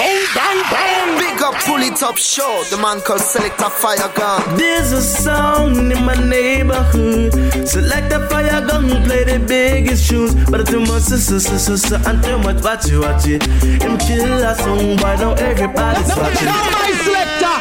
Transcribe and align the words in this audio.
Bang, 0.00 0.24
bang, 0.34 0.62
bang. 0.72 1.18
Big 1.18 1.42
up, 1.42 1.52
pull 1.66 1.82
it 1.82 2.02
up, 2.02 2.16
show. 2.16 2.64
The 2.70 2.78
man 2.78 3.02
called 3.02 3.20
Select 3.20 3.60
a 3.60 3.68
Fire 3.68 4.10
Gun. 4.16 4.56
There's 4.56 4.92
a 4.92 5.02
sound 5.02 5.92
in 5.92 6.02
my 6.06 6.14
neighborhood. 6.14 7.34
Select 7.68 8.10
a 8.10 8.26
fire 8.26 8.64
gun, 8.66 8.88
play 9.04 9.24
the 9.24 9.38
biggest 9.46 10.08
tunes. 10.08 10.32
But 10.48 10.62
I 10.62 10.64
too 10.64 10.80
much, 10.80 11.02
sister, 11.02 11.38
sister, 11.38 11.76
sister, 11.76 12.00
and 12.08 12.22
too 12.24 12.38
much, 12.38 12.64
watch 12.64 12.88
it, 12.88 12.98
watch 12.98 13.26
it. 13.26 13.44
Him 13.82 13.98
kill 13.98 14.40
a 14.42 14.54
song, 14.54 14.96
why 15.02 15.16
now 15.16 15.34
everybody's 15.34 16.08
watching. 16.16 16.46
Now 16.46 16.64
my 16.80 16.92
selector. 17.04 17.56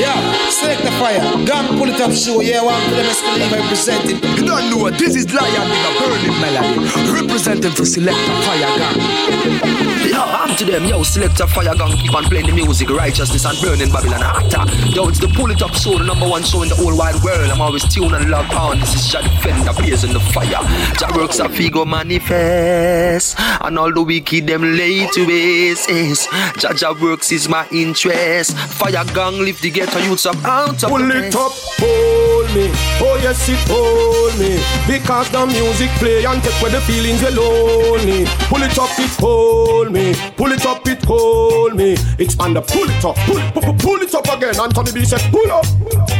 Yeah, 0.00 0.45
select 0.56 0.82
the 0.82 0.90
fire. 0.92 1.20
Gun 1.44 1.76
pull 1.76 1.88
it 1.88 2.00
up 2.00 2.12
show. 2.12 2.40
Yeah, 2.40 2.64
one 2.64 2.80
for 2.88 2.96
them 2.96 3.04
escalate 3.04 3.52
representing. 3.52 4.16
You 4.36 4.44
don't 4.46 4.70
know 4.70 4.78
what 4.78 4.98
this 4.98 5.14
is 5.14 5.28
Lion 5.32 5.68
with 5.68 5.88
a 5.88 5.92
burning 6.00 6.36
melody. 6.40 7.12
Representing 7.12 7.72
for 7.72 7.84
select 7.84 8.16
a 8.16 8.34
fire 8.42 8.72
gun. 8.80 9.96
Yo, 10.08 10.22
I'm 10.22 10.56
to 10.56 10.64
them, 10.64 10.84
yo, 10.86 11.02
select 11.02 11.40
a 11.40 11.46
fire 11.46 11.74
gun, 11.74 11.90
keep 11.98 12.14
on 12.14 12.24
playing 12.24 12.46
the 12.46 12.52
music, 12.52 12.88
righteousness 12.88 13.44
and 13.44 13.58
burning 13.60 13.92
Babylon 13.92 14.20
ah, 14.22 14.40
actor. 14.40 14.64
Yo, 14.88 15.08
it's 15.08 15.18
the 15.18 15.28
pull 15.28 15.50
it 15.50 15.60
up 15.60 15.74
show, 15.74 15.98
the 15.98 16.04
number 16.04 16.26
one 16.26 16.42
show 16.42 16.62
in 16.62 16.70
the 16.70 16.74
whole 16.74 16.96
wide 16.96 17.20
world. 17.22 17.50
I'm 17.50 17.60
always 17.60 17.84
tuned 17.92 18.14
and 18.14 18.30
logged 18.30 18.54
on. 18.54 18.80
This 18.80 18.94
is 18.94 19.12
Jah 19.12 19.20
Defender, 19.20 19.74
blazing 19.74 20.14
the 20.14 20.20
fire. 20.20 20.62
Jah 20.96 21.12
works 21.14 21.38
a 21.38 21.48
figo 21.48 21.86
manifest, 21.86 23.38
and 23.38 23.78
all 23.78 23.92
the 23.92 24.02
wicked 24.02 24.46
them 24.46 24.62
lay 24.62 25.06
to 25.06 25.26
waste. 25.26 26.30
Jah 26.58 26.72
Jah 26.72 26.94
works 27.02 27.30
is 27.32 27.48
my 27.48 27.68
interest. 27.70 28.56
Fire 28.56 29.04
gang 29.12 29.38
lift 29.40 29.60
the 29.60 29.70
ghetto 29.70 29.98
youths 29.98 30.24
up 30.24 30.36
out 30.46 30.82
of 30.82 30.90
Pull 30.90 30.98
the 30.98 31.26
it 31.26 31.34
up, 31.34 31.52
hold 31.78 32.46
me. 32.54 32.70
Oh 33.02 33.18
yes, 33.22 33.48
it 33.48 33.58
hold 33.66 34.38
me. 34.38 34.62
Because 34.86 35.30
the 35.30 35.46
music 35.46 35.90
play 35.98 36.24
and 36.24 36.42
take 36.42 36.60
away 36.60 36.70
the 36.70 36.80
feelings 36.82 37.20
you're 37.20 37.32
lonely. 37.32 38.24
Pull 38.48 38.62
it 38.62 38.78
up, 38.78 38.90
it 38.98 39.10
hold 39.18 39.92
me. 39.92 40.14
Pull 40.36 40.52
it 40.52 40.64
up, 40.64 40.86
it 40.86 41.04
hold 41.04 41.74
me. 41.74 41.96
It's 42.18 42.38
on 42.38 42.54
the 42.54 42.62
pull 42.62 42.88
it 42.88 43.04
up, 43.04 43.16
pull 43.26 43.38
it, 43.38 43.52
pull, 43.52 43.74
pull 43.74 44.00
it 44.02 44.14
up 44.14 44.28
again. 44.28 44.58
Anthony 44.58 44.92
B 44.92 45.04
said, 45.04 45.20
pull 45.30 45.50
up. 45.50 45.66
Pull 45.90 46.00
up. 46.00 46.10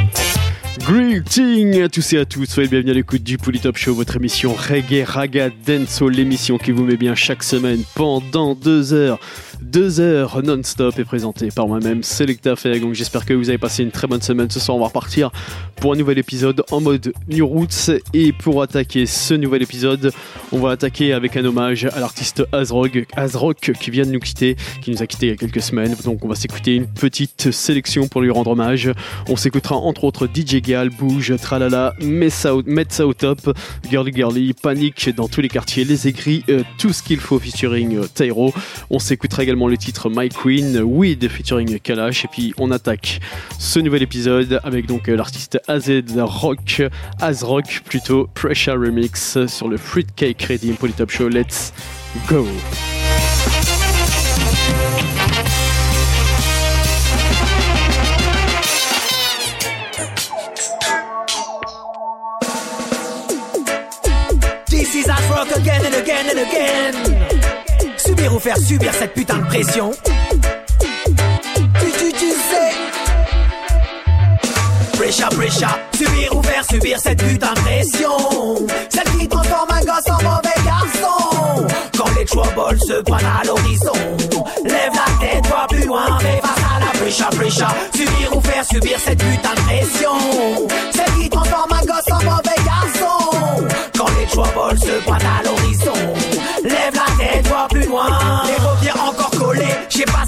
Greeting 0.87 1.83
à 1.83 1.89
tous 1.89 2.13
et 2.13 2.19
à 2.19 2.25
toutes, 2.25 2.49
soyez 2.49 2.69
bienvenus 2.69 2.93
à 2.93 2.95
l'écoute 2.95 3.25
du 3.25 3.39
Polytop 3.39 3.77
Show, 3.77 3.93
votre 3.93 4.15
émission 4.15 4.55
Reggae 4.55 5.05
Raga 5.05 5.51
Dancehall, 5.51 6.13
l'émission 6.13 6.59
qui 6.59 6.71
vous 6.71 6.85
met 6.85 6.97
bien 6.97 7.17
chaque 7.17 7.43
semaine 7.43 7.83
pendant 7.97 8.55
deux 8.55 8.93
heures. 8.93 9.19
Deux 9.63 10.01
heures 10.01 10.43
non-stop 10.43 10.99
est 10.99 11.05
présentée 11.05 11.49
par 11.55 11.67
moi-même, 11.67 12.03
Selecta 12.03 12.57
Feg. 12.57 12.83
Donc 12.83 12.95
j'espère 12.95 13.25
que 13.25 13.33
vous 13.33 13.49
avez 13.49 13.59
passé 13.59 13.83
une 13.83 13.91
très 13.91 14.07
bonne 14.07 14.21
semaine. 14.21 14.51
Ce 14.51 14.61
soir, 14.61 14.77
on 14.77 14.81
va 14.81 14.87
repartir 14.87 15.31
pour 15.77 15.93
un 15.93 15.97
nouvel 15.97 16.19
épisode 16.19 16.63
en 16.71 16.81
mode 16.81 17.13
New 17.29 17.47
Roots. 17.47 17.91
Et 18.13 18.33
pour 18.33 18.63
attaquer 18.63 19.07
ce 19.07 19.35
nouvel 19.35 19.63
épisode, 19.63 20.13
on 20.53 20.59
va 20.59 20.73
attaquer 20.73 21.15
avec 21.15 21.37
un 21.37 21.45
hommage 21.45 21.87
à 21.87 22.01
l'artiste 22.01 22.45
Azrock, 22.53 23.07
Azrock 23.17 23.73
qui 23.81 23.91
vient 23.91 24.05
de 24.05 24.11
nous 24.11 24.21
quitter, 24.21 24.57
qui 24.83 24.91
nous 24.91 25.03
a 25.03 25.07
quitté 25.07 25.27
il 25.27 25.31
y 25.31 25.33
a 25.33 25.37
quelques 25.37 25.63
semaines. 25.63 25.95
Donc 26.05 26.25
on 26.25 26.29
va 26.29 26.35
s'écouter 26.35 26.75
une 26.75 26.87
petite 26.87 27.51
sélection 27.51 28.09
pour 28.09 28.21
lui 28.21 28.31
rendre 28.31 28.51
hommage. 28.51 28.91
On 29.29 29.37
s'écoutera 29.37 29.77
entre 29.77 30.05
autres 30.05 30.27
DJ 30.27 30.57
Gal, 30.61 30.91
Bouge, 30.91 31.35
Tralala, 31.41 31.95
Met 32.01 32.31
ça 32.31 32.55
au, 32.55 32.63
Met 32.67 32.87
ça 32.91 33.07
au 33.07 33.15
top, 33.15 33.57
Girly 33.89 34.13
Girly, 34.13 34.53
Panique 34.53 35.15
dans 35.15 35.29
tous 35.29 35.41
les 35.41 35.49
quartiers, 35.49 35.85
Les 35.85 36.09
Aigris, 36.09 36.45
euh, 36.51 36.63
tout 36.79 36.93
ce 36.93 37.03
qu'il 37.03 37.21
faut 37.21 37.39
featuring 37.39 37.97
euh, 37.97 38.07
Tyro. 38.13 38.53
On 38.91 38.99
s'écoutera 38.99 39.46
le 39.55 39.77
titre 39.77 40.11
My 40.11 40.29
Queen, 40.29 40.83
Weed 40.83 41.29
featuring 41.29 41.79
Kalash. 41.79 42.25
Et 42.25 42.29
puis 42.29 42.53
on 42.59 42.71
attaque 42.73 43.21
ce 43.59 43.79
nouvel 43.79 44.03
épisode 44.03 44.61
avec 44.65 44.87
donc 44.87 45.09
euh, 45.09 45.17
l'artiste 45.17 45.61
AZ 45.69 45.91
Rock, 46.19 46.83
Azrock 47.21 47.83
plutôt, 47.85 48.29
Pressure 48.35 48.75
Remix 48.75 49.47
sur 49.47 49.69
le 49.69 49.77
Fruitcake 49.77 50.43
Redeem 50.43 50.75
Polytop 50.75 51.11
Show. 51.11 51.29
Let's 51.29 51.73
go! 52.29 52.47
Rock. 65.29 67.16
Subir 68.27 68.37
ou 68.37 68.41
faire 68.41 68.59
subir 68.59 68.93
cette 68.93 69.15
putain 69.15 69.37
de 69.37 69.47
pression. 69.47 69.93
Tu, 70.81 71.91
tu, 71.93 72.13
tu 72.13 72.31
sais. 72.31 72.73
Pressure, 74.95 75.29
pressure. 75.29 75.79
Subir 75.95 76.37
ou 76.37 76.43
faire 76.43 76.65
subir 76.65 76.99
cette 76.99 77.23
putain 77.23 77.53
de 77.53 77.61
pression. 77.61 78.67
Celle 78.89 79.17
qui 79.17 79.29
transforme 79.29 79.71
un 79.71 79.81
gosse 79.81 80.11
en 80.11 80.21
mauvais 80.25 80.59
garçon. 80.65 81.69
Quand 81.97 82.19
les 82.19 82.25
troubles 82.25 82.81
se 82.81 83.01
pointent 83.03 83.23
à 83.23 83.47
l'horizon. 83.47 83.93
Lève 84.65 84.93
la 84.93 85.25
tête, 85.25 85.47
vois 85.47 85.67
plus 85.69 85.87
loin, 85.87 86.19
fais 86.19 86.41
face 86.41 86.65
à 86.75 86.81
la 86.81 86.99
pressure, 86.99 87.31
pressure. 87.31 87.75
Subir 87.95 88.37
ou 88.37 88.41
faire 88.41 88.65
subir 88.65 88.99
cette 88.99 89.19
putain 89.23 89.55
de 89.55 89.61
pression. 89.61 90.19
Celle 90.93 91.23
qui 91.23 91.31
transforme 91.31 91.73
un 91.75 91.85
gosse 91.85 92.11
en 92.11 92.25
mauvais 92.25 92.65
garçon. 92.65 93.69
Quand 93.97 94.09
les 94.19 94.27
troubles 94.27 94.79
se 94.81 95.05
pointent 95.05 95.23
à 95.23 95.45
l'horizon. 95.45 96.36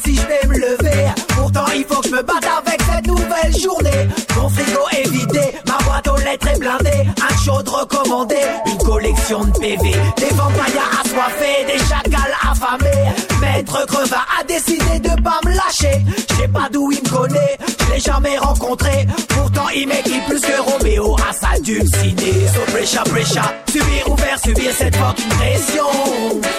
Si 0.04 0.16
je 0.16 0.22
vais 0.22 0.46
me 0.48 0.54
lever. 0.54 1.06
Pourtant, 1.28 1.66
il 1.74 1.84
faut 1.84 2.00
que 2.00 2.08
je 2.08 2.14
me 2.14 2.22
batte 2.22 2.44
avec 2.44 2.80
cette 2.82 3.06
nouvelle 3.06 3.56
journée. 3.60 4.08
Mon 4.36 4.48
frigo 4.48 4.80
est 4.92 5.08
vidé, 5.08 5.52
ma 5.66 5.78
boîte 5.84 6.08
aux 6.08 6.16
lettres 6.16 6.48
est 6.48 6.58
blindée. 6.58 7.06
Un 7.38 7.44
chaud 7.44 7.62
recommandé, 7.66 8.36
une 8.66 8.78
collection 8.78 9.44
de 9.44 9.52
PV. 9.58 9.92
Des 10.16 10.34
vampires 10.34 10.90
assoiffés, 11.04 11.64
des 11.66 11.78
chacals 11.78 12.36
affamés. 12.50 13.12
Maître 13.40 13.86
Crevin 13.86 14.16
a 14.40 14.44
décidé 14.44 14.98
de 14.98 15.22
pas 15.22 15.38
me 15.44 15.54
lâcher. 15.54 16.04
Je 16.16 16.34
sais 16.34 16.48
pas 16.48 16.68
d'où 16.72 16.90
il 16.90 17.00
me 17.02 17.08
connaît, 17.08 17.58
je 17.80 17.92
l'ai 17.92 18.00
jamais 18.00 18.38
rencontré. 18.38 19.06
Pourtant, 19.28 19.68
il 19.74 19.86
m'équipe 19.86 20.24
plus 20.26 20.40
que 20.40 20.60
Roméo 20.60 21.16
à 21.28 21.32
sa 21.32 21.60
dulcinée. 21.60 22.48
So 22.52 22.72
pressure, 22.72 23.04
pressure, 23.04 23.52
subir 23.70 24.08
ou 24.08 24.16
faire 24.16 24.38
subir 24.40 24.72
cette 24.76 24.96
fucking 24.96 25.28
pression. 25.28 25.86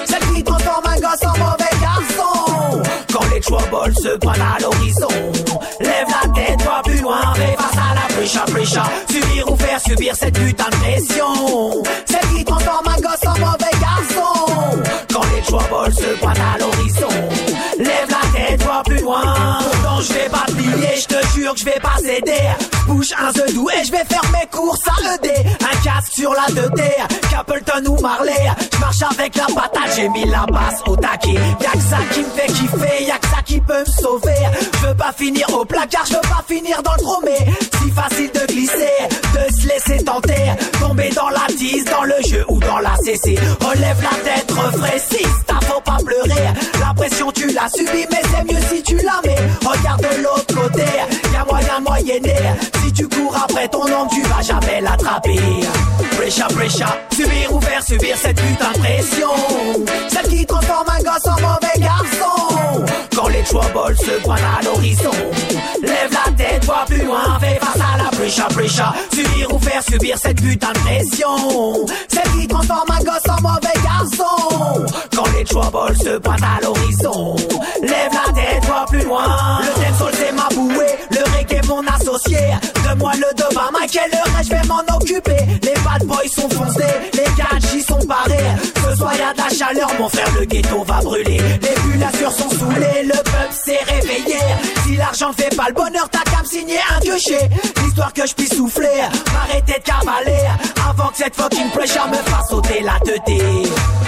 Celle 0.06 0.34
qui 0.34 0.44
transforme 0.44 0.86
un 0.86 0.96
gosse 0.96 1.26
en 1.26 1.38
mauvais 1.38 1.76
garçon. 1.82 2.82
Quand 3.12 3.26
les 3.34 3.42
troubles 3.42 3.96
se 3.96 4.18
pointent 4.18 4.38
à 4.38 4.62
l'horizon. 4.62 5.10
Lève 5.82 6.08
la 6.08 6.30
tête, 6.34 6.62
vois 6.62 6.82
plus 6.84 7.02
loin, 7.02 7.34
à 7.80 7.96
la 7.96 8.16
pressure, 8.16 8.46
pressure. 8.46 8.90
Subir 9.10 9.52
ou 9.52 9.56
faire 9.58 9.80
subir 9.82 10.16
cette 10.16 10.38
putain 10.38 10.70
de 10.70 10.76
pression. 10.76 11.84
Celle 12.06 12.36
qui 12.36 12.44
transforme 12.44 12.88
un 12.88 13.02
gosse 13.02 13.28
en 13.28 13.40
mauvais 13.40 13.80
garçon. 13.80 14.82
Quand 15.14 15.24
les 15.36 15.42
troubles 15.42 15.94
se 15.94 16.20
pointent 16.20 16.38
à 16.38 16.58
l'horizon. 16.58 17.30
Lève 17.80 18.10
la 18.10 18.40
tête, 18.40 18.64
vois 18.64 18.84
plus 18.84 19.00
loin. 19.02 19.60
Pourtant, 19.62 20.02
je 20.02 20.14
vais 20.14 20.30
pas 20.30 20.46
plier, 20.48 20.96
je 20.98 21.06
te 21.06 21.28
jure 21.34 21.54
que 21.54 21.60
je 21.60 21.66
vais 21.66 21.80
pas 21.82 21.96
céder. 21.98 22.50
Bouge 22.88 23.14
un 23.18 23.32
zedou 23.32 23.70
et 23.70 23.86
je 23.86 23.92
vais 23.92 24.04
faire 24.06 24.24
mes 24.34 24.48
courses 24.52 24.88
à 24.88 25.16
ED. 25.16 25.32
Un 25.62 25.84
casque 25.84 26.14
sur 26.14 26.34
la 26.34 26.46
2D, 26.54 26.82
Capleton 27.30 27.86
ou 27.88 28.02
Marley. 28.02 28.34
Je 28.74 28.78
marche 28.80 29.02
avec 29.02 29.36
la 29.36 29.46
patate, 29.46 29.96
j'ai 29.96 30.10
mis 30.10 30.26
la 30.26 30.46
basse 30.46 30.82
au 30.88 30.96
taquet. 30.96 31.40
Y'a 31.62 31.72
que 31.72 31.78
ça 31.78 31.98
qui 32.12 32.20
me 32.20 32.30
fait 32.30 32.48
kiffer, 32.48 33.04
y'a 33.06 33.18
que 33.18 33.28
ça 33.28 33.42
qui 33.46 33.62
peut 33.62 33.80
me 33.80 33.86
sauver. 33.86 34.36
Je 34.74 34.88
veux 34.88 34.96
pas 34.96 35.14
finir 35.16 35.48
au 35.54 35.64
placard, 35.64 36.06
je 36.06 36.14
veux 36.14 36.22
pas 36.22 36.44
finir 36.48 36.82
dans 36.84 36.94
le 36.94 37.04
chromé. 37.04 37.38
Dans 41.60 42.04
le 42.04 42.16
jeu 42.26 42.46
ou 42.48 42.58
dans 42.62 42.80
la 42.80 42.96
CC. 43.04 43.36
Relève 43.60 44.02
la 44.02 44.18
tête, 44.24 44.50
refraissiste, 44.50 45.44
t'as 45.46 45.60
faut 45.60 45.82
pas 45.82 45.98
pleurer. 46.06 46.48
La 46.80 46.94
pression 46.94 47.34
tu 47.34 47.48
l'as 47.48 47.68
subie, 47.68 48.06
mais 48.10 48.22
c'est 48.32 48.44
mieux 48.46 48.62
si 48.70 48.82
tu 48.82 48.96
la 48.96 49.20
mets. 49.26 49.36
Regarde 49.68 50.02
de 50.02 50.24
l'autre 50.24 50.56
côté, 50.56 50.86
y'a 51.34 51.44
moyen 51.44 51.80
de 51.80 51.84
moyenner. 51.84 52.50
Si 52.82 52.94
tu 52.94 53.10
cours 53.10 53.36
après 53.44 53.68
ton 53.68 53.86
nom, 53.90 54.08
tu 54.08 54.22
vas 54.22 54.42
jamais 54.42 54.80
l'attraper. 54.80 55.38
Pressure, 56.18 56.48
pressure, 56.48 56.98
subir 57.12 57.54
ou 57.54 57.60
faire 57.60 57.84
subir 57.84 58.16
cette 58.16 58.40
putain 58.40 58.72
de 58.72 58.78
pression. 58.80 59.30
Celle 60.08 60.30
qui 60.30 60.46
transforme 60.46 60.88
un 60.88 61.04
gosse 61.04 61.28
en 61.28 61.42
mauvais 61.42 61.80
garçon. 61.80 62.86
Quand 63.14 63.28
les 63.28 63.44
troubles 63.44 63.98
se 63.98 64.22
pointent 64.24 64.40
à 64.40 64.64
l'horizon. 64.64 65.12
Lève 65.82 66.12
la 66.14 66.32
tête, 66.32 66.64
vois 66.64 66.86
plus 66.88 67.04
loin, 67.04 67.38
fais 67.42 67.60
face 67.60 67.82
à 67.82 67.89
pressure, 68.30 68.48
pressure. 68.50 68.94
Subir 69.12 69.54
ou 69.54 69.60
faire 69.60 69.84
subir 69.84 70.18
cette 70.18 70.42
putain 70.42 70.72
de 70.72 70.80
pression. 70.80 71.86
Celle 72.08 72.32
qui 72.40 72.48
transforme 72.48 72.92
un 72.92 73.04
gosse 73.04 73.30
en 73.30 73.42
mauvais 73.42 73.80
garçon. 73.84 74.86
Quand 75.16 75.26
les 75.38 75.44
troubles 75.44 75.98
se 75.98 76.18
pointent 76.20 76.44
à 76.44 76.62
l'horizon. 76.62 77.36
Lève 77.82 78.12
la 78.14 78.34
tête, 78.34 78.66
vois 78.66 78.86
plus 78.88 79.04
loin. 79.04 79.60
Le 79.62 79.82
dancehall 79.82 80.14
c'est 80.14 80.32
ma 80.32 80.48
bouée, 80.54 80.96
le 81.12 81.38
reggae 81.38 81.66
mon 81.68 81.86
associé. 81.88 82.40
Donne-moi 82.84 83.12
le 83.16 83.36
demain, 83.36 83.70
Michael, 83.74 84.12
le 84.12 84.38
reste 84.38 84.50
je 84.50 84.56
vais 84.56 84.68
m'en 84.68 84.96
occuper. 84.96 85.46
Les 85.64 85.82
bad 85.84 86.06
boys 86.06 86.30
sont 86.34 86.50
foncés, 86.50 86.84
les 87.14 87.24
gadgets 87.38 87.88
sont 87.88 88.06
parés. 88.08 88.38
Ce 88.90 88.96
soir 88.96 89.14
y 89.14 89.18
de 89.18 89.38
la 89.38 89.50
chaleur, 89.50 89.90
mon 90.00 90.10
frère, 90.10 90.32
le 90.40 90.46
ghetto 90.46 90.84
va 90.84 91.00
brûler. 91.02 91.38
Les 91.38 91.82
bullatures 91.82 92.32
sont 92.32 92.50
saoulées, 92.50 93.04
le 93.04 93.16
peuple 93.16 93.54
s'est 93.66 93.80
réveillé 93.88 94.40
l'argent 95.00 95.32
fait 95.34 95.56
pas 95.56 95.70
le 95.70 95.74
bonheur, 95.74 96.08
t'as 96.12 96.30
qu'à 96.30 96.42
me 96.42 96.46
signer 96.46 96.78
un 96.96 97.00
piocher. 97.00 97.50
L'histoire 97.82 98.14
que 98.14 98.28
je 98.28 98.36
puisse 98.36 98.56
souffler, 98.56 99.02
m'arrêter 99.34 99.80
de 99.80 99.84
cavaler. 99.84 100.48
Avant 100.88 101.08
que 101.08 101.18
cette 101.18 101.36
fucking 101.36 101.70
pressure 101.72 102.08
me 102.08 102.18
fasse 102.30 102.50
sauter 102.50 102.82
la 102.82 103.00
teuté. 103.00 103.42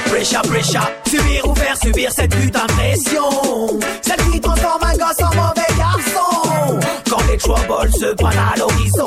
Pressure, 0.05 0.41
pressure, 0.41 0.91
subir 1.07 1.47
ou 1.47 1.55
faire 1.55 1.77
subir 1.77 2.11
cette 2.11 2.35
putain 2.35 2.65
de 2.67 2.73
pression. 2.73 3.79
Celle 4.01 4.31
qui 4.31 4.41
transforme 4.41 4.83
un 4.83 4.93
gosse 4.93 5.21
en 5.21 5.35
mauvais 5.35 5.73
garçon. 5.77 6.79
Quand 7.09 7.23
les 7.29 7.38
troubles 7.38 7.91
se 7.93 8.13
prennent 8.15 8.38
à 8.38 8.57
l'horizon, 8.57 9.05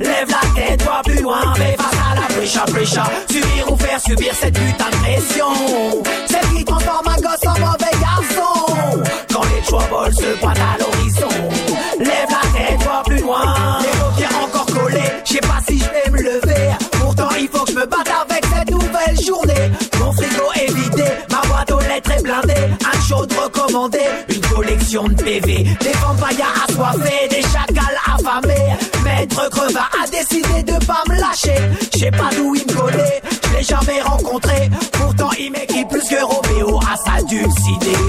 lève 0.00 0.28
la 0.28 0.60
tête, 0.60 0.82
vois 0.82 1.02
plus 1.04 1.22
loin, 1.22 1.54
mais 1.58 1.76
face 1.76 2.00
à 2.10 2.14
la 2.16 2.26
pressure, 2.34 2.64
pressure. 2.64 3.10
Subir 3.30 3.72
ou 3.72 3.76
faire 3.76 4.00
subir 4.00 4.34
cette 4.34 4.54
putain 4.54 4.90
de 4.90 4.96
pression. 4.96 6.02
Celle 6.26 6.56
qui 6.56 6.64
transforme 6.64 7.08
un 7.08 7.16
gosse 7.16 7.46
en 7.46 7.60
mauvais 7.60 7.96
garçon. 8.00 9.02
Quand 9.32 9.42
les 9.44 9.62
troubles 9.62 10.14
se 10.14 10.38
prennent 10.38 10.50
à 10.50 10.78
l'horizon, 10.78 10.83
blindée. 22.24 22.70
Un 22.80 23.00
chaud 23.06 23.26
recommandé, 23.40 24.00
une 24.28 24.40
collection 24.40 25.04
de 25.04 25.14
PV. 25.14 25.64
Des 25.80 25.92
vampires 26.02 26.52
assoiffés, 26.66 27.28
des 27.28 27.42
chacals 27.42 27.98
affamés. 28.06 28.72
Maître 29.04 29.48
Crevin 29.50 29.86
a 30.02 30.06
décidé 30.08 30.62
de 30.62 30.84
pas 30.84 31.02
me 31.08 31.20
lâcher. 31.20 31.60
Je 31.92 31.98
sais 31.98 32.10
pas 32.10 32.30
d'où 32.34 32.54
il 32.54 32.66
me 32.66 32.72
collait, 32.72 33.22
je 33.44 33.56
l'ai 33.56 33.62
jamais 33.62 34.00
rencontré. 34.02 34.70
Pourtant, 34.92 35.30
il 35.38 35.52
m'équipe 35.52 35.88
plus 35.88 36.02
que 36.08 36.22
Roméo 36.24 36.80
à 36.80 36.96
sa 36.96 37.22
dulcidée. 37.22 38.04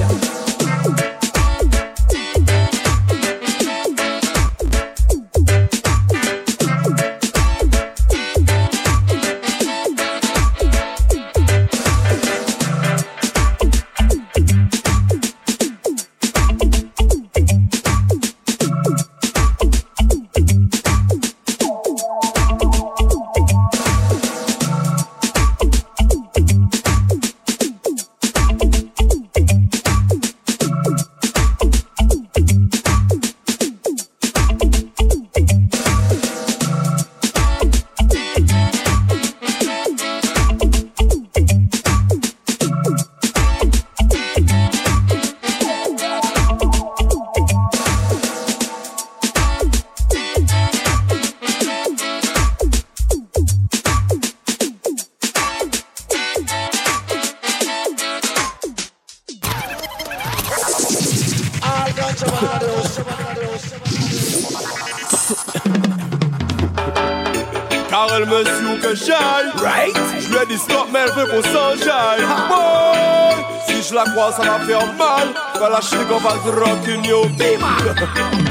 Si 74.15 74.21
je 74.21 74.27
la 74.27 74.31
crois, 74.31 74.31
ça 74.31 74.43
va 74.43 74.65
faire 74.65 74.93
mal. 74.97 75.27
Va 75.59 75.69
lâcher 75.69 75.97
qu'on 76.07 76.19
va 76.19 76.31
se 76.43 76.49
rock 76.49 76.87
in 76.87 77.03
your 77.03 77.25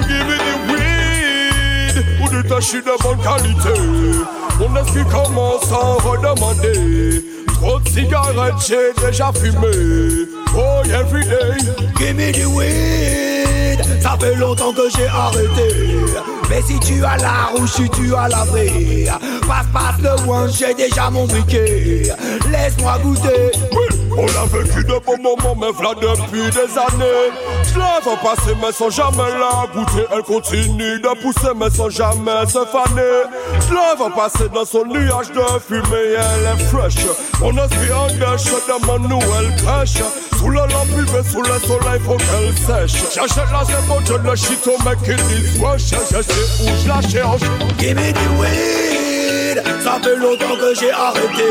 Give 0.09 0.27
me 0.27 0.37
the 0.39 0.55
weed. 0.69 2.05
Ou 2.23 2.29
du 2.29 2.49
tâcher 2.49 2.83
de 2.83 3.03
bonne 3.03 3.19
qualité. 3.19 3.81
Mon 4.59 4.77
esprit 4.77 5.05
commence 5.05 5.71
à 5.73 6.09
redemander. 6.09 7.25
Trop 7.47 7.81
de 7.81 7.89
cigarettes, 7.89 8.55
j'ai 8.67 8.93
déjà 9.07 9.33
fumé. 9.33 10.27
Oh, 10.57 10.83
every 10.85 11.25
day. 11.25 11.59
Give 11.99 12.15
me 12.15 12.33
the 12.33 12.47
weed. 12.47 13.85
Ça 14.01 14.17
fait 14.21 14.35
longtemps 14.37 14.73
que 14.73 14.89
j'ai 14.97 15.07
arrêté. 15.07 15.97
Mais 16.51 16.63
si 16.63 16.79
tu 16.81 17.05
as 17.05 17.17
la 17.17 17.51
rouge, 17.55 17.71
si 17.71 17.89
tu 17.91 18.15
as 18.15 18.29
la 18.29 18.45
vraie. 18.45 19.07
Passe, 19.47 19.67
passe 19.73 20.01
le 20.01 20.31
one, 20.31 20.51
j'ai 20.51 20.75
déjà 20.75 21.11
mon 21.11 21.27
briquet. 21.27 22.03
Laisse-moi 22.51 22.99
goûter. 23.03 23.53
On 24.17 24.27
a 24.27 24.47
vécu 24.47 24.85
de 24.85 24.99
bons 25.05 25.19
moments, 25.19 25.57
mais 25.61 25.73
v'là 25.73 25.95
depuis 26.01 26.51
des 26.51 26.79
années. 26.79 27.33
Je 27.73 27.79
la 27.79 28.01
vois 28.03 28.17
passer, 28.17 28.57
mais 28.61 28.73
sans 28.73 28.91
jamais 28.91 29.31
la 29.39 29.67
goûter. 29.75 30.07
Elle 30.15 30.23
continue 30.23 31.01
de 31.01 31.21
pousser, 31.21 31.53
mais 31.57 31.69
sans 31.71 31.91
jamais 31.91 32.47
se 32.47 32.65
faner. 32.67 33.25
Je 33.69 33.75
la 33.75 33.95
vois 33.97 34.11
passer 34.11 34.49
dans 34.55 34.65
son 34.65 34.87
nuage 34.87 35.31
de 35.33 35.43
fumée, 35.67 36.15
elle 36.17 36.55
est 36.55 36.65
fraîche. 36.67 37.07
Mon 37.41 37.53
esprit 37.53 37.93
en 37.93 38.07
dèche, 38.07 38.51
demande-nous, 38.69 39.21
elle 39.41 39.57
crèche. 39.57 40.03
Sous 40.39 40.49
le 40.49 40.61
lampe 40.61 40.91
privée, 40.93 41.29
sous 41.31 41.43
le 41.43 41.59
soleil, 41.67 42.01
faut 42.05 42.17
qu'elle 42.17 42.57
sèche. 42.67 43.03
J'achète 43.15 43.51
la 43.53 43.65
zébo, 43.65 44.01
je 44.07 44.15
le 44.15 44.37
shit 44.37 44.67
au 44.67 44.83
mec 44.89 44.99
qui 45.03 45.15
dit 45.25 45.59
wesh. 45.61 45.91
Je 45.91 46.23
sais 46.23 46.63
où 46.63 46.69
je 46.83 46.89
la 46.89 47.01
cherche? 47.03 47.43
Give 47.79 47.97
me 47.97 48.13
the 48.13 48.41
weed. 48.41 48.94
Ça 49.83 49.99
fait 50.03 50.17
longtemps 50.17 50.57
que 50.57 50.75
j'ai 50.79 50.91
arrêté. 50.91 51.51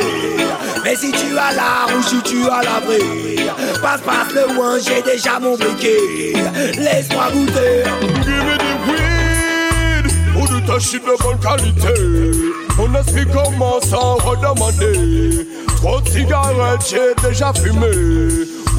Mais 0.84 0.96
si 0.96 1.12
tu 1.12 1.38
as 1.38 1.54
la 1.54 1.94
rouge, 1.94 2.06
si 2.08 2.22
tu 2.24 2.48
as 2.50 2.62
la 2.64 2.80
vraie. 2.86 3.48
Passe, 3.82 4.02
passe 4.02 4.34
le 4.34 4.60
one, 4.60 4.80
j'ai 4.82 5.02
déjà 5.02 5.40
mon 5.40 5.58
briquet. 5.58 6.34
Laisse-moi 6.78 7.26
goûter. 7.32 7.84
Give 8.24 8.44
me 8.44 8.58
the 8.58 8.74
weed 8.88 10.06
Ou 10.38 10.48
du 10.48 10.66
tâcher 10.66 11.00
de 11.00 11.24
bonne 11.24 11.40
qualité 11.40 11.94
Mon 12.78 12.94
esprit 13.00 13.26
commence 13.28 13.94
à 13.94 14.14
redemander 14.24 15.48
Trop 15.84 16.00
de 16.00 16.08
cigarettes, 16.08 16.80
j'ai 16.90 17.28
déjà 17.28 17.52
fumé 17.52 17.88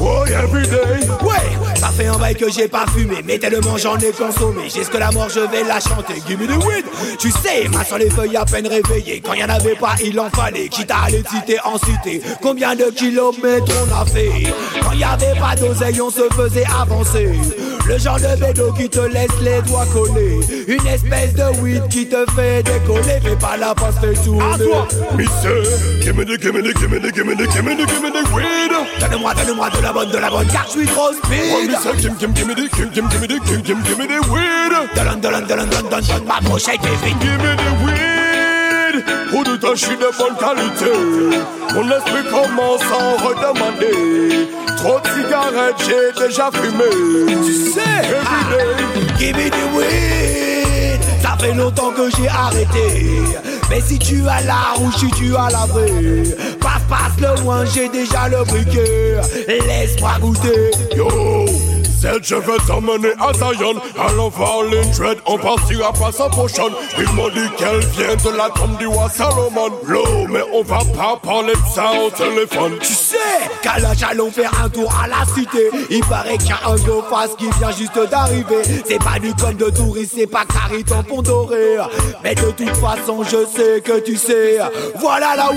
Oh, 0.01 0.25
every 0.25 0.67
day 0.67 1.07
Ouais, 1.21 1.75
ça 1.75 1.87
fait 1.89 2.07
un 2.07 2.17
bail 2.17 2.35
que 2.35 2.51
j'ai 2.51 2.67
pas 2.67 2.85
fumé, 2.87 3.17
mais 3.23 3.37
tellement 3.37 3.77
j'en 3.77 3.97
ai 3.97 4.11
consommé. 4.11 4.63
Jusque 4.63 4.95
la 4.95 5.11
mort, 5.11 5.29
je 5.29 5.39
vais 5.39 5.63
la 5.63 5.79
chanter. 5.79 6.15
Give 6.27 6.39
me 6.41 6.47
the 6.47 6.65
weed. 6.65 6.83
Tu 7.19 7.31
sais, 7.31 7.69
ma 7.71 7.85
sur 7.85 7.97
les 7.97 8.09
feuilles 8.09 8.35
à 8.35 8.43
peine 8.43 8.67
réveillées. 8.67 9.21
Quand 9.23 9.33
y 9.33 9.43
en 9.43 9.49
avait 9.49 9.75
pas, 9.75 9.95
il 10.03 10.19
en 10.19 10.29
fallait. 10.31 10.67
Quitte 10.67 10.91
à 10.91 11.03
aller 11.05 11.21
de 11.21 11.27
cité 11.27 11.57
en 11.63 11.77
cité. 11.77 12.21
Combien 12.41 12.75
de 12.75 12.85
kilomètres 12.85 13.71
on 13.87 14.01
a 14.01 14.05
fait? 14.05 14.53
Quand 14.81 14.91
y 14.93 15.03
avait 15.03 15.39
pas 15.39 15.55
d'oseille, 15.55 16.01
on 16.01 16.09
se 16.09 16.27
faisait 16.33 16.65
avancer. 16.81 17.31
Le 17.87 17.97
genre 17.99 18.17
de 18.17 18.43
vélo 18.43 18.73
qui 18.73 18.89
te 18.89 18.99
laisse 18.99 19.29
les 19.41 19.61
doigts 19.61 19.85
collés. 19.93 20.39
Une 20.67 20.87
espèce 20.87 21.33
de 21.35 21.61
weed 21.61 21.87
qui 21.87 22.07
te 22.07 22.25
fait 22.35 22.63
décoller. 22.63 23.21
Fais 23.23 23.35
pas 23.39 23.55
la 23.55 23.73
passe, 23.75 23.95
fais 24.01 24.13
tourner. 24.23 24.43
À 24.53 24.57
toi, 24.57 24.87
Mister 25.15 25.61
Give 26.01 26.15
me 26.17 26.25
the, 26.25 26.41
give 26.41 26.53
me 26.53 26.61
the, 26.61 26.77
give 26.77 26.89
me 26.89 26.94
the, 26.99 27.11
give 27.11 27.25
me 27.25 27.35
the, 27.35 27.45
give 27.47 27.65
me 27.65 27.75
the, 27.75 27.85
give 27.85 28.01
me 28.01 28.09
the 28.09 28.23
weed. 28.33 28.71
Donne-moi, 28.99 29.33
donne-moi 29.33 29.69
de 29.69 29.81
la 29.81 29.93
bonne, 29.93 30.09
de 30.09 30.17
la 30.17 30.29
bonne, 30.29 30.47
car 30.47 30.65
je 30.67 30.79
suis 30.79 30.87
trop 30.87 31.09
Oh, 31.09 31.13
speed. 31.13 31.69
Mister, 31.69 31.93
give, 31.95 32.17
give, 32.17 32.47
me 32.47 32.53
the, 32.55 32.69
give, 32.69 32.91
give, 32.91 33.09
give 33.09 33.21
me 33.21 33.27
the, 33.27 33.39
give, 33.45 33.63
give, 33.63 33.83
give 33.83 33.97
me 33.97 34.07
the 34.07 34.19
weed. 34.31 34.71
Donne, 34.95 35.19
donne, 35.21 35.45
donne, 35.45 35.47
donne, 35.47 35.69
donne, 35.69 35.89
donne, 35.89 36.25
ma 36.25 36.39
brochette 36.41 36.79
est 36.83 37.05
vide. 37.05 37.19
Give 37.19 37.37
me 37.41 37.55
the 37.55 37.71
weed. 37.85 38.15
Ou 39.33 39.43
du 39.43 39.59
tâcher 39.59 39.95
de 39.97 40.09
bonne 40.17 40.37
qualité 40.37 40.91
Mon 41.73 41.89
esprit 41.91 42.23
commence 42.29 42.81
à 42.83 43.27
redemander 43.27 44.47
Trop 44.77 44.99
de 44.99 45.07
cigarettes, 45.07 45.75
j'ai 45.79 46.27
déjà 46.27 46.49
fumé. 46.51 46.89
Tu 47.45 47.53
sais, 47.71 47.81
every 48.03 48.17
ah, 48.25 48.49
day. 48.49 49.15
Give 49.19 49.35
me 49.35 49.49
the 49.49 49.75
weed. 49.75 50.44
Ça 51.25 51.35
fait 51.39 51.53
longtemps 51.55 51.91
que 51.91 52.07
j'ai 52.15 52.27
arrêté. 52.27 53.23
Mais 53.67 53.81
si 53.81 53.97
tu 53.97 54.27
as 54.27 54.43
la 54.43 54.73
rouge, 54.75 54.93
si 54.99 55.09
tu 55.09 55.35
as 55.35 55.49
la 55.49 55.65
vraie. 55.65 56.23
Passe, 56.61 56.83
passe 56.87 57.19
le 57.19 57.49
one, 57.49 57.67
j'ai 57.73 57.89
déjà 57.89 58.29
le 58.29 58.43
briquet. 58.43 59.15
Laisse-moi 59.47 60.11
goûter. 60.21 60.69
Yo, 60.95 61.07
je 62.21 62.35
vais 62.35 62.57
t'emmener 62.67 63.13
à 63.19 63.33
Zion 63.33 63.75
Allons 63.97 64.29
voir 64.29 64.63
les 64.63 64.85
dread, 64.91 65.17
on 65.25 65.37
partira 65.37 65.91
pas 65.93 66.11
sans 66.11 66.29
potion 66.29 66.69
Ils 66.97 67.11
m'ont 67.13 67.29
dit 67.29 67.49
qu'elle 67.57 67.79
vient 67.79 68.15
de 68.15 68.37
la 68.37 68.49
tombe 68.49 68.77
du 68.77 68.87
roi 68.87 69.09
Salomon 69.09 69.71
L'eau, 69.85 70.27
mais 70.29 70.43
on 70.53 70.63
va 70.63 70.79
pas 70.95 71.19
parler 71.21 71.53
de 71.53 71.73
ça 71.73 71.91
au 71.93 72.09
téléphone 72.09 72.77
Tu 72.81 72.93
sais, 72.93 73.17
qu'à 73.61 73.79
l'âge 73.79 74.03
allons 74.03 74.31
faire 74.31 74.51
un 74.63 74.69
tour 74.69 74.93
à 75.01 75.07
la 75.07 75.25
cité. 75.33 75.69
Il 75.89 76.01
paraît 76.01 76.37
qu'il 76.37 76.49
y 76.49 76.51
a 76.51 76.69
un 76.69 76.75
gros 76.75 77.01
face 77.03 77.35
qui 77.37 77.49
vient 77.59 77.71
juste 77.71 78.09
d'arriver. 78.09 78.61
C'est 78.85 79.03
pas 79.03 79.19
du 79.19 79.33
con 79.33 79.51
de 79.51 79.69
touriste, 79.69 80.13
c'est 80.15 80.27
pas 80.27 80.45
Cariton 80.45 81.03
Pont 81.03 81.21
Doré. 81.21 81.77
Mais 82.23 82.35
de 82.35 82.51
toute 82.51 82.75
façon, 82.75 83.23
je 83.23 83.45
sais 83.45 83.81
que 83.81 83.99
tu 83.99 84.15
sais. 84.15 84.59
Voilà 84.99 85.35
la 85.35 85.51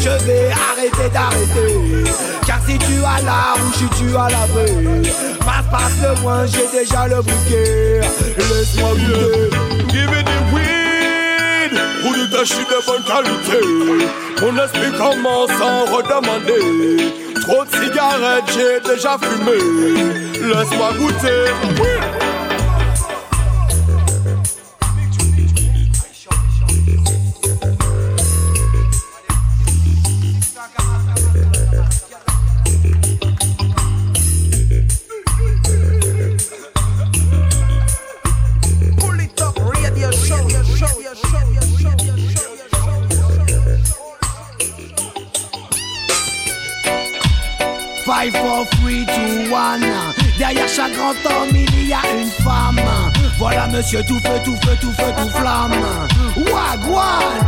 Je 0.00 0.24
vais 0.26 0.50
arrêter 0.50 1.08
d'arrêter. 1.12 2.04
Car 2.46 2.58
si 2.66 2.78
tu 2.78 2.98
as 3.04 3.22
la 3.24 3.54
rouge, 3.54 3.74
si 3.76 3.88
tu 3.98 4.16
as 4.16 4.28
la 4.28 4.46
vraie. 4.46 5.02
Passe, 5.40 5.66
passe 5.70 5.96
le 6.02 6.20
moins, 6.20 6.44
j'ai 6.46 6.78
déjà 6.78 7.06
le 7.08 7.16
bouquet. 7.16 8.00
Laisse-moi 8.36 8.90
goûter. 8.90 9.50
Give 9.88 10.10
me 10.10 10.22
the 10.22 10.54
weed? 10.54 10.92
Ou 12.04 12.14
du 12.14 12.30
tâcher 12.30 12.64
de 12.64 12.86
bonne 12.86 13.02
qualité 13.04 13.60
Mon 14.40 14.64
esprit 14.64 14.90
commence 14.98 15.50
à 15.50 15.90
redemander 15.90 17.12
Trop 17.42 17.64
de 17.64 17.70
cigarettes, 17.70 18.44
j'ai 18.52 18.80
déjà 18.90 19.16
fumé 19.18 19.58
Laisse-moi 20.34 20.92
goûter 20.98 21.52
Five, 48.04 48.32
four, 48.32 48.64
three, 48.76 49.04
two, 49.04 49.50
one. 49.52 49.84
Derrière 50.38 50.68
chaque 50.68 50.94
grand 50.94 51.10
homme, 51.10 51.50
il 51.54 51.88
y 51.88 51.92
a 51.92 52.00
une 52.18 52.30
femme. 52.30 52.80
Voilà 53.38 53.66
monsieur 53.68 54.02
tout 54.08 54.18
feu, 54.20 54.40
tout 54.42 54.56
feu, 54.64 54.74
tout 54.80 54.92
feu, 54.92 55.12
tout 55.18 55.28
flamme. 55.28 55.72
Wagwan! 56.50 57.44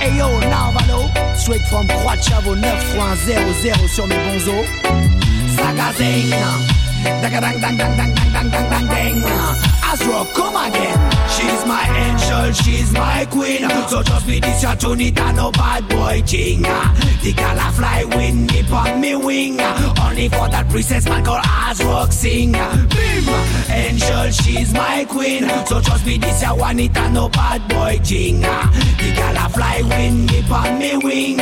Hey 0.00 0.16
yo, 0.16 0.28
Narvalo, 0.48 1.10
straight 1.34 1.62
from 1.62 1.88
Croix 1.88 2.16
de 2.16 2.22
Chavo 2.22 2.54
9300 2.54 3.88
sur 3.88 4.06
mes 4.06 4.14
bons 4.14 4.48
os. 4.48 4.66
Sagazing, 5.56 6.30
dang 7.20 7.32
dang 7.32 7.60
dang 7.60 7.60
dang 7.60 7.76
dang 7.76 7.96
dang 7.96 8.50
dang 8.50 8.70
dang 8.70 8.88
dang. 8.88 9.24
Azro, 9.90 10.24
come 10.34 10.56
again. 10.56 11.15
She's 11.36 11.66
my 11.66 11.84
angel, 12.04 12.52
she's 12.52 12.92
my 12.92 13.26
queen. 13.30 13.68
So 13.88 14.02
just 14.02 14.26
be 14.26 14.40
this 14.40 14.62
your 14.62 14.72
tunita, 14.72 15.34
no 15.36 15.50
bad 15.52 15.86
boy 15.88 16.22
thing. 16.26 16.62
The 16.62 17.32
gal 17.36 17.58
a 17.58 17.72
fly 17.72 18.04
wind 18.04 18.50
me 18.50 18.62
on 18.72 19.00
me 19.00 19.16
wing. 19.16 19.60
Only 19.60 20.28
for 20.28 20.48
that 20.48 20.66
princess 20.70 21.04
man 21.06 21.24
called 21.24 21.42
Azrock 21.42 22.12
sing. 22.12 22.52
Bim, 22.52 23.28
angel, 23.70 24.30
she's 24.30 24.72
my 24.72 25.04
queen. 25.08 25.48
So 25.66 25.80
just 25.80 26.04
be 26.04 26.16
this 26.18 26.42
your 26.42 26.56
Juanita, 26.56 27.10
no 27.10 27.28
bad 27.28 27.68
boy 27.68 27.98
thing. 28.02 28.40
The 28.40 29.12
gal 29.14 29.46
a 29.46 29.48
fly 29.50 29.82
wind 29.82 30.30
me 30.30 30.42
on 30.50 30.78
me 30.78 30.96
wing. 30.96 31.38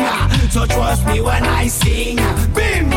So 0.51 0.67
trust 0.67 1.07
me 1.07 1.21
when 1.21 1.45
I 1.45 1.69
sing. 1.69 2.17
Bim, 2.53 2.91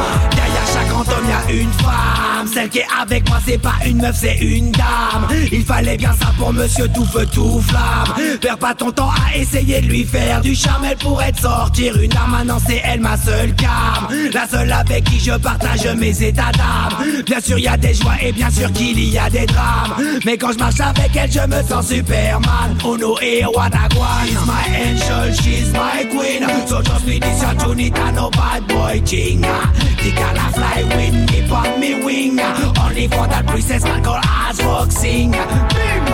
chaque 1.06 1.18
homme 1.18 1.30
y'a 1.30 1.54
une 1.54 1.72
femme. 1.74 2.48
Celle 2.54 2.70
qui 2.70 2.80
est 2.80 2.88
avec 3.00 3.28
moi, 3.30 3.40
c'est 3.46 3.58
pas 3.58 3.76
une 3.86 3.98
meuf, 3.98 4.16
c'est 4.20 4.38
une 4.38 4.72
dame. 4.72 5.28
Il 5.52 5.64
fallait 5.66 5.98
bien 5.98 6.14
ça 6.20 6.28
pour 6.38 6.54
monsieur 6.54 6.88
tout 6.90 7.06
feu 7.06 7.26
tout 7.32 7.62
flamme. 7.62 8.38
Perds 8.40 8.58
pas 8.58 8.74
ton 8.74 8.92
temps 8.92 9.10
à 9.10 9.36
essayer 9.36 9.82
de 9.82 9.88
lui 9.88 10.04
faire 10.04 10.42
du 10.42 10.56
charme. 10.56 10.86
Elle 10.90 10.98
pourrait 10.98 11.32
te 11.32 11.42
sortir 11.42 12.00
une 12.00 12.16
arme. 12.16 12.32
Maintenant 12.32 12.60
c'est 12.66 12.82
elle 12.84 13.02
ma 13.02 13.18
seule 13.18 13.54
cam. 13.56 14.08
La 14.34 14.48
seule 14.48 14.72
avec 14.72 15.04
qui 15.06 15.20
je 15.20 15.32
partage 15.38 15.86
mes 15.98 16.24
états 16.24 16.52
d'âme. 16.52 17.24
Bien 17.26 17.40
sûr 17.40 17.58
y 17.58 17.68
a 17.68 17.78
des 17.78 17.94
joies 17.94 18.16
et 18.22 18.32
bien 18.32 18.50
sûr 18.50 18.72
qu'il 18.74 19.04
y 19.04 19.18
a 19.18 19.30
des 19.30 19.46
drames. 19.46 19.96
Mais 20.26 20.38
quand 20.38 20.52
je 20.54 20.58
marche 20.58 20.80
avec 20.80 21.16
elle 21.16 21.32
je 21.32 21.40
me 21.40 21.64
sens 21.64 21.88
Superman. 21.88 22.78
Uno 22.86 23.18
et 23.22 23.44
Wadagwan 23.46 24.28
She's 24.28 24.46
my 24.46 24.76
angel, 24.76 25.34
she's 25.34 25.72
my 25.74 26.06
queen. 26.10 26.44
So 26.68 26.82
just 26.82 27.06
be 27.06 27.20
this 27.20 27.42
your 27.42 27.54
tunita, 27.54 28.14
no 28.14 28.30
bad 28.32 28.68
boy 28.68 29.02
king 29.06 29.42
The 29.42 30.12
gala 30.12 30.52
fly 30.54 30.84
with 30.96 31.32
me 31.32 31.50
on 31.52 31.80
me 31.80 32.04
wing 32.04 32.40
Only 32.80 33.08
for 33.08 33.28
that 33.28 33.46
princess 33.48 33.84
Asrock 33.84 34.92
sing 34.92 35.18
king. 35.18 35.32
Bim! 35.32 36.06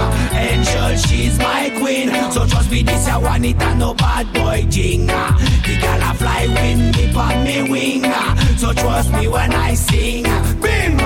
Angel, 0.49 0.95
she's 1.05 1.37
my 1.37 1.71
queen. 1.79 2.09
So 2.31 2.45
trust 2.45 2.71
me, 2.71 2.83
this 2.83 3.07
a 3.07 3.19
Juanita, 3.19 3.75
no 3.75 3.93
bad 3.93 4.31
boy 4.33 4.65
jing. 4.69 5.07
The 5.07 5.75
gal 5.81 6.01
a 6.09 6.13
fly 6.15 6.47
with 6.55 6.81
me 6.95 7.03
on 7.15 7.43
me 7.43 7.57
wing. 7.71 8.03
So 8.57 8.73
trust 8.73 9.11
me 9.13 9.27
when 9.27 9.51
I 9.53 9.73
sing. 9.73 10.23
Bim! 10.61 10.97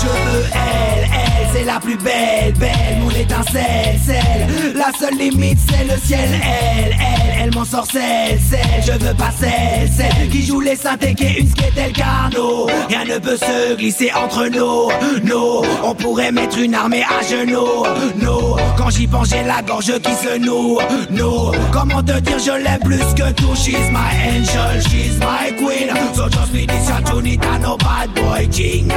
Je 0.00 0.12
veux 0.24 0.46
elle, 0.52 1.35
c'est 1.52 1.64
la 1.64 1.78
plus 1.80 1.96
belle, 1.96 2.52
belle, 2.58 2.98
mon 3.00 3.10
étincelle, 3.10 3.98
celle. 4.04 4.74
La 4.76 4.92
seule 4.98 5.18
limite, 5.18 5.58
c'est 5.68 5.84
le 5.84 5.98
ciel, 6.00 6.28
elle, 6.32 6.96
elle, 6.98 7.42
elle 7.42 7.54
m'en 7.54 7.64
sort 7.64 7.86
celle. 7.90 8.38
Je 8.84 8.92
veux 8.92 9.14
pas 9.14 9.30
celle, 9.38 9.88
celle 9.90 10.28
qui 10.30 10.44
joue 10.44 10.60
les 10.60 10.76
synthés, 10.76 11.14
qui 11.14 11.24
est 11.24 11.40
une 11.40 11.48
le 11.76 11.92
carnot. 11.92 12.66
Rien 12.88 13.04
ne 13.04 13.18
peut 13.18 13.36
se 13.36 13.76
glisser 13.76 14.10
entre 14.14 14.46
nous, 14.46 14.88
nous. 15.24 15.62
On 15.84 15.94
pourrait 15.94 16.32
mettre 16.32 16.58
une 16.58 16.74
armée 16.74 17.04
à 17.04 17.22
genoux, 17.22 17.84
nous. 18.16 18.56
Quand 18.76 18.90
j'y 18.90 19.06
pense, 19.06 19.30
j'ai 19.30 19.42
la 19.42 19.62
gorge 19.62 19.92
qui 20.00 20.12
se 20.12 20.38
noue, 20.38 20.78
nous. 21.10 21.52
Comment 21.72 22.02
te 22.02 22.18
dire, 22.20 22.38
je 22.38 22.62
l'aime 22.62 22.80
plus 22.80 23.14
que 23.14 23.32
tout. 23.32 23.54
She's 23.54 23.90
my 23.90 24.12
angel, 24.26 24.80
she's 24.88 25.18
my 25.18 25.52
queen. 25.56 25.90
So 26.14 26.28
just 26.28 26.52
this, 26.52 26.88
your 26.88 27.58
no 27.60 27.76
bad 27.76 28.14
boy 28.14 28.48
king. 28.50 28.90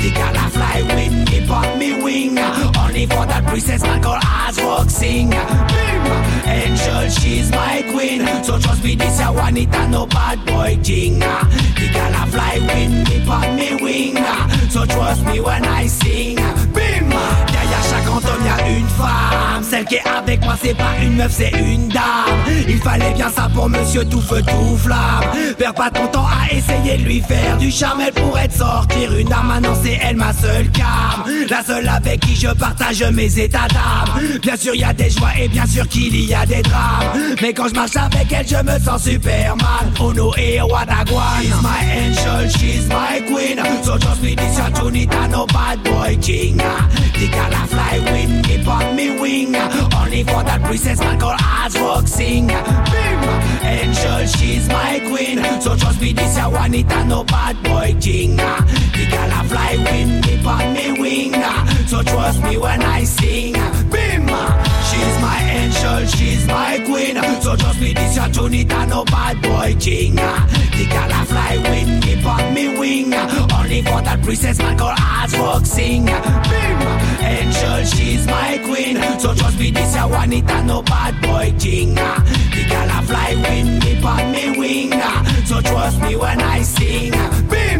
The 0.00 0.10
gala 0.14 0.48
fly 0.50 0.82
with 0.82 1.30
me, 1.30 1.46
but 1.46 1.76
me 1.76 2.02
wing. 2.02 2.38
Only 2.38 3.06
for 3.06 3.26
that 3.26 3.44
princess 3.46 3.82
man 3.82 4.00
called 4.02 4.22
Asrock 4.22 4.88
sing. 4.90 5.32
Angel, 6.46 7.08
she's 7.10 7.50
my 7.50 7.82
queen. 7.90 8.26
So 8.44 8.58
trust 8.58 8.82
me, 8.84 8.94
this 8.94 9.18
ya 9.20 9.32
Juanita, 9.32 9.88
no 9.88 10.06
bad 10.06 10.44
boy 10.46 10.78
thing. 10.82 11.18
The 11.18 11.88
gala 11.92 12.26
fly 12.30 12.58
with 12.68 13.08
me, 13.08 13.24
but 13.26 13.52
me 13.54 13.74
wing. 13.82 14.16
So 14.70 14.84
trust 14.86 15.24
me 15.26 15.40
when 15.40 15.64
I 15.64 15.86
sing. 15.86 16.36
Bim! 16.72 17.10
Derrière 17.52 17.84
chaque 17.90 18.04
grand 18.04 18.20
homme, 18.28 18.44
y'a 18.44 18.68
une 18.68 18.88
femme. 18.88 19.62
Celle 19.62 19.84
qui 19.84 19.96
est 19.96 20.08
avec 20.08 20.42
moi, 20.44 20.54
c'est 20.62 20.76
pas 20.76 20.94
une 21.02 21.16
meuf, 21.16 21.32
c'est 21.32 21.50
une 21.50 21.88
dame. 21.88 22.02
Il 22.68 22.78
fallait 22.78 23.12
bien 23.14 23.28
ça 23.28 23.48
pour 23.54 23.68
monsieur 23.68 24.04
tout 24.04 24.20
feu, 24.20 24.42
tout 24.42 24.76
flamme. 24.76 25.24
Perds 25.58 25.74
pas 25.74 25.90
ton 25.90 26.06
temps 26.06 26.26
à 26.26 26.52
essayer 26.52 26.96
de 26.98 27.02
lui 27.02 27.20
faire 27.20 27.56
du 27.58 27.70
charme. 27.70 28.02
Elle 28.06 28.12
pourrait 28.12 28.48
te 28.48 28.58
sortir 28.58 29.16
une 29.16 29.32
arme, 29.32 29.48
maintenant 29.48 29.74
c'est 29.82 29.98
elle 30.02 30.16
ma 30.16 30.32
seule 30.32 30.70
cam. 30.70 31.24
La 31.50 31.62
seule 31.62 31.88
avec 31.88 32.20
qui 32.20 32.36
je 32.36 32.48
partage 32.48 33.02
mes 33.12 33.38
états 33.38 33.68
d'âme. 33.68 34.38
Bien 34.42 34.56
sûr, 34.56 34.74
y 34.74 34.84
a 34.84 34.92
des 34.92 35.10
joies 35.10 35.30
et 35.38 35.48
bien 35.48 35.66
sûr 35.66 35.86
qu'il 35.88 36.14
y 36.24 36.34
a 36.34 36.46
des 36.46 36.62
drames. 36.62 37.34
Mais 37.42 37.52
quand 37.52 37.68
je 37.68 37.74
marche 37.74 37.96
avec 37.96 38.32
elle, 38.32 38.46
je 38.46 38.62
me 38.62 38.78
sens 38.78 39.02
Superman. 39.02 39.58
Uno 40.00 40.32
et 40.36 40.60
Wadagwan. 40.60 41.42
She's 41.42 41.62
my 41.62 41.82
angel, 41.92 42.50
she's 42.50 42.88
my 42.88 43.20
queen. 43.26 43.58
So 43.82 43.98
just 43.98 44.22
be 44.22 44.34
this 44.34 44.58
no 45.30 45.46
bad 45.46 45.82
boy 45.84 46.16
king. 46.20 46.56
The 46.56 47.28
gala 47.28 47.66
fly 47.66 47.98
with 48.26 48.46
me, 48.48 48.64
but 48.64 48.94
me 48.94 49.10
wing. 49.20 49.54
Only 49.56 50.22
for 50.24 50.42
that 50.42 50.60
princess 50.64 50.98
man 51.00 51.18
called 51.18 51.38
Asrock 51.40 52.08
sing. 52.08 52.46
Bim! 52.46 53.20
Angel, 53.64 54.26
she's 54.26 54.68
my 54.68 55.00
queen. 55.08 55.38
So 55.60 55.76
just 55.76 56.00
be 56.00 56.12
this 56.12 56.36
your 56.36 56.50
Juanita, 56.50 57.04
no 57.04 57.24
bad 57.24 57.62
boy 57.62 57.96
king. 58.00 58.36
The 58.36 59.06
gala 59.10 59.44
fly 59.48 59.76
with 59.76 60.26
me, 60.26 60.40
but 60.42 60.72
me 60.72 60.92
wing. 61.00 61.34
So 61.86 62.02
trust 62.02 62.42
me 62.42 62.58
when 62.58 62.82
I 62.82 63.04
sing. 63.04 63.54
Bim! 63.90 64.67
She's 64.98 65.20
my 65.20 65.40
angel, 65.42 66.06
she's 66.06 66.46
my 66.46 66.78
queen. 66.84 67.16
So 67.40 67.54
just 67.56 67.78
be 67.78 67.92
this 67.94 68.16
your 68.16 68.26
tunita, 68.26 68.88
no 68.88 69.04
bad 69.04 69.40
boy 69.40 69.76
king. 69.78 70.16
The 70.16 70.86
gala 70.90 71.24
fly 71.24 71.56
with 71.58 72.04
me, 72.04 72.20
but 72.22 72.52
me 72.52 72.68
wing. 72.78 73.14
Only 73.14 73.82
for 73.82 74.02
that 74.02 74.20
princess 74.24 74.58
man 74.58 74.76
called 74.76 74.98
Asrock 74.98 75.64
sing. 75.66 76.06
Bim! 76.06 76.78
Angel, 77.22 77.84
she's 77.84 78.26
my 78.26 78.58
queen. 78.64 78.96
So 79.20 79.34
just 79.34 79.56
be 79.58 79.70
this 79.70 79.94
your 79.94 80.08
Juanita, 80.08 80.64
no 80.64 80.82
bad 80.82 81.20
boy 81.22 81.54
king. 81.58 81.94
The 81.94 82.66
gala 82.68 83.02
fly 83.06 83.34
with 83.36 83.84
me, 83.84 84.00
but 84.02 84.24
me 84.32 84.58
wing. 84.58 84.92
So 85.46 85.60
trust 85.60 86.00
me 86.02 86.16
when 86.16 86.40
I 86.40 86.62
sing. 86.62 87.12
Bim! 87.48 87.77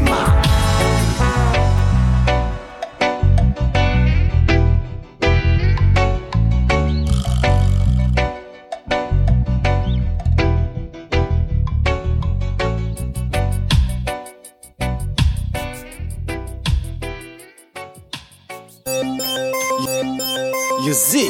You 20.88 20.94
see, 20.94 21.28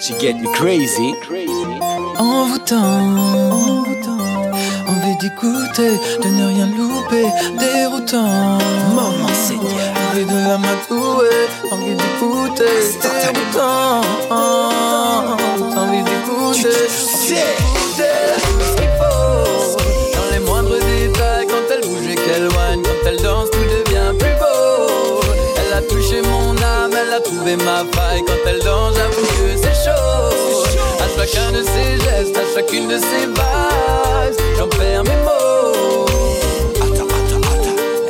she 0.00 0.18
get 0.18 0.34
me 0.40 0.52
crazy. 0.52 1.14
Envoûtant, 2.18 3.06
envie 4.88 5.16
d'écouter, 5.20 5.96
de 6.20 6.28
ne 6.28 6.46
rien 6.48 6.66
louper, 6.66 7.26
déroutant. 7.56 8.58
Maman 8.96 9.32
Seigneur. 9.32 9.70
Envie 10.10 10.24
de 10.24 10.48
la 10.48 10.58
matouer, 10.58 11.46
envie 11.70 11.94
d'écouter, 11.94 12.64
déroutant. 13.22 14.00
Envie 15.76 16.02
d'écouter, 16.02 16.88
d'écouter 17.28 18.51
ma 27.42 27.84
faille. 27.92 28.22
Quand 28.26 28.32
elle 28.46 28.60
danse, 28.60 28.94
j'avoue 28.96 29.26
que 29.26 29.56
c'est 29.56 29.84
chaud. 29.84 30.70
À 31.00 31.26
chacun 31.26 31.52
de 31.52 31.62
ses 31.62 31.98
gestes, 32.04 32.36
à 32.36 32.54
chacune 32.54 32.88
de 32.88 32.98
ses 32.98 33.26
bases, 33.26 34.36
j'en 34.56 34.68
perds 34.68 35.04
mes 35.04 35.16
mots. 35.24 36.06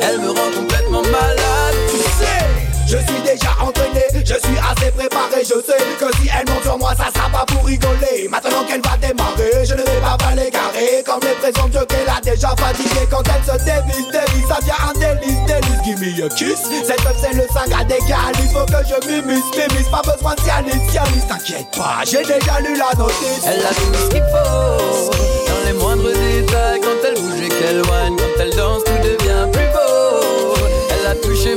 Elle 0.01 0.19
me 0.19 0.29
rend 0.29 0.51
complètement 0.55 1.01
malade. 1.03 1.75
Tu 1.89 1.97
sais, 1.97 2.45
je 2.87 2.97
suis 2.97 3.21
déjà 3.23 3.51
entraîné, 3.59 4.03
je 4.13 4.23
suis 4.23 4.57
assez 4.71 4.91
préparé, 4.91 5.41
je 5.41 5.59
sais 5.61 5.83
que 5.99 6.15
si 6.17 6.29
elle 6.29 6.51
monte 6.51 6.63
sur 6.63 6.77
moi, 6.77 6.93
ça 6.95 7.11
pas 7.11 7.22
rigoler. 7.63 8.27
Maintenant 8.29 8.63
qu'elle 8.67 8.81
va 8.81 8.97
démarrer, 8.97 9.65
je 9.65 9.73
ne 9.73 9.81
vais 9.81 10.01
pas 10.01 10.35
l'égarer. 10.35 11.03
Comme 11.05 11.21
les 11.21 11.35
présents 11.39 11.69
qu'elle 11.69 12.09
a 12.09 12.21
déjà 12.21 12.49
fatigué 12.57 13.07
quand 13.09 13.23
elle 13.23 13.43
se 13.43 13.63
dévisse, 13.63 14.07
dévisse, 14.11 14.47
ça 14.47 14.59
devient 14.59 14.81
un 14.87 14.93
délice, 14.99 15.39
délice. 15.47 15.83
Give 15.83 15.99
me 15.99 16.25
a 16.25 16.29
kiss, 16.29 16.59
cette 16.85 17.03
meuf 17.03 17.17
c'est 17.19 17.33
le 17.33 17.43
5 17.53 17.79
à 17.79 17.83
des 17.83 17.95
il 17.99 18.49
faut 18.49 18.65
que 18.65 18.79
je 18.87 19.07
m'immisce, 19.07 19.43
m'immisce, 19.55 19.89
pas 19.89 20.01
besoin 20.01 20.33
de 20.35 20.39
cialis, 20.41 20.91
cialis, 20.91 21.27
t'inquiète 21.27 21.67
pas, 21.75 22.03
j'ai 22.05 22.23
déjà 22.23 22.59
lu 22.61 22.75
la 22.77 22.97
notice. 22.97 23.43
Elle 23.45 23.65
a 23.65 23.69
tout 23.69 23.93
ce 23.93 24.09
qu'il 24.09 24.23
faut 24.23 25.11
Dans 25.47 25.65
les 25.65 25.73
moindres 25.73 26.11
détails 26.13 26.79
Quand 26.81 27.07
elle 27.07 27.15
bouge 27.15 27.41
et 27.41 27.49
qu'elle 27.49 27.81
whine 27.81 28.15
Quand 28.17 28.41
elle 28.41 28.55
danse 28.55 28.83
tout 28.85 28.97
devient 29.03 29.47
plus 29.51 29.67
beau 29.73 30.55
Elle 30.89 31.07
a 31.07 31.15
touché 31.15 31.55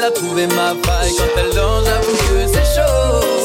elle 0.00 0.04
a 0.04 0.10
trouvé 0.10 0.46
ma 0.46 0.74
faille. 0.84 1.12
Quand 1.16 1.40
elle 1.40 1.54
danse, 1.54 1.84
j'avoue 1.84 2.12
que 2.12 2.46
c'est 2.52 2.76
chaud. 2.76 3.39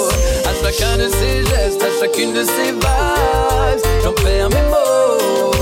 Chacun 0.66 0.98
de 0.98 1.08
ses 1.10 1.46
gestes, 1.46 1.84
à 1.84 2.00
chacune 2.00 2.34
de 2.34 2.44
ses 2.44 2.72
vibes, 2.72 4.02
j'en 4.04 4.14
perds 4.14 4.50
mes 4.50 4.64
mots. 4.72 5.55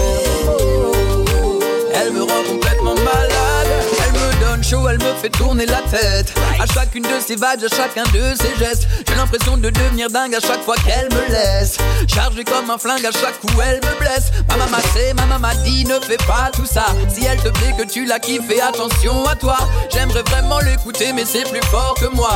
Elle 4.90 4.98
me 4.98 5.14
fait 5.22 5.30
tourner 5.30 5.66
la 5.66 5.82
tête. 5.82 6.34
À 6.60 6.66
chacune 6.66 7.04
de 7.04 7.20
ses 7.26 7.36
vagues, 7.36 7.64
à 7.64 7.76
chacun 7.76 8.04
de 8.12 8.36
ses 8.36 8.58
gestes, 8.58 8.88
j'ai 9.08 9.16
l'impression 9.16 9.58
de 9.58 9.70
devenir 9.70 10.10
dingue 10.10 10.36
à 10.36 10.40
chaque 10.40 10.64
fois 10.64 10.76
qu'elle 10.86 11.10
me 11.12 11.32
laisse. 11.32 11.78
Chargée 12.08 12.44
comme 12.44 12.70
un 12.70 12.78
flingue 12.78 13.06
à 13.06 13.12
chaque 13.12 13.40
coup, 13.40 13.62
elle 13.64 13.78
me 13.78 14.00
blesse. 14.00 14.32
Ma 14.50 14.58
maman 14.58 14.78
sait, 14.94 15.14
ma 15.14 15.26
maman 15.26 15.54
dit, 15.64 15.86
ne 15.86 16.00
fais 16.00 16.18
pas 16.18 16.50
tout 16.54 16.66
ça. 16.66 16.86
Si 17.10 17.26
elle 17.26 17.38
te 17.40 17.50
plaît, 17.50 17.74
que 17.78 17.84
tu 17.84 18.06
la 18.06 18.20
kiffes, 18.20 18.48
fais 18.48 18.62
attention 18.62 19.26
à 19.28 19.36
toi. 19.36 19.58
J'aimerais 19.92 20.24
vraiment 20.24 20.60
l'écouter, 20.60 21.14
mais 21.14 21.26
c'est 21.26 21.48
plus 21.50 21.64
fort 21.70 21.96
que 22.00 22.08
moi. 22.16 22.32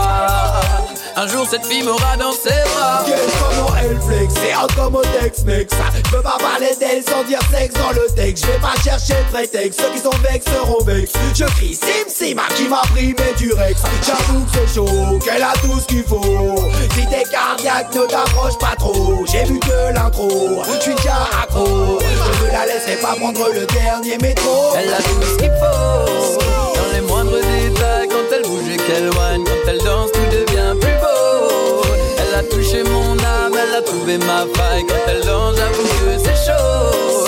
Un 1.16 1.28
jour, 1.28 1.48
cette 1.50 1.66
fille 1.66 1.84
m'aura 1.84 2.16
dans 2.18 2.32
ses 2.32 2.50
bras. 2.76 3.04
Comment 3.40 3.76
elle 3.82 4.00
flex, 4.02 4.34
c'est 4.36 4.54
un 4.54 4.68
commodex 4.76 5.44
mec 5.46 5.70
Je 6.06 6.12
peux 6.12 6.22
pas 6.22 6.38
parler 6.40 6.76
d'elle 6.80 7.04
sans 7.04 7.24
dire 7.24 7.40
sexe 7.52 7.74
dans 7.76 7.92
le 7.92 8.08
texte 8.16 8.46
Je 8.46 8.52
vais 8.52 8.60
pas 8.60 8.76
chercher 8.84 9.16
prétexte, 9.32 9.82
ceux 9.82 9.92
qui 9.92 10.00
sont 10.00 10.18
vex 10.22 10.46
seront 10.46 10.84
vex 10.84 11.12
Je 11.34 11.46
crie 11.46 11.74
Sim 11.74 12.08
Sim 12.08 12.27
qui 12.56 12.68
m'a 12.68 12.82
pris 12.94 13.08
mes 13.08 13.34
durex 13.38 13.82
J'avoue 14.06 14.44
que 14.46 14.52
c'est 14.54 14.76
chaud, 14.76 15.20
qu'elle 15.24 15.44
a 15.44 15.54
tout 15.62 15.80
ce 15.80 15.86
qu'il 15.86 16.04
faut. 16.04 16.56
Si 16.96 17.06
t'es 17.08 17.24
cardiaque 17.30 17.94
ne 17.96 18.06
t'approche 18.06 18.58
pas 18.58 18.76
trop. 18.78 19.26
J'ai 19.32 19.46
vu 19.46 19.60
que 19.60 19.94
l'intro, 19.94 20.62
je 20.66 20.82
suis 20.82 20.96
déjà 20.96 21.28
accro. 21.42 22.00
Je 22.02 22.46
ne 22.46 22.52
la 22.52 22.66
laisserai 22.66 22.96
pas 23.02 23.16
prendre 23.16 23.48
le 23.54 23.66
dernier 23.66 24.18
métro. 24.18 24.74
Elle 24.78 24.94
a 24.94 24.98
tout 24.98 25.22
ce 25.22 25.38
qu'il 25.38 25.52
faut. 25.52 26.40
Dans 26.76 26.94
les 26.94 27.02
moindres 27.02 27.40
détails 27.40 28.08
Quand 28.10 28.36
elle 28.36 28.44
bouge 28.44 28.70
et 28.72 28.78
qu'elle 28.78 29.10
whine 29.10 29.44
Quand 29.46 29.72
elle 29.72 29.80
danse 29.80 30.12
tout 30.12 30.20
devient 30.32 30.76
plus 30.80 30.98
beau. 31.00 31.82
Elle 32.20 32.36
a 32.36 32.44
touché 32.44 32.84
mon 32.84 33.14
âme 33.14 33.54
Elle 33.54 33.76
a 33.76 33.82
trouvé 33.82 34.18
ma 34.18 34.46
faille. 34.56 34.86
Quand 34.88 35.12
elle 35.12 35.26
danse 35.26 35.56
j'avoue 35.58 35.84
que 35.84 36.24
c'est 36.24 36.52
chaud 36.52 37.27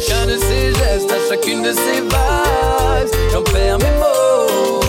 chacun 0.00 0.26
de 0.26 0.36
ses 0.36 0.68
gestes 0.74 1.10
À 1.10 1.28
chacune 1.28 1.62
de 1.62 1.72
ses 1.72 2.00
vibes 2.00 3.10
J'en 3.32 3.42
perds 3.42 3.78
mes 3.78 3.98
mots. 3.98 4.80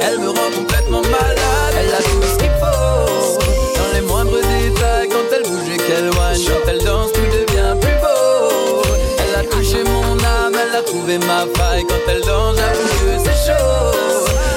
Elle 0.00 0.18
me 0.18 0.28
rend 0.28 0.50
complètement 0.54 1.02
malade 1.02 1.74
Elle 1.78 1.94
a 1.94 1.98
tout 1.98 2.22
ce 2.22 2.38
qu'il 2.38 2.50
faut. 2.60 3.38
Dans 3.78 3.92
les 3.94 4.00
moindres 4.02 4.40
détails 4.40 5.08
Quand 5.08 5.34
elle 5.34 5.42
bouge 5.42 5.70
et 5.72 5.76
qu'elle 5.76 6.10
whine 6.10 6.44
Quand 6.46 6.70
elle 6.70 6.84
danse 6.84 7.12
tout 7.12 7.20
devient 7.20 7.74
plus 7.80 7.98
beau. 8.00 8.82
Elle 9.18 9.40
a 9.40 9.44
touché 9.44 9.82
mon 9.84 10.12
âme 10.24 10.54
Elle 10.54 10.76
a 10.76 10.82
trouvé 10.82 11.18
ma 11.18 11.46
faille. 11.56 11.84
Quand 11.88 12.12
elle 12.12 12.22
danse 12.22 12.56
j'avoue 12.56 12.88
que 12.88 13.24
c'est 13.24 13.52
chaud. 13.52 13.92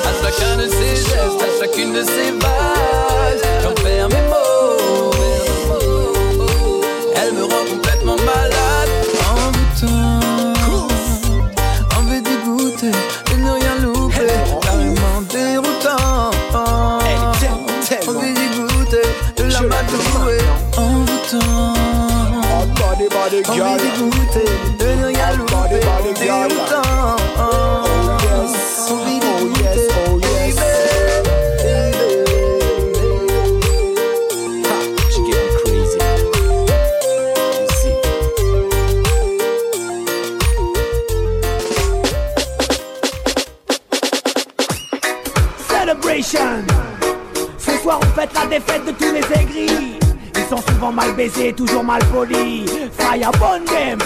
À 0.06 0.12
chacun 0.24 0.58
de 0.58 0.68
ses 0.68 0.96
gestes 0.96 1.42
À 1.42 1.60
chacune 1.60 1.94
de 1.94 2.04
ses 2.04 2.32
vagues 2.32 2.70
Envie 23.48 23.78
dégoûté 23.78 24.46
De 24.78 24.86
ne 24.86 25.06
rien 25.08 25.38
louper. 25.38 25.80
Déroutant 26.20 27.16
yes, 28.22 28.90
Envie 28.90 29.20
oh 29.24 29.48
yes, 29.62 29.80
oh 30.08 30.20
yes. 30.20 30.56
Ce 47.58 47.72
soir 47.82 48.00
on 48.02 48.20
fête 48.20 48.30
la 48.34 48.46
défaite 48.46 48.86
de 48.86 48.92
tous 48.92 49.14
les 49.14 49.42
aigris 49.42 49.89
Ils 50.36 50.44
sont 50.50 50.62
souvent 50.68 50.92
mal 50.92 51.14
baisés, 51.14 51.54
toujours 51.54 51.84
mal 51.84 52.02
polis. 52.06 52.70
Fire 52.98 53.32
bon 53.40 53.64
game 53.72 54.00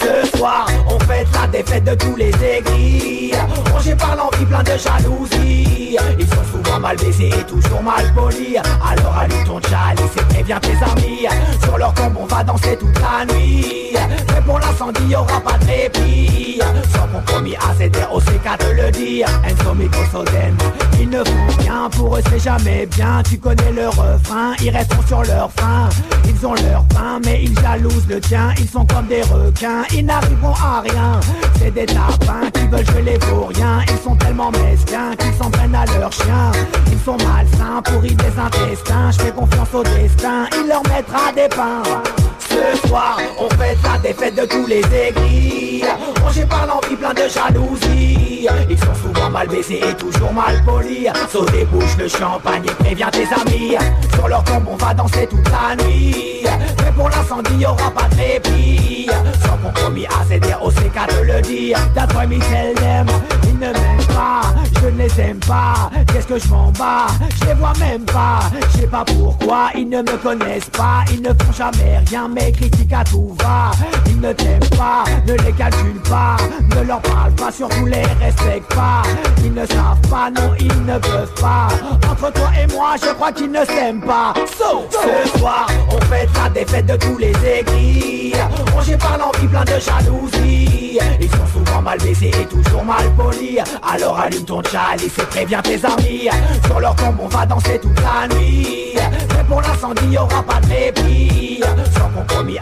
ce 0.00 0.36
soir, 0.36 0.66
on 0.88 0.98
fête 1.00 1.28
la 1.32 1.46
défaite 1.46 1.84
de 1.84 1.94
tous 1.94 2.16
les 2.16 2.32
aigris. 2.42 3.32
Rongés 3.72 3.94
par 3.94 4.16
l'envie, 4.16 4.44
plein 4.44 4.62
de 4.62 4.78
jalousie. 4.78 5.96
Ils 6.18 6.26
sont 6.26 6.44
souvent 6.52 6.80
mal 6.80 6.96
baisés 6.96 7.28
et 7.28 7.44
toujours 7.44 7.82
mal 7.82 8.12
polis. 8.14 8.56
Alors 8.58 9.16
allume 9.18 9.44
ton 9.44 9.60
chalice 9.62 10.16
et 10.16 10.34
préviens 10.34 10.60
tes 10.60 10.68
amis. 10.68 11.26
Sur 11.62 11.78
leur 11.78 11.92
tombe, 11.94 12.16
on 12.20 12.26
va 12.26 12.42
danser 12.42 12.76
toute 12.78 12.98
la 13.00 13.24
nuit. 13.32 13.92
Mais 13.92 14.40
pour 14.44 14.58
l'incendie, 14.58 15.08
y'aura 15.08 15.40
pas 15.40 15.58
de 15.58 15.66
répit. 15.66 16.60
Sans 16.92 17.06
compromis, 17.08 17.56
ACDR, 17.56 18.12
OCK 18.12 18.58
te 18.58 18.66
le 18.74 18.90
dire. 18.90 19.28
Enzo 19.44 19.70
Soden 20.12 20.56
Ils 21.00 21.08
ne 21.08 21.18
font 21.24 21.58
rien, 21.58 21.88
pour 21.90 22.16
eux 22.16 22.22
c'est 22.30 22.38
jamais 22.38 22.86
bien. 22.86 23.22
Tu 23.28 23.38
connais 23.38 23.72
le 23.72 23.88
refrain, 23.88 24.54
ils 24.62 24.70
resteront 24.70 25.06
sur 25.06 25.22
leur 25.22 25.50
faim. 25.52 25.88
Ils 26.26 26.46
ont 26.46 26.54
leur 26.54 26.84
pain, 26.88 27.20
mais 27.24 27.42
ils 27.44 27.58
jalousent 27.60 28.08
le 28.08 28.20
tien. 28.20 28.52
Ils 28.58 28.68
sont 28.68 28.86
comme 28.86 29.06
des 29.06 29.22
requins, 29.22 29.84
ils 29.94 30.04
n'arriveront 30.04 30.54
à 30.54 30.80
rien. 30.80 31.20
C'est 31.58 31.70
des 31.70 31.86
tapins 31.86 32.50
qui 32.54 32.66
veulent 32.68 32.86
jouer 32.86 33.02
les 33.02 33.18
vauriens 33.18 33.80
Ils 33.88 33.98
sont 33.98 34.16
tellement 34.16 34.50
mesquins 34.50 35.14
qu'ils 35.18 35.34
s'en 35.34 35.50
prennent 35.50 35.74
à 35.74 35.84
leurs 35.98 36.12
chiens. 36.12 36.52
Ils 36.90 36.98
sont 36.98 37.16
malsains, 37.18 37.82
pourris 37.84 38.14
des 38.14 38.38
intestins. 38.38 39.10
Je 39.10 39.18
fais 39.20 39.32
confiance 39.32 39.74
au 39.74 39.82
destin, 39.82 40.46
il 40.60 40.68
leur 40.68 40.82
mettra 40.84 41.32
des 41.32 41.48
pains 41.48 41.82
ce 42.50 42.88
soir, 42.88 43.18
on 43.38 43.48
fête 43.50 43.78
la 43.82 43.98
défaite 43.98 44.34
de 44.34 44.46
tous 44.46 44.66
les 44.66 44.82
aigris. 44.94 45.82
Rongés 46.22 46.46
par 46.46 46.66
l'envie, 46.66 46.96
plein 46.96 47.14
de 47.14 47.28
jalousie. 47.28 48.48
Ils 48.68 48.78
sont 48.78 48.94
souvent 48.94 49.30
mal 49.30 49.48
baissés 49.48 49.80
et 49.88 49.94
toujours 49.94 50.32
mal 50.32 50.62
polis. 50.64 51.08
Sauf 51.30 51.50
des 51.52 51.64
bouches 51.64 51.96
le 51.98 52.08
champagne 52.08 52.64
et 52.64 52.84
préviens 52.84 53.10
tes 53.10 53.26
amis. 53.40 53.76
Sur 54.14 54.28
leur 54.28 54.42
tombe, 54.44 54.64
on 54.70 54.76
va 54.76 54.94
danser 54.94 55.26
toute 55.28 55.48
la 55.50 55.76
nuit. 55.84 56.44
Mais 56.44 56.92
pour 56.96 57.08
l'incendie, 57.08 57.60
y'aura 57.60 57.90
pas 57.90 58.08
de 58.08 58.16
répit. 58.16 59.08
Sans 59.44 59.56
compromis, 59.58 60.06
ACDR, 60.06 60.62
OCK 60.62 61.06
te 61.08 61.22
le 61.22 61.40
dire 61.42 61.78
That's 61.94 62.14
why 62.14 62.26
me 62.26 62.38
tell 62.38 62.74
them 62.74 63.06
Ils 63.44 63.58
ne 63.58 63.72
m'aiment 63.72 64.06
pas, 64.14 64.42
je 64.80 64.86
ne 64.86 65.02
les 65.02 65.20
aime 65.20 65.40
pas. 65.40 65.90
Qu'est-ce 66.12 66.26
que 66.26 66.38
je 66.38 66.48
m'en 66.48 66.70
bats, 66.72 67.08
je 67.40 67.46
les 67.46 67.54
vois 67.54 67.72
même 67.78 68.04
pas. 68.04 68.40
Je 68.72 68.80
sais 68.80 68.86
pas 68.86 69.04
pourquoi, 69.04 69.70
ils 69.76 69.88
ne 69.88 69.98
me 69.98 70.16
connaissent 70.16 70.70
pas. 70.70 71.04
Ils 71.12 71.22
ne 71.22 71.28
font 71.28 71.52
jamais 71.56 71.98
rien 72.08 72.28
mais 72.28 72.39
critiquent 72.52 72.92
à 72.92 73.04
tout 73.04 73.34
va. 73.40 73.70
Ils 74.06 74.20
ne 74.20 74.32
t'aiment 74.32 74.70
pas, 74.76 75.04
ne 75.26 75.32
les 75.32 75.52
calculent 75.52 76.02
pas 76.08 76.36
Ne 76.76 76.86
leur 76.86 77.00
parle 77.02 77.32
pas, 77.32 77.50
surtout 77.50 77.86
les 77.86 78.02
respecte 78.24 78.74
pas. 78.74 79.02
Ils 79.44 79.52
ne 79.52 79.66
savent 79.66 80.00
pas, 80.08 80.30
non 80.30 80.52
ils 80.58 80.84
ne 80.84 80.98
peuvent 80.98 81.34
pas. 81.40 81.68
Entre 82.10 82.32
toi 82.32 82.50
et 82.60 82.72
moi, 82.72 82.94
je 83.00 83.12
crois 83.14 83.32
qu'ils 83.32 83.50
ne 83.50 83.64
s'aiment 83.64 84.02
pas. 84.02 84.34
So, 84.58 84.86
ce 84.90 85.38
soir, 85.38 85.66
on 85.90 86.00
fête 86.06 86.28
la 86.34 86.50
défaite 86.50 86.86
de 86.86 86.96
tous 86.96 87.18
les 87.18 87.32
aigris. 87.46 88.32
Rongés 88.74 88.96
par 88.96 89.18
l'envie, 89.18 89.46
plein 89.46 89.64
de 89.64 89.80
jalousie. 89.80 90.98
Ils 91.20 91.30
sont 91.30 91.46
souvent 91.52 91.82
mal 91.82 91.98
baissés 91.98 92.30
et 92.40 92.46
toujours 92.46 92.84
mal 92.84 93.10
polis. 93.16 93.58
Alors 93.82 94.18
allume 94.18 94.44
ton 94.44 94.62
chalice 94.62 95.18
et 95.18 95.22
préviens 95.22 95.62
tes 95.62 95.84
amis 95.84 96.28
Sur 96.66 96.80
leur 96.80 96.94
tombe, 96.96 97.16
on 97.20 97.28
va 97.28 97.46
danser 97.46 97.78
toute 97.80 97.98
la 98.00 98.34
nuit 98.34 98.94
pour 99.50 99.60
l'incendie, 99.60 100.06
y'aura 100.12 100.42
pas 100.44 100.60
de 100.60 100.68
répit. 100.68 101.60
Sans 101.92 102.08
compromis, 102.10 102.58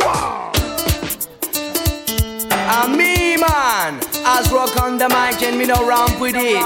Wow. 0.00 0.52
And 2.70 2.96
me, 2.96 3.36
man, 3.36 4.00
as 4.26 4.50
rock 4.50 4.74
on 4.82 4.98
the 4.98 5.08
mic 5.08 5.42
and 5.42 5.58
me 5.58 5.66
no 5.66 5.86
ramp 5.86 6.18
with 6.20 6.36
it. 6.36 6.64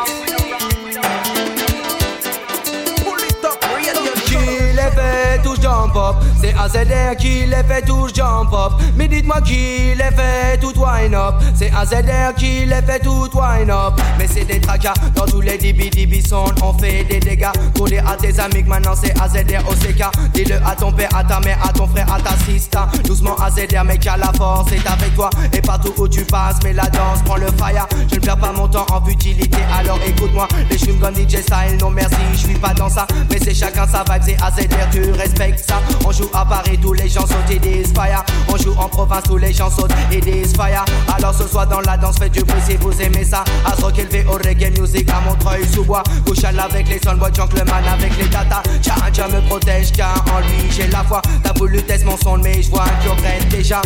Pull 3.05 3.23
it 3.23 3.45
up, 3.45 3.65
real 3.77 3.97
Qui 4.25 4.75
les 4.75 4.91
fait 4.97 5.43
tous 5.43 5.61
jump 5.61 5.97
up 5.97 6.17
C'est 6.43 6.55
AZR 6.55 7.15
qui 7.17 7.47
les 7.47 7.63
fait 7.63 7.83
tous 7.87 8.13
jump 8.13 8.53
up. 8.53 8.73
Mais 8.97 9.07
dites-moi 9.07 9.41
qui 9.43 9.95
les 9.95 10.11
fait 10.17 10.59
tout 10.61 10.75
wine 10.77 11.15
up. 11.15 11.37
C'est 11.55 11.71
AZR 11.71 12.35
qui 12.37 12.67
les 12.67 12.83
fait 12.83 12.99
tout 12.99 13.31
wine 13.33 13.71
up. 13.71 14.01
Mais 14.19 14.27
c'est 14.27 14.45
des 14.45 14.61
tracas 14.61 14.95
dans 15.15 15.25
tous 15.25 15.41
les 15.41 15.57
dibi 15.57 15.89
dibi 15.89 16.21
sound 16.21 16.59
On 16.61 16.73
fait 16.73 17.05
des 17.05 17.21
dégâts. 17.21 17.47
Dire 17.87 18.09
à 18.09 18.17
tes 18.17 18.41
amis 18.41 18.65
maintenant 18.65 18.95
c'est 18.97 19.13
AZR 19.21 19.69
OCK 19.69 20.33
Dis-le 20.33 20.57
à 20.67 20.75
ton 20.75 20.91
père, 20.93 21.15
à 21.15 21.23
ta 21.23 21.39
mère, 21.41 21.59
à 21.63 21.73
ton 21.73 21.87
frère, 21.87 22.13
à 22.13 22.19
ta 22.19 22.37
sister 22.45 22.79
Doucement 23.05 23.37
AZR 23.37 23.85
mec 23.85 24.07
à 24.07 24.17
la 24.17 24.33
force 24.33 24.73
est 24.73 24.87
avec 24.87 25.15
toi. 25.15 25.31
Et 25.53 25.61
partout 25.61 25.93
où 25.97 26.09
tu 26.09 26.25
passes 26.25 26.57
mais 26.65 26.73
la 26.73 26.89
danse 26.89 27.23
prend 27.25 27.37
le 27.37 27.49
fire. 27.57 27.87
Je 28.11 28.17
ne 28.17 28.21
perds 28.21 28.39
pas 28.39 28.53
mon 28.53 28.67
temps 28.67 28.87
en 28.91 29.05
futilité. 29.05 29.59
Alors 29.79 30.01
écoute-moi 30.05 30.49
les 30.71 30.79
chewing 30.79 31.01
DJ 31.15 31.43
style 31.43 31.79
Non 31.81 31.91
merci 31.91 32.17
je 32.33 32.39
suis 32.39 32.59
pas 32.59 32.75
dans 32.75 32.89
ça. 32.89 33.07
Mais 33.31 33.39
c'est 33.39 33.55
chacun 33.55 33.87
sa 33.87 34.03
vibe 34.13 34.23
c'est 34.25 34.43
AZR 34.43 34.91
tu 34.91 35.13
respectes 35.13 35.61
ça. 35.61 35.81
On 36.05 36.11
joue 36.11 36.32
à 36.35 36.45
Paris, 36.45 36.79
tous 36.81 36.93
les 36.93 37.09
gens 37.09 37.27
sautent 37.27 37.51
et 37.51 37.59
des 37.59 37.85
fire. 37.85 38.25
On 38.49 38.57
joue 38.57 38.75
en 38.79 38.89
province, 38.89 39.25
tous 39.25 39.37
les 39.37 39.53
gens 39.53 39.71
sautent 39.71 39.95
et 40.11 40.21
des 40.21 40.45
fire. 40.45 40.85
Alors 41.15 41.35
ce 41.35 41.47
soir 41.47 41.67
dans 41.67 41.81
la 41.81 41.97
danse, 41.97 42.19
faites 42.19 42.33
du 42.33 42.43
bruit 42.43 42.61
si 42.67 42.77
vous 42.77 43.01
aimez 43.01 43.25
ça. 43.25 43.45
À 43.65 43.71
rock 43.81 43.99
élevé 43.99 44.25
au 44.29 44.33
reggae 44.33 44.79
music, 44.79 45.09
à 45.11 45.21
Montreuil 45.21 45.67
sous 45.73 45.85
bois. 45.85 46.03
Couchal 46.27 46.59
avec 46.59 46.89
les 46.89 46.99
soundboys, 46.99 47.35
gentleman 47.35 47.85
avec 47.93 48.17
les 48.17 48.29
data. 48.29 48.63
Tiens, 48.81 48.95
Dieu 49.13 49.25
me 49.33 49.41
protège, 49.49 49.93
car 49.93 50.25
en 50.35 50.41
lui 50.41 50.71
j'ai 50.71 50.89
la 50.89 51.05
foi. 51.05 51.23
T'as 51.43 51.53
voulu 51.55 51.83
tester 51.83 52.07
mon 52.07 52.17
son, 52.17 52.39
mais 52.39 52.63
je 52.63 52.71
vois 52.71 52.85
que 53.05 53.11
regrette 53.11 53.49
déjà. 53.49 53.83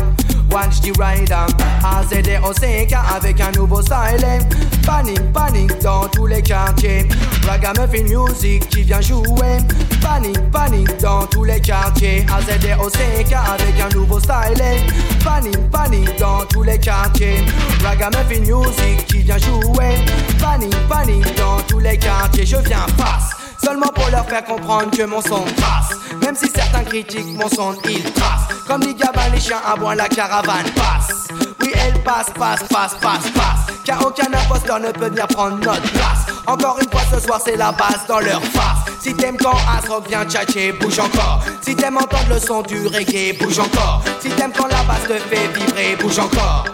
Watch 0.51 0.81
the 0.81 0.97
rider, 0.99 1.47
AZD 1.85 2.41
au 2.43 2.53
5 2.53 2.93
avec 3.17 3.41
un 3.41 3.51
nouveau 3.53 3.83
style. 3.83 4.25
Panique, 4.87 5.33
panique 5.33 5.83
dans 5.83 6.07
tous 6.09 6.27
les 6.27 6.41
quartiers. 6.41 7.09
Ragamuffin 7.47 8.05
Music 8.05 8.69
qui 8.69 8.83
vient 8.83 9.01
jouer. 9.01 9.59
Panique, 10.01 10.51
panique 10.53 11.01
dans 11.01 11.27
tous 11.27 11.45
les 11.45 11.61
quartiers. 11.61 12.25
AZD 12.37 12.77
au 12.79 12.90
5 12.90 13.33
avec 13.33 13.81
un 13.81 13.88
nouveau 13.96 14.20
style. 14.20 14.62
Panique, 15.25 15.70
panique 15.70 16.18
dans 16.18 16.44
tous 16.44 16.62
les 16.62 16.79
quartiers. 16.79 17.42
Ragamuffin 17.83 18.40
Music 18.40 19.07
qui 19.07 19.18
vient 19.22 19.38
jouer. 19.38 19.96
Panique, 20.38 20.77
panique 20.88 21.35
dans 21.37 21.59
tous 21.66 21.79
les 21.79 21.96
quartiers. 21.96 22.44
Je 22.44 22.57
viens 22.57 22.87
face. 22.99 23.46
Seulement 23.62 23.88
pour 23.88 24.09
leur 24.11 24.27
faire 24.27 24.45
comprendre 24.45 24.90
que 24.90 25.03
mon 25.05 25.21
son 25.21 25.42
passe. 25.42 25.99
Même 26.23 26.37
si 26.37 26.51
certains 26.51 26.85
critiquent 26.85 27.35
mon 27.35 27.49
son, 27.49 27.75
il 27.88 28.03
trace. 28.12 28.42
Comme 28.66 28.83
les 28.83 28.95
gabins, 28.95 29.29
les 29.33 29.40
chiens 29.40 29.61
à 29.64 29.95
la 29.95 30.09
caravane 30.09 30.71
passe. 30.75 31.29
Oui, 31.61 31.73
elle 31.75 32.03
passe, 32.03 32.31
passe, 32.38 32.62
passe, 32.69 32.95
passe, 33.01 33.31
passe. 33.31 33.77
Car 33.85 34.05
aucun 34.07 34.27
imposteur 34.33 34.81
ne 34.81 34.90
peut 34.90 35.09
venir 35.09 35.27
prendre 35.29 35.57
notre 35.57 35.92
place. 35.92 36.27
Encore 36.47 36.79
une 36.81 36.90
fois 36.90 37.03
ce 37.12 37.21
soir, 37.21 37.40
c'est 37.45 37.57
la 37.57 37.73
base 37.73 38.07
dans 38.09 38.21
leur 38.21 38.42
face. 38.42 38.92
Si 39.01 39.14
t'aimes 39.14 39.37
quand 39.37 39.57
Asrock 39.77 40.09
vient 40.09 40.25
tchatcher, 40.25 40.73
bouge 40.73 40.99
encore. 40.99 41.40
Si 41.61 41.75
t'aimes 41.75 41.97
entendre 41.97 42.29
le 42.31 42.38
son 42.38 42.62
du 42.62 42.87
reggae, 42.87 43.37
bouge 43.38 43.59
encore. 43.59 44.03
Si 44.21 44.29
t'aimes 44.31 44.53
quand 44.57 44.66
la 44.66 44.83
basse 44.83 45.05
te 45.09 45.14
fait 45.14 45.49
vibrer, 45.49 45.97
bouge 46.01 46.19
encore 46.19 46.64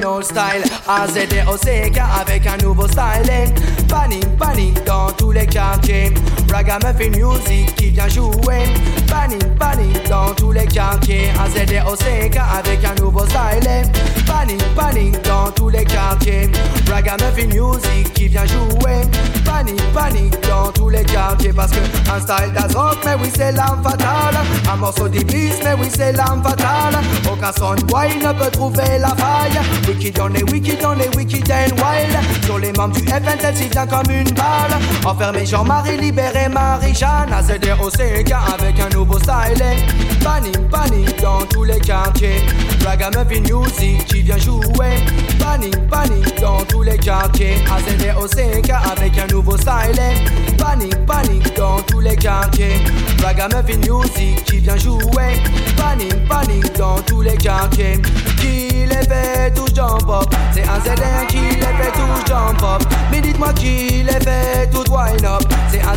no 0.00 0.20
style. 0.22 0.62
AZDOCK 0.86 1.98
avec 2.20 2.46
un 2.46 2.56
nouveau 2.58 2.86
styling. 2.88 3.52
Panique, 3.88 4.36
panique 4.36 4.84
dans 4.84 5.10
tous 5.12 5.32
les 5.32 5.46
quartiers 5.46 6.12
Ragamuffin 6.54 7.10
Music 7.10 7.74
qui 7.74 7.90
vient 7.90 8.08
jouer. 8.08 8.62
Panique, 9.08 9.58
panique 9.58 10.08
dans 10.08 10.32
tous 10.34 10.52
les 10.52 10.66
quartiers. 10.66 11.32
AZDOCK 11.44 12.36
avec 12.36 12.84
un 12.84 13.02
nouveau 13.02 13.24
styling 13.26 13.90
Panique, 14.24 14.64
panique 14.76 15.20
dans 15.22 15.50
tous 15.50 15.68
les 15.68 15.84
quartiers. 15.84 16.48
Ragamuffin 16.88 17.48
Music 17.48 18.12
qui 18.14 18.28
vient 18.28 18.46
jouer. 18.46 19.00
Panique, 19.44 19.82
panique 19.92 20.36
dans 20.48 20.70
tous 20.70 20.90
les 20.90 21.02
quartiers. 21.02 21.52
Parce 21.52 21.72
que 21.72 21.80
un 22.08 22.20
style 22.20 22.52
d'Azrock 22.52 22.98
mais 23.04 23.16
oui 23.20 23.30
c'est 23.34 23.50
l'arme 23.50 23.82
fatale. 23.82 24.36
Un 24.72 24.76
morceau 24.76 25.08
d'Iblis 25.08 25.54
mais 25.64 25.74
oui 25.80 25.88
c'est 25.92 26.12
l'arme 26.12 26.40
fatale. 26.40 27.02
Aucun 27.32 27.50
son 27.58 27.74
boy 27.86 28.16
ne 28.16 28.32
peut 28.32 28.50
trouver 28.52 28.98
la 29.00 29.08
faille. 29.08 29.58
Wicked 29.88 30.20
on 30.20 30.32
est 30.32 30.48
wicked 30.52 30.78
on 30.86 31.00
est 31.00 31.16
wicked 31.16 31.50
and 31.50 31.74
wild. 31.82 32.44
Sur 32.44 32.60
les 32.60 32.72
membres 32.74 32.94
du 32.94 33.02
FNZ 33.02 33.56
si 33.56 33.68
vient 33.68 33.88
comme 33.88 34.08
une 34.08 34.30
balle. 34.30 34.78
Enfermé 35.04 35.44
Jean-Marie, 35.44 35.96
libéré 35.96 36.43
Marie-Jeanne 36.48 37.32
AZDOCK 37.32 38.32
avec 38.54 38.80
un 38.80 38.88
nouveau 38.94 39.18
styling 39.18 39.80
Panique, 40.22 40.68
panique 40.70 41.20
dans 41.22 41.40
tous 41.46 41.64
les 41.64 41.78
quartiers. 41.80 42.42
Ragamuffin 42.84 43.40
Music 43.40 44.04
qui 44.06 44.22
vient 44.22 44.38
jouer. 44.38 44.96
Panique, 45.38 45.86
panique 45.88 46.40
dans 46.40 46.58
tous 46.64 46.82
les 46.82 46.98
quartiers. 46.98 47.56
AZDOCK 47.74 48.70
avec 48.70 49.18
un 49.18 49.26
nouveau 49.32 49.56
styling 49.56 50.56
Panique, 50.58 51.06
panique 51.06 51.56
dans 51.56 51.80
tous 51.82 52.00
les 52.00 52.16
quartiers. 52.16 52.80
Ragamuffin 53.22 53.78
Music 53.78 54.44
qui 54.44 54.58
vient 54.58 54.76
jouer. 54.76 55.40
Panique, 55.76 56.28
panique 56.28 56.76
dans 56.76 56.96
tous 57.06 57.22
les 57.22 57.36
quartiers. 57.36 58.00
Qui 58.38 58.86
les 58.86 59.06
fait 59.08 59.52
tous 59.54 59.74
jump 59.74 60.08
up 60.08 60.34
C'est 60.52 60.62
un 60.68 60.80
ZN 60.80 61.26
qui 61.28 61.56
les 61.56 61.60
fait 61.60 61.92
tous 61.92 62.28
jump 62.28 62.62
up 62.62 62.82
Mais 63.10 63.20
dites-moi 63.20 63.52
qui 63.54 64.02
les 64.02 64.20
fait 64.20 64.68
tout 64.70 64.84
wine 64.90 65.24
up. 65.24 65.42
C'est 65.70 65.82
un 65.82 65.94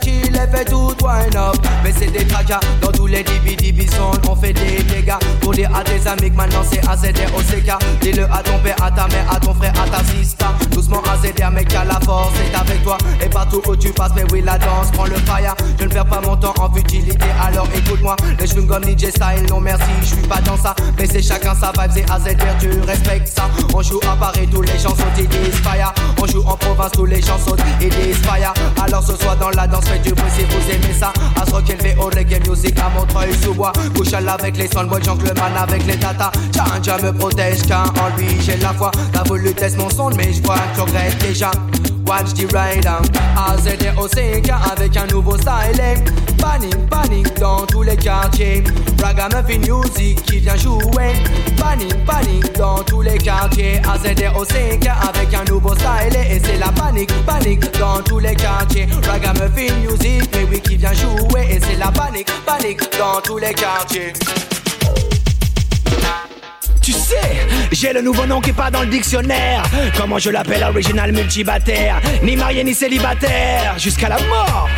Qui 0.00 0.20
les 0.30 0.46
fait 0.46 0.64
tout 0.64 0.92
wine 1.02 1.36
up. 1.36 1.56
Mais 1.82 1.92
c'est 1.96 2.10
des 2.10 2.26
tracas 2.26 2.60
dans 2.80 2.92
tous 2.92 3.06
les 3.06 3.22
DVD 3.22 3.72
bison 3.72 4.10
On 4.28 4.36
fait 4.36 4.52
des 4.52 4.82
dégâts. 4.82 5.14
Pour 5.40 5.52
dire 5.52 5.70
à 5.74 5.82
tes 5.82 6.06
amis 6.06 6.30
que 6.30 6.36
maintenant 6.36 6.62
c'est 6.70 6.86
AZR 6.86 7.34
OCK 7.36 7.72
Dis-le 8.00 8.24
à 8.24 8.42
ton 8.42 8.58
père, 8.58 8.76
à 8.82 8.90
ta 8.90 9.08
mère, 9.08 9.24
à 9.30 9.40
ton 9.40 9.54
frère, 9.54 9.72
à 9.80 9.88
ta 9.88 10.04
sister. 10.04 10.46
Doucement 10.70 11.02
AZR 11.02 11.50
mec 11.50 11.74
à 11.74 11.84
la 11.84 11.98
force 12.00 12.32
c'est 12.36 12.54
avec 12.54 12.82
toi. 12.82 12.98
Et 13.22 13.28
partout 13.28 13.62
où 13.66 13.76
tu 13.76 13.90
passes 13.90 14.12
mais 14.14 14.24
oui 14.32 14.42
la 14.42 14.58
danse 14.58 14.90
prends 14.92 15.06
le 15.06 15.16
fire. 15.16 15.54
Je 15.78 15.84
ne 15.84 15.90
perds 15.90 16.06
pas 16.06 16.20
mon 16.20 16.36
temps 16.36 16.54
en 16.60 16.72
futilité 16.72 17.26
alors 17.42 17.68
écoute-moi. 17.74 18.16
Les 18.38 18.46
cheveux 18.46 18.62
comme 18.62 18.84
DJ 18.84 19.10
style 19.10 19.46
non 19.48 19.60
merci 19.60 19.84
je 20.02 20.06
suis 20.06 20.28
pas 20.28 20.40
dans 20.40 20.56
ça. 20.56 20.74
Mais 20.98 21.06
c'est 21.06 21.22
chacun 21.22 21.54
sa 21.54 21.72
vibe 21.72 21.92
c'est 21.94 22.10
AZR 22.10 22.58
tu 22.60 22.70
respectes 22.86 23.28
ça. 23.28 23.48
On 23.74 23.82
joue 23.82 24.00
à 24.10 24.16
Paris 24.16 24.48
tous 24.52 24.62
les 24.62 24.78
gens 24.78 24.90
sautent 24.90 25.18
et 25.18 25.26
des 25.26 25.50
fire. 25.50 25.92
On 26.20 26.26
joue 26.26 26.42
en 26.46 26.56
province 26.56 26.92
tous 26.92 27.06
les 27.06 27.22
gens 27.22 27.38
sautent 27.38 27.62
et 27.80 27.88
des 27.88 28.12
fire. 28.12 28.52
Alors 28.82 29.02
ce 29.02 29.16
soir 29.16 29.36
dans 29.36 29.50
la 29.50 29.67
danse 29.68 29.84
faites 29.86 30.02
du 30.02 30.12
bruit 30.12 30.30
si 30.36 30.44
vous 30.44 30.70
aimez 30.70 30.94
ça. 30.98 31.12
Asrock 31.40 31.70
élevé 31.70 31.94
au 31.98 32.06
reggae 32.06 32.46
music 32.48 32.78
à 32.78 32.88
Montreuil 32.90 33.34
sous 33.42 33.54
bois. 33.54 33.72
Couchal 33.94 34.28
avec 34.28 34.56
les 34.56 34.68
soundboys 34.68 35.02
gentleman 35.04 35.52
avec 35.56 35.86
les 35.86 35.96
data 35.96 36.30
Tiens 36.82 36.98
me 37.02 37.12
protège 37.12 37.62
car 37.62 37.92
en 38.02 38.16
lui 38.16 38.28
j'ai 38.40 38.56
la 38.58 38.72
foi. 38.72 38.90
T'as 39.12 39.22
voulu 39.24 39.52
tester 39.54 39.78
mon 39.78 39.90
son 39.90 40.10
mais 40.10 40.32
je 40.32 40.42
vois 40.42 40.56
que 40.56 40.76
tu 40.76 40.80
regrettes 40.82 41.18
déjà 41.18 41.50
Watch 42.08 42.32
the 42.32 42.46
rider 42.54 43.02
AZDOCK 43.36 44.50
avec 44.72 44.96
un 44.96 45.06
nouveau 45.08 45.36
styling 45.36 45.78
eh? 45.78 46.40
Panique, 46.40 46.88
panique 46.88 47.34
dans 47.38 47.66
tous 47.66 47.82
les 47.82 47.92
eh? 47.92 47.96
quartiers 47.96 48.64
Ragamuffin 49.02 49.58
Music 49.58 50.22
qui 50.22 50.38
vient 50.38 50.56
jouer 50.56 51.12
Panique, 51.58 52.02
panique 52.06 52.50
dans 52.56 52.82
tous 52.82 53.02
les 53.02 53.18
quartiers 53.18 53.82
AZDOCK 53.86 54.88
avec 55.06 55.34
un 55.34 55.44
nouveau 55.52 55.74
styling 55.74 56.30
Et 56.30 56.36
eh? 56.36 56.40
c'est 56.42 56.56
la 56.56 56.68
panique, 56.68 57.12
panique 57.26 57.78
dans 57.78 58.00
tous 58.00 58.20
les 58.20 58.34
quartiers 58.34 58.86
Ragamuffin 59.06 59.74
Music, 59.82 60.30
mais 60.50 60.60
qui 60.60 60.78
vient 60.78 60.94
jouer 60.94 61.46
Et 61.50 61.60
c'est 61.60 61.76
la 61.76 61.92
panique, 61.92 62.30
panique 62.46 62.80
dans 62.98 63.20
tous 63.20 63.36
les 63.36 63.52
quartiers 63.52 64.14
tu 66.88 66.94
sais, 66.94 67.46
j'ai 67.70 67.92
le 67.92 68.00
nouveau 68.00 68.24
nom 68.24 68.40
qui 68.40 68.48
est 68.48 68.54
pas 68.54 68.70
dans 68.70 68.80
le 68.80 68.86
dictionnaire. 68.86 69.62
Comment 69.94 70.18
je 70.18 70.30
l'appelle 70.30 70.64
original 70.64 71.12
multibataire 71.12 72.00
Ni 72.22 72.34
marié 72.34 72.64
ni 72.64 72.72
célibataire, 72.72 73.78
jusqu'à 73.78 74.08
la 74.08 74.18
mort. 74.20 74.70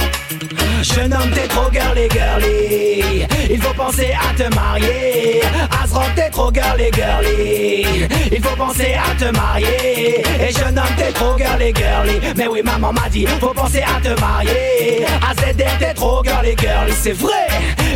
Jeune 0.82 1.14
homme, 1.14 1.30
t'es 1.32 1.46
trop 1.46 1.70
girly 1.70 2.08
girly. 2.10 3.26
Il 3.48 3.62
faut 3.62 3.74
penser 3.74 4.08
à 4.12 4.34
te 4.34 4.52
marier. 4.52 5.42
T'es 6.14 6.30
trop 6.30 6.52
girly 6.52 6.90
girly. 6.92 8.08
Il 8.30 8.42
faut 8.42 8.56
penser 8.56 8.94
à 8.94 9.14
te 9.18 9.34
marier. 9.36 10.22
Et 10.40 10.52
jeune 10.52 10.78
homme, 10.78 10.94
t'es 10.96 11.12
trop 11.12 11.36
girly 11.36 11.72
girly. 11.74 12.20
Mais 12.36 12.46
oui, 12.46 12.60
maman 12.62 12.92
m'a 12.92 13.08
dit, 13.08 13.26
faut 13.40 13.52
penser 13.52 13.82
à 13.82 14.00
te 14.00 14.20
marier. 14.20 15.04
AZR, 15.28 15.78
t'es 15.78 15.94
trop 15.94 16.22
girly 16.22 16.54
girly. 16.58 16.92
C'est 16.92 17.12
vrai, 17.12 17.48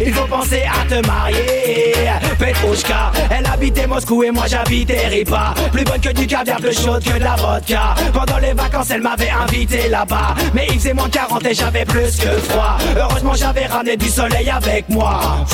il 0.05 0.13
faut 0.13 0.27
penser 0.27 0.63
à 0.63 0.89
te 0.89 1.07
marier. 1.07 1.95
Petrouchka, 2.39 3.13
elle 3.31 3.47
habitait 3.47 3.87
Moscou 3.87 4.25
et 4.25 4.31
moi 4.31 4.45
j'habitais 4.49 5.07
Ripa. 5.09 5.55
Plus 5.73 5.85
bonne 5.85 6.01
que 6.01 6.11
du 6.11 6.27
caviar, 6.27 6.59
plus 6.59 6.79
chaude 6.79 7.05
que 7.05 7.19
de 7.19 7.25
la 7.25 7.37
vodka. 7.37 7.95
Pendant 8.13 8.39
les 8.39 8.55
vacances, 8.55 8.91
elle 8.91 9.03
m'avait 9.03 9.31
invité 9.31 9.89
là-bas. 9.89 10.35
Mais 10.53 10.67
il 10.71 10.79
faisait 10.79 10.95
moins 10.95 11.09
40 11.09 11.45
et 11.47 11.55
j'avais 11.55 11.85
plus 11.85 12.17
que 12.17 12.31
froid. 12.49 12.77
Heureusement 12.97 13.35
j'avais 13.35 13.67
ramené 13.67 13.97
du 13.97 14.09
soleil 14.09 14.51
avec 14.51 14.89
moi 14.89 15.45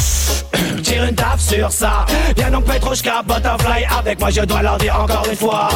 Tire 0.82 1.04
une 1.04 1.14
taf 1.14 1.40
sur 1.40 1.70
ça. 1.70 2.06
Viens 2.36 2.50
donc 2.50 2.64
Petrouchka 2.64 3.22
Butterfly 3.26 3.84
avec 3.98 4.18
moi 4.20 4.30
je 4.30 4.42
dois 4.42 4.62
leur 4.62 4.78
dire 4.78 4.98
encore 5.00 5.26
une 5.30 5.36
fois. 5.36 5.68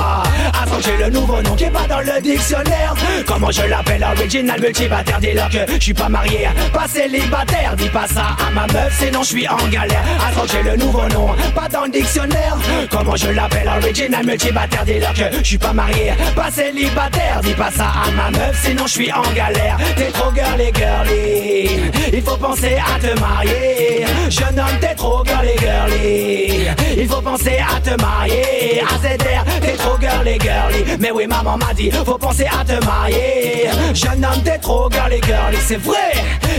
Avant 0.62 0.76
que 0.76 0.82
j'ai 0.82 0.96
le 0.96 1.10
nouveau 1.10 1.40
nom 1.42 1.54
qui 1.54 1.64
est 1.64 1.70
pas 1.70 1.86
dans 1.88 2.00
le 2.00 2.20
dictionnaire. 2.20 2.94
Comment 3.26 3.50
je 3.50 3.62
l'appelle? 3.62 4.04
Original 4.16 4.60
multibataire 4.60 5.20
Dis-leur 5.20 5.48
que 5.48 5.72
je 5.74 5.80
suis 5.80 5.94
pas 5.94 6.08
marié, 6.08 6.48
pas 6.72 6.88
célibataire. 6.88 7.74
Dis 7.76 7.88
pas 7.88 8.06
ça 8.06 8.36
à 8.46 8.50
ma 8.52 8.66
meuf 8.72 8.98
sinon 8.98 9.22
je 9.22 9.28
suis 9.28 9.48
en 9.48 9.56
galère. 9.68 10.04
Avant 10.26 10.42
que 10.42 10.50
j'ai 10.50 10.62
le 10.62 10.76
nouveau 10.76 11.08
nom, 11.08 11.28
pas 11.54 11.68
dans 11.68 11.84
le 11.84 11.90
dictionnaire. 11.90 12.56
Comment 12.90 13.16
je 13.16 13.28
l'appelle? 13.28 13.70
Original 13.82 14.24
multibataire 14.26 14.84
Dis-leur 14.84 15.12
que 15.14 15.38
je 15.38 15.44
suis 15.44 15.58
pas 15.58 15.72
marié, 15.72 16.12
pas 16.34 16.50
célibataire. 16.50 17.40
Dis 17.42 17.54
pas 17.54 17.70
ça 17.70 17.86
à 18.06 18.10
ma 18.10 18.30
meuf 18.38 18.60
sinon 18.64 18.86
je 18.86 18.92
suis 18.92 19.12
en 19.12 19.22
galère. 19.34 19.76
T'es 19.96 20.10
trop 20.10 20.32
girly 20.34 20.72
girly. 20.74 21.90
Il 22.12 22.22
faut 22.22 22.36
penser 22.36 22.76
à 22.76 22.98
te 23.00 23.18
marier. 23.20 24.04
Jeune 24.28 24.58
t'es 24.80 24.94
trop 24.94 25.24
girly 25.24 25.56
girly. 25.58 26.68
Il 26.96 27.08
faut 27.08 27.20
penser 27.20 27.58
à 27.58 27.80
te 27.80 28.00
marier. 28.00 28.82
AZR 28.82 29.44
t'es 29.60 29.72
trop 29.72 29.98
girly 30.00 30.38
girly. 30.40 30.84
Mais 31.00 31.10
oui 31.10 31.26
maman 31.26 31.56
m'a 31.56 31.72
dit 31.74 31.90
faut 31.90 32.18
penser 32.18 32.46
à 32.46 32.64
te 32.64 32.84
marier. 32.84 33.68
Jeune 33.94 34.24
homme 34.24 34.42
t'es 34.44 34.58
trop 34.58 34.88
girly 34.90 35.20
girly. 35.24 35.58
C'est 35.66 35.80
vrai 35.80 36.12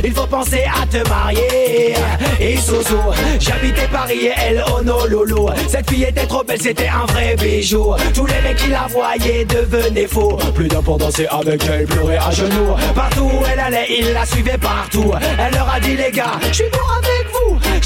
Il 0.03 0.13
faut 0.13 0.27
penser 0.27 0.63
à 0.81 0.85
te 0.85 1.07
marier. 1.09 1.95
Et 2.39 2.57
Soso 2.57 2.99
J'habitais 3.39 3.87
Paris 3.91 4.25
et 4.25 4.33
elle 4.37 4.63
Honolulu. 4.73 5.51
Cette 5.67 5.89
fille 5.89 6.03
était 6.03 6.25
trop 6.25 6.43
belle 6.43 6.61
c'était 6.61 6.87
un 6.87 7.05
vrai 7.11 7.35
bijou. 7.35 7.93
Tous 8.13 8.25
les 8.25 8.41
mecs 8.41 8.57
qui 8.57 8.69
la 8.69 8.87
voyaient 8.89 9.45
devenaient 9.45 10.07
faux 10.07 10.37
Plus 10.53 10.67
d'un 10.67 10.81
pour 10.81 10.97
danser 10.97 11.27
avec 11.29 11.63
elle 11.65 11.85
pleurer 11.85 12.17
à 12.17 12.31
genoux. 12.31 12.75
Partout 12.93 13.23
où 13.25 13.43
elle 13.51 13.59
allait 13.59 13.87
il 13.99 14.13
la 14.13 14.25
suivait 14.25 14.57
partout. 14.57 15.11
Elle 15.39 15.53
leur 15.53 15.69
a 15.73 15.79
dit 15.79 15.95
les 15.95 16.11
gars, 16.11 16.39
je 16.49 16.53
suis 16.53 16.69
bon 16.71 16.79
avec. 16.97 17.14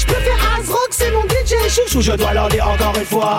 Je 0.00 0.06
fais 0.06 0.30
Azrock, 0.58 0.88
c'est 0.92 1.10
mon 1.10 1.29
DJ 1.50 1.68
chouchou, 1.68 2.00
je 2.00 2.12
dois 2.12 2.32
leur 2.32 2.48
dire 2.48 2.68
encore 2.68 2.94
une 2.96 3.04
fois. 3.04 3.38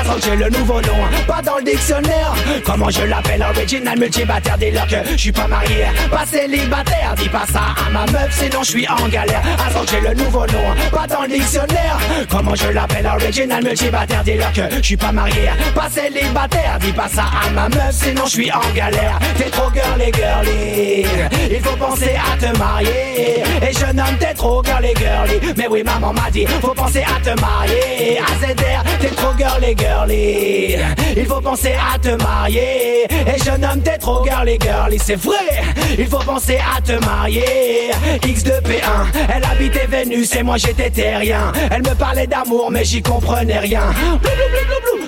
Azrock, 0.00 0.20
j'ai 0.24 0.36
le 0.36 0.48
nouveau 0.50 0.80
nom, 0.80 0.98
pas 1.26 1.42
dans 1.42 1.56
le 1.56 1.64
dictionnaire. 1.64 2.32
Comment 2.64 2.88
je 2.88 3.02
l'appelle, 3.02 3.44
original 3.56 3.98
multibataire, 3.98 4.56
dis-leur 4.58 4.86
que 4.86 4.96
je 5.10 5.16
suis 5.16 5.32
pas 5.32 5.48
marié, 5.48 5.86
pas 6.08 6.24
célibataire. 6.24 7.14
Dis 7.16 7.28
pas 7.28 7.44
ça 7.52 7.60
à 7.84 7.90
ma 7.90 8.06
meuf, 8.12 8.30
sinon 8.30 8.62
je 8.62 8.70
suis 8.70 8.88
en 8.88 9.08
galère. 9.08 9.42
Azrock, 9.66 9.88
j'ai 9.90 10.00
le 10.08 10.14
nouveau 10.14 10.46
nom, 10.46 10.90
pas 10.92 11.06
dans 11.08 11.22
le 11.22 11.30
dictionnaire. 11.30 11.98
Comment 12.30 12.54
je 12.54 12.68
l'appelle, 12.68 13.10
original 13.12 13.64
multibataire, 13.64 14.22
dis-leur 14.22 14.52
que 14.52 14.76
je 14.76 14.82
suis 14.82 14.96
pas 14.96 15.10
marié, 15.10 15.50
pas 15.74 15.90
célibataire. 15.90 16.78
Dis 16.80 16.92
pas 16.92 17.08
ça 17.08 17.24
à 17.44 17.50
ma 17.50 17.68
meuf, 17.68 17.90
sinon 17.90 18.22
je 18.26 18.30
suis 18.30 18.52
en 18.52 18.72
galère. 18.72 19.18
T'es 19.36 19.50
trop 19.50 19.68
girly, 19.74 20.12
girly. 20.12 21.06
Il 21.50 21.60
faut 21.60 21.76
penser 21.76 22.14
à 22.14 22.36
te 22.36 22.56
marier. 22.56 23.42
Et 23.68 23.72
jeune 23.72 23.98
homme, 23.98 24.16
t'es 24.20 24.34
trop 24.34 24.62
girly, 24.62 24.94
girly. 24.96 25.54
Mais 25.56 25.66
oui, 25.68 25.82
maman 25.82 26.12
m'a 26.12 26.30
dit, 26.30 26.46
faut 26.60 26.74
penser 26.74 27.02
à 27.02 27.20
te 27.20 27.31
AZR, 27.40 28.82
t'es 29.00 29.08
trop 29.08 29.32
girly, 29.36 29.74
girly. 29.76 30.76
Il 31.16 31.26
faut 31.26 31.40
penser 31.40 31.74
à 31.74 31.98
te 31.98 32.10
marier. 32.22 33.06
Et 33.10 33.44
jeune 33.44 33.64
homme, 33.64 33.80
t'es 33.82 33.98
trop 33.98 34.24
girly, 34.24 34.58
girly. 34.60 34.98
C'est 34.98 35.16
vrai, 35.16 35.62
il 35.98 36.06
faut 36.06 36.18
penser 36.18 36.58
à 36.58 36.80
te 36.80 36.92
marier. 37.04 37.90
X2P1, 38.22 39.28
elle 39.34 39.44
habitait 39.44 39.86
Vénus 39.86 40.34
et 40.34 40.42
moi 40.42 40.56
j'étais 40.56 40.90
terrien. 40.90 41.52
Elle 41.70 41.82
me 41.82 41.94
parlait 41.94 42.26
d'amour, 42.26 42.70
mais 42.70 42.84
j'y 42.84 43.02
comprenais 43.02 43.58
rien. 43.58 43.92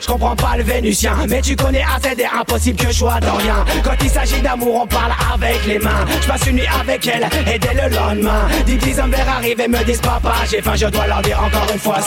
Je 0.00 0.06
comprends 0.06 0.36
pas 0.36 0.56
le 0.58 0.64
vénusien, 0.64 1.14
mais 1.28 1.40
tu 1.40 1.56
connais 1.56 1.82
AZR, 1.82 2.40
impossible 2.40 2.78
que 2.78 2.88
je 2.88 2.98
sois 2.98 3.20
dans 3.20 3.34
rien. 3.34 3.64
Quand 3.82 3.96
il 4.02 4.10
s'agit 4.10 4.40
d'amour, 4.42 4.82
on 4.82 4.86
parle 4.86 5.12
avec 5.32 5.64
les 5.66 5.78
mains. 5.78 6.04
Je 6.20 6.26
passe 6.26 6.46
une 6.46 6.56
nuit 6.56 6.68
avec 6.80 7.06
elle 7.06 7.26
et 7.52 7.58
dès 7.58 7.72
le 7.72 7.94
lendemain, 7.94 8.46
dix 8.66 8.76
petits 8.76 9.00
hommes 9.00 9.14
arrivent 9.26 9.60
et 9.60 9.68
me 9.68 9.82
disent 9.84 10.00
papa, 10.00 10.34
j'ai 10.50 10.60
faim, 10.60 10.74
je 10.76 10.86
dois 10.86 11.06
leur 11.06 11.22
dire 11.22 11.42
encore 11.42 11.66
une 11.72 11.78
fois. 11.78 12.00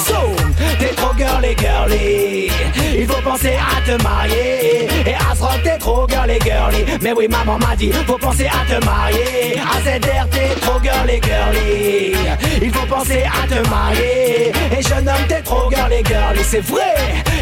T'es 0.79 0.93
trop 0.95 1.13
girly, 1.17 1.55
girly. 1.57 2.51
Il 2.97 3.07
faut 3.07 3.21
penser 3.21 3.55
à 3.55 3.81
te 3.85 4.01
marier. 4.03 4.87
Et 5.05 5.15
Asrock, 5.31 5.61
t'es 5.63 5.77
trop 5.77 6.07
girly, 6.07 6.39
girly. 6.43 6.85
Mais 7.01 7.13
oui, 7.13 7.27
maman 7.27 7.57
m'a 7.59 7.75
dit, 7.75 7.91
faut 8.05 8.17
penser 8.17 8.47
à 8.47 8.65
te 8.71 8.83
marier. 8.85 9.59
AZR, 9.59 10.27
t'es 10.29 10.59
trop 10.61 10.79
girly, 10.81 11.19
girly. 11.21 12.15
Il 12.61 12.71
faut 12.71 12.85
penser 12.85 13.23
à 13.23 13.47
te 13.47 13.69
marier. 13.69 14.51
Et 14.77 14.81
jeune 14.81 15.07
homme, 15.07 15.27
t'es 15.27 15.41
trop 15.41 15.69
girly, 15.69 16.03
girly. 16.05 16.43
C'est 16.43 16.61
vrai, 16.61 16.95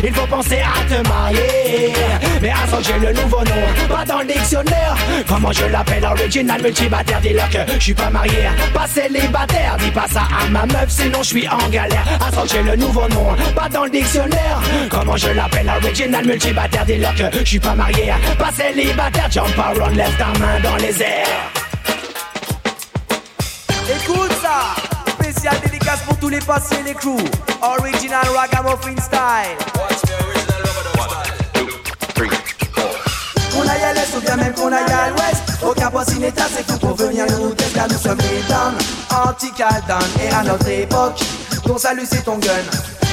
il 0.06 0.14
faut 0.14 0.28
penser 0.28 0.60
à 0.60 0.94
te 0.94 1.08
marier. 1.08 1.94
Mais 2.42 2.52
Asrock, 2.52 2.84
j'ai 2.84 3.00
le 3.00 3.14
nouveau 3.14 3.40
nom, 3.40 3.88
pas 3.90 4.06
dans 4.06 4.20
le 4.20 4.26
dictionnaire. 4.26 4.96
Comment 5.28 5.52
je 5.52 5.66
l'appelle, 5.66 6.06
original 6.06 6.62
multibataire, 6.62 7.22
dis-leur 7.22 7.50
que 7.50 7.58
je 7.74 7.80
suis 7.80 7.94
pas 7.94 8.10
marié, 8.10 8.50
pas 8.74 8.88
célibataire. 8.88 9.78
Dis 9.80 9.92
pas 9.92 10.08
ça 10.12 10.22
à 10.22 10.50
ma 10.50 10.66
meuf, 10.66 10.90
sinon 10.90 11.20
je 11.20 11.28
suis 11.28 11.48
en 11.48 11.70
galère. 11.70 12.06
J'ai 12.52 12.62
le 12.62 12.76
nouveau 12.76 13.08
nom, 13.10 13.36
pas 13.56 13.68
dans 13.70 13.86
le 13.86 13.90
dictionnaire. 13.90 14.62
Comment 14.90 15.18
je 15.18 15.30
l'appelle, 15.30 15.72
original 15.84 16.26
multibataire, 16.26 16.86
dis-leur 16.86 17.16
que 17.16 17.40
je 17.40 17.46
suis 17.46 17.60
pas 17.60 17.74
marié, 17.74 18.14
pas 18.38 18.52
célibataire. 18.52 19.30
Jump 19.32 19.58
around, 19.58 19.96
lève 19.96 20.16
ta 20.18 20.28
main 20.40 20.60
dans 20.64 20.76
les 20.78 21.02
airs. 21.02 21.52
Écoute 23.88 24.32
ça 24.42 24.76
Spécial 25.12 25.56
dédicace 25.64 26.02
pour 26.08 26.18
tous 26.18 26.30
les 26.30 26.40
passés 26.40 26.82
les 26.86 26.94
crews 26.94 27.20
Original 27.62 28.26
Ragamuffin 28.36 29.00
style 29.00 29.95
Qu'on 33.66 33.72
aille 33.72 33.84
à 33.84 33.94
l'est 33.94 34.16
ou 34.16 34.22
bien 34.22 34.36
même 34.36 34.54
qu'on 34.54 34.72
aille 34.72 34.84
à 34.84 35.10
l'ouest. 35.10 35.44
Aucun 35.68 35.90
poisson 35.90 36.20
n'est 36.20 36.40
assez 36.40 36.64
tout 36.68 36.78
pour 36.78 36.96
venir 36.96 37.26
nous 37.32 37.50
tester 37.56 37.80
Nous 37.90 37.98
sommes 37.98 38.18
les 38.20 38.44
downs 38.48 38.78
Anti-Caldan 39.28 40.06
et 40.24 40.34
à 40.34 40.44
notre 40.44 40.68
époque. 40.68 41.20
Ton 41.66 41.78
salut 41.78 42.06
c'est 42.08 42.24
ton 42.24 42.38
gun 42.38 42.52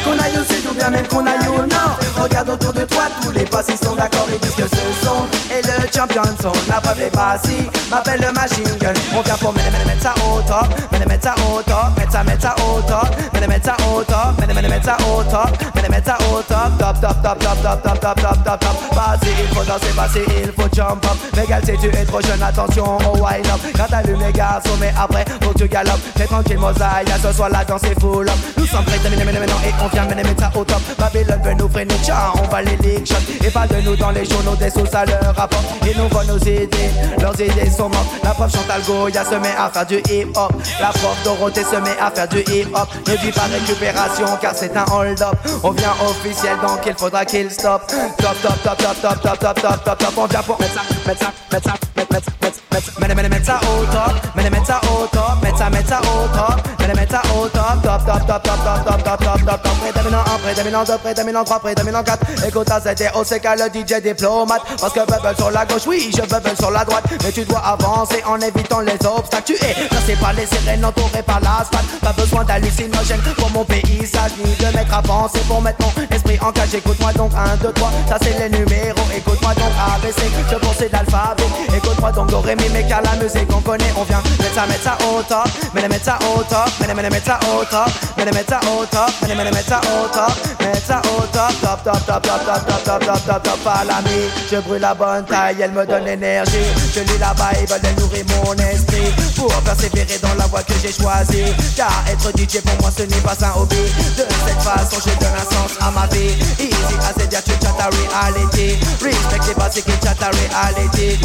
qu'on 0.05 0.19
aille 0.19 0.39
au 0.39 0.45
sud 0.45 0.67
ou 0.71 0.75
bien 0.75 0.91
même 0.91 1.07
qu'on 1.09 1.27
aille 1.27 1.49
au 1.49 1.67
nord 1.67 1.99
Regarde 2.21 2.51
autour 2.51 2.73
de 2.73 2.85
toi, 2.85 3.05
tous 3.23 3.31
les 3.31 3.45
passés 3.45 3.77
sont 3.77 3.95
d'accord 3.95 4.27
et 4.35 4.39
disent 4.39 4.55
que 4.55 4.63
ce 4.63 5.05
sont 5.05 5.27
Et 5.51 5.63
le 5.63 5.89
champion 5.93 6.23
son, 6.41 6.53
la 6.69 6.81
preuve 6.81 7.01
est 7.01 7.13
si 7.45 7.57
M'appelle 7.91 8.21
le 8.21 8.33
machine 8.33 8.79
gun 8.81 8.93
On 9.17 9.23
vient 9.23 9.37
pour 9.37 9.53
mettre, 9.53 9.71
mettre, 9.87 10.03
ça 10.03 10.15
au 10.25 10.41
top 10.43 10.69
Mettre, 10.93 11.09
mettre 11.09 11.25
ça 11.25 11.35
au 11.49 11.63
top 11.63 11.99
Mettre 11.99 12.13
ça, 12.13 12.25
mettre 12.25 12.43
ça 12.43 12.55
au 12.59 12.81
top 12.83 13.33
Mettre, 13.35 13.49
mettre 13.49 13.67
ça 13.67 13.77
au 13.87 14.03
top 14.05 14.41
Mettre, 14.41 14.69
mettre, 14.69 14.85
ça 14.85 14.97
au 15.07 15.23
top 15.25 15.91
Mettre, 15.91 16.07
ça 16.07 16.19
au 16.31 16.43
top 16.43 16.79
Top, 16.79 17.01
top, 17.01 17.23
top, 17.23 17.39
top, 17.39 17.63
top, 17.63 17.83
top, 17.83 18.01
top, 18.01 18.21
top, 18.21 18.45
top, 18.45 18.61
top 18.61 18.95
Vas-y, 18.95 19.31
il 19.43 19.49
faut 19.55 19.65
danser, 19.65 19.93
passer, 19.95 20.25
il 20.45 20.53
faut 20.53 20.69
jump 20.75 21.05
up 21.05 21.17
Mais 21.37 21.47
gars, 21.47 21.61
si 21.65 21.77
tu 21.79 21.89
es 21.89 22.05
trop 22.05 22.21
jeune, 22.21 22.43
attention 22.43 22.99
au 22.99 23.17
wind 23.19 23.47
up 23.47 23.61
Quand 23.77 23.87
t'allumes 23.89 24.21
les 24.21 24.33
garçons, 24.33 24.77
mais 24.81 24.93
après, 24.99 25.25
faut 25.43 25.51
que 25.51 25.59
tu 25.59 25.69
galopes 25.69 26.01
T'es 26.15 26.27
tranquille, 26.27 26.59
mosaïque, 26.59 27.09
ce 27.23 27.33
soir 27.33 27.51
la 27.51 27.65
danse 27.65 27.85
est 27.85 27.99
full 28.01 28.29
up 28.29 28.37
Nous 28.57 28.67
sommes 28.67 28.85
prêts, 28.85 28.99
terminés, 28.99 29.25
maintenant 29.25 29.61
et 29.67 29.73
on 29.85 29.89
vient 29.93 30.05
mener 30.05 30.23
mettre 30.23 30.41
ça 30.41 30.51
au 30.55 30.65
top 30.65 30.81
Babylone 30.99 31.41
veut 31.43 31.55
nous 31.55 31.69
freiner, 31.69 31.95
tcha, 32.05 32.33
on 32.43 32.49
va 32.49 32.63
les 32.63 32.77
lick 32.77 33.13
Et 33.45 33.51
pas 33.51 33.67
de 33.67 33.81
nous 33.83 33.97
dans 33.97 34.11
les 34.11 34.25
journaux, 34.25 34.57
des 34.57 34.71
sous 34.71 34.87
à 34.95 35.05
leur 35.05 35.35
rapport 35.35 35.63
Ils 35.83 35.97
nous 35.97 36.09
vont 36.09 36.25
nos 36.25 36.39
idées, 36.39 36.91
leurs 37.21 37.41
idées 37.41 37.71
sont 37.71 37.89
mortes 37.89 38.09
La 38.23 38.31
prof 38.31 38.53
Chantal 38.53 38.83
Goya 38.83 39.25
se 39.25 39.35
met 39.37 39.55
à 39.59 39.71
faire 39.71 39.87
du 39.87 39.97
hip 40.11 40.29
hop 40.37 40.53
La 40.81 40.89
prof 40.89 41.17
Dorothée 41.25 41.65
se 41.65 41.77
met 41.77 41.97
à 42.01 42.11
faire 42.11 42.29
du 42.29 42.41
hip 42.41 42.69
hop 42.75 42.89
Ne 43.07 43.17
dis 43.17 43.33
pas 43.33 43.43
récupération 43.53 44.27
car 44.41 44.55
c'est 44.55 44.77
un 44.77 44.85
hold 44.93 45.21
up 45.23 45.37
On 45.63 45.71
vient 45.71 45.95
officiel 46.05 46.57
donc 46.61 46.81
il 46.87 46.95
faudra 46.95 47.25
qu'il 47.25 47.51
stop 47.51 47.83
Top, 48.19 48.37
top, 48.43 48.63
top, 48.63 48.77
top, 48.79 49.01
top, 49.01 49.21
top, 49.23 49.39
top, 49.39 49.63
top, 49.63 49.85
top, 49.85 49.99
top 49.99 50.13
On 50.17 50.27
vient 50.27 50.43
pour 50.43 50.59
mettre 50.61 50.75
ça, 50.75 50.81
mettre 51.07 51.21
ça, 51.21 51.33
mettre 51.53 51.69
ça, 51.69 51.75
mettre, 51.97 52.13
mettre, 52.13 52.33
mettre, 52.41 53.01
mettre, 53.01 53.15
mettre, 53.15 53.31
mettre, 53.31 53.47
ça 53.47 53.61
au 53.63 53.85
top 53.87 54.37
Mettre, 54.37 54.51
mettre 54.51 54.67
ça 54.67 54.81
au 54.91 55.07
top, 55.07 55.43
mettre 55.43 55.59
ça, 55.59 55.71
mettre 55.71 55.89
ça 55.89 56.01
au 56.01 56.29
top 56.37 56.69
Mettre, 56.81 56.97
mettre 56.97 57.13
ça 57.13 57.23
au 57.35 57.49
top, 57.49 57.83
top, 57.83 58.07
top, 58.07 58.27
top, 58.27 58.43
top, 58.43 58.43
top, 58.43 58.85
top, 58.85 59.03
top, 59.05 59.25
top, 59.25 59.47
top, 59.47 59.63
top 59.63 59.82
Prédominant 59.83 60.21
1, 60.21 60.39
prédominant 60.39 60.85
2, 60.85 60.99
prédominant 60.99 61.45
3, 61.45 61.61
prédominant 61.61 62.03
4 62.03 62.47
Écoute 62.47 62.69
c'était 62.85 63.11
OCK 63.15 63.49
le 63.59 63.67
DJ 63.73 64.01
diplomate. 64.03 64.63
Parce 64.81 64.93
que 64.93 65.01
bubble 65.01 65.37
sur 65.37 65.51
la 65.51 65.65
gauche, 65.67 65.87
oui 65.87 66.11
je 66.15 66.23
bubble 66.23 66.57
sur 66.57 66.71
la 66.71 66.85
droite. 66.85 67.05
Mais 67.23 67.33
tu 67.33 67.45
dois 67.45 67.61
avancer 67.61 68.23
en 68.27 68.41
évitant 68.41 68.81
les 68.81 68.95
obstacles 69.05 69.45
Tu 69.45 69.55
es 69.55 69.89
placé 69.89 70.15
par 70.21 70.33
les 70.35 70.47
sirènes 70.47 70.85
entouré 70.85 71.23
par 71.23 71.41
l'asphalte 71.41 71.87
Pas 72.01 72.13
besoin 72.13 72.45
d'hallucinogène 72.45 73.21
pour 73.37 73.51
mon 73.51 73.65
paysage 73.65 74.33
Ni 74.45 74.55
de 74.55 74.77
mettre 74.77 74.95
avancé 74.95 75.39
pour 75.49 75.61
mettre 75.61 75.79
mon 75.81 76.17
esprit 76.17 76.39
en 76.41 76.53
cage. 76.53 76.75
Écoute-moi 76.75 77.13
donc 77.13 77.33
1, 77.35 77.57
2, 77.57 77.73
3, 77.73 77.91
ça 78.09 78.17
c'est 78.23 78.39
les 78.39 78.59
numéros. 78.59 79.07
Écoute-moi 79.17 79.55
donc 79.55 79.73
ABC, 79.95 80.23
je 80.51 80.57
pensais 80.57 80.89
d'alphabet. 80.89 81.43
Écoute-moi 81.77 82.13
donc 82.13 82.29
do, 82.31 82.41
ré, 82.41 82.57
mi, 82.57 82.69
mais 82.73 82.87
car 82.87 83.03
la 83.03 83.17
musique 83.23 83.49
on 83.55 83.61
connaît 83.61 83.93
On 83.97 84.05
vient. 84.05 84.23
Mettre 84.39 84.55
ça, 84.55 84.67
mettre 84.67 84.83
ça 84.83 84.99
au 85.09 85.23
top. 85.23 85.49
Mais 85.75 85.89
mettre 85.89 86.05
ça 86.05 86.19
au 86.35 86.43
top, 86.43 86.71
mais 86.81 86.95
mettre 86.95 87.27
ça 87.27 87.39
au 87.55 87.65
top. 87.65 87.89
Mais 88.17 88.25
mettre 88.27 88.51
ça 88.51 88.61
au 88.71 88.85
top, 88.87 89.11
mais 89.27 89.35
mettre 89.35 89.69
ça 89.69 89.72
au 89.81 90.09
top 90.09 90.33
Mettre 90.61 90.87
ça 90.87 91.03
au 91.17 91.23
top, 91.27 91.53
top, 91.61 91.83
top, 91.83 92.05
top, 92.05 92.23
top, 92.23 92.23
top, 92.23 92.67
top, 92.67 92.85
top, 92.85 93.05
top, 93.05 93.43
top, 93.43 93.43
top, 93.43 93.87
l'ami 93.87 94.31
Je 94.51 94.57
brûle 94.59 94.81
la 94.81 94.95
bonne 94.95 95.25
taille, 95.25 95.57
elle 95.61 95.73
me 95.73 95.87
donne 95.87 96.05
l'énergie 96.05 96.67
Je 96.95 97.01
lis 97.01 97.19
la 97.19 97.35
Bible, 97.35 97.73
elle 97.83 97.95
nourrit 98.01 98.25
mon 98.37 98.53
esprit 98.55 99.13
Pour 99.37 99.53
persévérer 99.63 100.19
dans 100.23 100.35
la 100.35 100.47
voie 100.47 100.63
que 100.63 100.75
j'ai 100.83 100.93
choisie 100.93 101.53
Car 101.77 102.05
être 102.11 102.31
DJ 102.37 102.61
pour 102.61 102.81
moi 102.81 102.91
ce 102.97 103.03
n'est 103.03 103.21
pas 103.21 103.37
un 103.45 103.61
hobby 103.61 103.77
De 104.17 104.25
cette 104.47 104.63
façon 104.63 104.99
je 105.05 105.15
donne 105.19 105.35
un 105.35 105.55
sens 105.55 105.73
à 105.81 105.91
ma 105.91 106.07
vie 106.07 106.35
Easy 106.59 106.97
as 107.09 107.27
dire 107.27 107.43
tu 107.43 107.53
chat 107.53 107.73
ta 107.79 107.89
reality 107.89 108.79
Respect 109.03 109.49
les 109.49 109.55
basiques 109.55 109.89
et 109.89 110.07
chat 110.07 110.15
ta 110.15 110.27
reality 110.27 111.19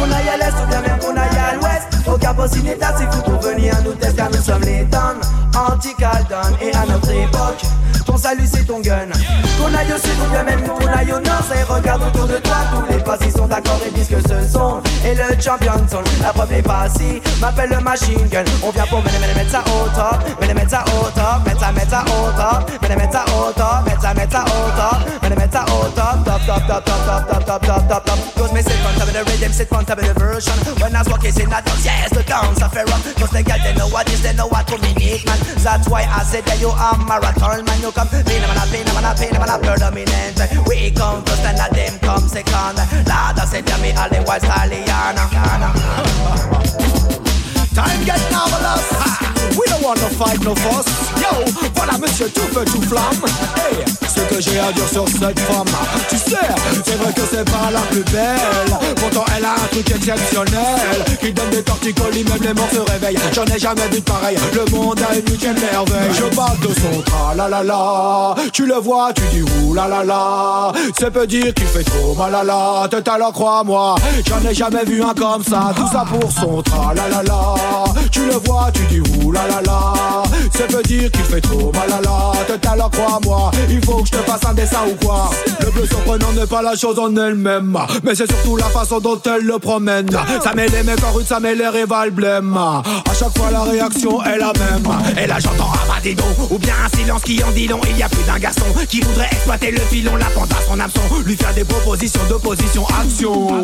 qu'on 0.00 0.10
aille 0.12 0.28
à 0.28 0.36
l'est 0.36 0.62
ou 0.62 0.66
bien 0.66 0.80
même 0.80 0.98
qu'on 0.98 1.16
aille 1.16 1.36
à 1.36 1.54
l'ouest 1.54 1.99
Aucun 2.12 2.34
possible 2.34 2.68
c'est 2.98 3.12
fou 3.12 3.22
pour 3.22 3.40
venir 3.40 3.74
nous 3.84 3.92
tester 3.92 4.22
nous 4.32 4.42
sommes 4.42 4.62
les 4.62 4.84
dons 4.84 4.98
Anti-Caldon 5.54 6.56
et 6.60 6.72
à 6.74 6.86
notre 6.86 7.10
époque 7.10 7.62
Ton 8.10 8.16
salut 8.16 8.42
c'est 8.44 8.66
ton 8.66 8.80
gun. 8.80 9.06
Qu'on 9.56 9.72
aille 9.72 9.92
au 9.92 9.96
sud 9.96 10.18
ou 10.26 10.30
bien 10.32 10.42
même 10.42 10.60
qu'on 10.66 10.84
aille 10.88 11.12
au 11.12 11.20
nord 11.20 11.42
C'est 11.48 11.62
regarde 11.62 12.02
autour 12.02 12.26
de 12.26 12.38
toi 12.38 12.56
tous 12.72 12.92
les 12.92 13.00
passés 13.04 13.30
sont 13.30 13.46
d'accord 13.46 13.78
et 13.86 13.90
disent 13.92 14.08
que 14.08 14.20
ce 14.20 14.48
sont. 14.52 14.82
Et 15.04 15.14
le 15.14 15.40
champion 15.40 15.74
son 15.88 16.02
La 16.20 16.32
preuve 16.32 16.52
est 16.54 16.62
pas 16.62 16.88
si 16.88 17.22
M'appelle 17.40 17.70
le 17.70 17.78
machine 17.78 18.26
gun. 18.28 18.42
On 18.64 18.70
vient 18.70 18.86
pour 18.86 19.00
mettre, 19.04 19.20
mettre, 19.20 19.50
ça 19.52 19.60
au 19.60 19.88
top. 19.94 20.40
Mettre, 20.40 20.54
mettre 20.56 20.70
ça 20.70 20.84
au 20.88 21.08
top. 21.10 21.46
Mettre 21.46 21.60
ça, 21.60 21.70
mettre 21.70 21.90
ça 21.90 22.02
au 22.02 22.32
top. 22.34 22.82
Mettre, 22.82 22.96
mettre 22.96 23.12
ça 23.12 23.24
au 23.30 23.52
top. 23.52 23.86
Mettre 23.86 24.02
ça, 24.02 24.14
mettre 24.14 24.32
ça 24.32 24.44
au 24.44 24.70
top. 24.74 25.22
Mettre, 25.22 25.36
mettre 25.36 25.52
ça 25.52 25.64
au 25.70 25.84
top. 25.94 26.24
Top, 26.24 26.40
top, 26.46 26.66
top, 26.66 26.84
top, 26.84 27.06
top, 27.06 27.46
top, 27.46 27.66
top, 27.66 27.88
top, 27.88 28.04
top, 28.06 28.18
Cause 28.34 28.52
me 28.52 28.60
sit 28.60 28.74
front 28.82 29.00
of 29.00 29.12
the 29.12 29.22
rhythm, 29.30 29.52
sit 29.52 29.68
front 29.68 29.88
of 29.88 29.96
the 29.96 30.14
version. 30.18 30.58
When 30.82 30.96
I 30.96 30.98
was 30.98 31.08
walking 31.08 31.30
in 31.38 31.48
that 31.50 31.64
dance, 31.64 31.84
yes, 31.84 32.10
the 32.10 32.24
dance 32.24 32.60
of 32.60 32.74
a 32.74 32.84
run 32.90 33.00
Cause 33.14 33.30
the 33.30 33.42
girl, 33.44 33.58
they 33.62 33.74
know 33.74 33.86
what 33.86 34.10
is, 34.10 34.20
they 34.20 34.34
know 34.34 34.48
what 34.48 34.66
to 34.66 34.78
mean 34.82 34.98
man. 35.26 35.38
That's 35.62 35.88
why 35.88 36.02
I 36.04 36.22
said 36.24 36.44
that 36.44 36.60
you 36.60 36.70
are 36.70 36.96
marathon 37.04 37.64
man. 37.64 37.80
You 37.80 37.92
come 38.00 38.24
Me 38.26 38.40
never 38.40 38.54
not, 38.54 38.70
me 38.72 38.82
never 38.84 39.00
not, 39.00 39.18
me 39.20 39.30
never 39.30 39.46
not 39.46 39.62
predominant 39.62 40.38
We 40.66 40.90
come 40.92 41.22
first 41.24 41.44
and 41.44 41.58
not 41.58 41.72
them 41.72 41.98
come 42.00 42.28
second. 42.28 42.76
Lord, 43.08 43.38
I 43.38 43.44
said, 43.44 43.64
me 43.80 43.92
all 43.92 44.08
the 44.08 44.22
wild 44.26 44.42
stallion 44.42 44.86
Time 47.74 48.04
get 48.04 48.20
marvelous 48.32 48.90
Fight, 49.80 50.42
no. 50.44 50.54
Yo, 51.16 51.52
voilà 51.74 51.98
monsieur 51.98 52.28
tout 52.28 52.42
feu, 52.52 52.64
tout 52.64 52.82
flamme. 52.82 53.24
Hey, 53.56 53.84
ce 54.06 54.20
que 54.34 54.40
j'ai 54.40 54.58
à 54.58 54.70
dire 54.72 54.88
sur 54.88 55.08
cette 55.08 55.40
femme. 55.40 55.66
Tu 56.08 56.16
sais, 56.16 56.36
c'est 56.84 56.96
vrai 56.96 57.12
que 57.12 57.22
c'est 57.30 57.44
pas 57.50 57.70
la 57.72 57.80
plus 57.90 58.04
belle. 58.12 58.78
Pourtant, 58.96 59.24
elle 59.36 59.44
a 59.44 59.52
un 59.54 59.66
truc 59.70 59.90
exceptionnel 59.90 61.04
qui 61.20 61.32
donne 61.32 61.50
des 61.50 61.62
torticolis, 61.62 62.24
même 62.24 62.42
les 62.42 62.54
morts 62.54 62.68
se 62.72 62.90
réveillent. 62.92 63.18
J'en 63.32 63.44
ai 63.46 63.58
jamais 63.58 63.88
vu 63.90 64.00
de 64.00 64.04
pareil. 64.04 64.36
Le 64.52 64.70
monde 64.70 65.00
a 65.10 65.14
une 65.16 65.28
huitième 65.28 65.58
merveille. 65.58 66.12
Je 66.12 66.36
parle 66.36 66.58
de 66.60 66.68
son 66.68 67.02
tra 67.02 67.34
la 67.34 67.48
la 67.48 67.62
la. 67.62 68.34
Tu 68.52 68.66
le 68.66 68.76
vois, 68.76 69.12
tu 69.14 69.22
dis 69.32 69.42
ouh 69.42 69.74
la 69.74 69.88
la. 69.88 70.72
Ça 70.98 71.10
peut 71.10 71.26
dire 71.26 71.54
qu'il 71.54 71.66
fait 71.66 71.84
trop 71.84 72.14
mal 72.14 72.32
la 72.32 72.44
la. 72.44 72.88
Te 72.88 73.10
alors 73.10 73.32
crois-moi, 73.32 73.96
j'en 74.26 74.48
ai 74.48 74.54
jamais 74.54 74.84
vu 74.84 75.02
un 75.02 75.14
comme 75.14 75.42
ça. 75.42 75.72
Tout 75.74 75.88
ça 75.90 76.04
pour 76.08 76.30
son 76.30 76.62
tra 76.62 76.92
la 76.94 77.22
la. 77.22 77.54
Tu 78.12 78.26
le 78.26 78.34
vois, 78.44 78.70
tu 78.74 78.82
dis 78.84 79.00
ouh 79.00 79.32
la 79.32 79.46
la 79.46 79.62
la. 79.62 79.69
Ça 80.52 80.66
veut 80.66 80.82
dire 80.82 81.10
qu'il 81.10 81.24
fait 81.24 81.40
trop 81.40 81.72
mal 81.72 81.90
à 81.90 82.00
la 82.00 82.44
tête 82.44 82.66
alors 82.66 82.90
crois-moi 82.90 83.50
Il 83.68 83.82
faut 83.84 84.02
que 84.02 84.06
je 84.08 84.12
te 84.12 84.18
fasse 84.18 84.44
un 84.46 84.54
dessin 84.54 84.80
ou 84.90 85.04
quoi? 85.04 85.30
Le 85.60 85.66
plus 85.70 85.86
surprenant 85.86 86.32
n'est 86.32 86.46
pas 86.46 86.60
la 86.62 86.76
chose 86.76 86.98
en 86.98 87.14
elle-même 87.16 87.78
Mais 88.04 88.14
c'est 88.14 88.30
surtout 88.30 88.56
la 88.56 88.66
façon 88.66 88.98
dont 89.00 89.20
elle 89.24 89.44
le 89.46 89.58
promène. 89.58 90.08
Ça 90.42 90.54
met 90.54 90.68
les 90.68 90.82
mecs 90.82 91.02
en 91.04 91.12
rue, 91.12 91.24
ça 91.24 91.40
met 91.40 91.54
les 91.54 91.68
rivales 91.68 92.10
blême 92.10 92.56
À 92.56 92.82
chaque 93.18 93.36
fois 93.38 93.50
la 93.50 93.62
réaction 93.62 94.22
est 94.24 94.38
la 94.38 94.52
même. 94.58 94.86
Et 95.22 95.26
là 95.26 95.38
j'entends 95.38 95.70
un 95.72 95.94
vadidon 95.94 96.24
Ou 96.50 96.58
bien 96.58 96.74
un 96.84 96.96
silence 96.96 97.22
qui 97.22 97.42
en 97.42 97.50
dit 97.52 97.68
long. 97.68 97.80
Il 97.88 97.96
y 97.96 98.02
a 98.02 98.08
plus 98.08 98.24
d'un 98.24 98.38
garçon 98.38 98.66
qui 98.88 99.00
voudrait 99.00 99.28
exploiter 99.32 99.70
le 99.70 99.80
filon. 99.80 100.16
La 100.16 100.26
pente 100.26 100.50
à 100.52 100.62
son 100.66 100.78
hameçon 100.78 101.00
Lui 101.24 101.36
faire 101.36 101.54
des 101.54 101.64
propositions 101.64 102.20
d'opposition 102.28 102.86
action. 103.00 103.62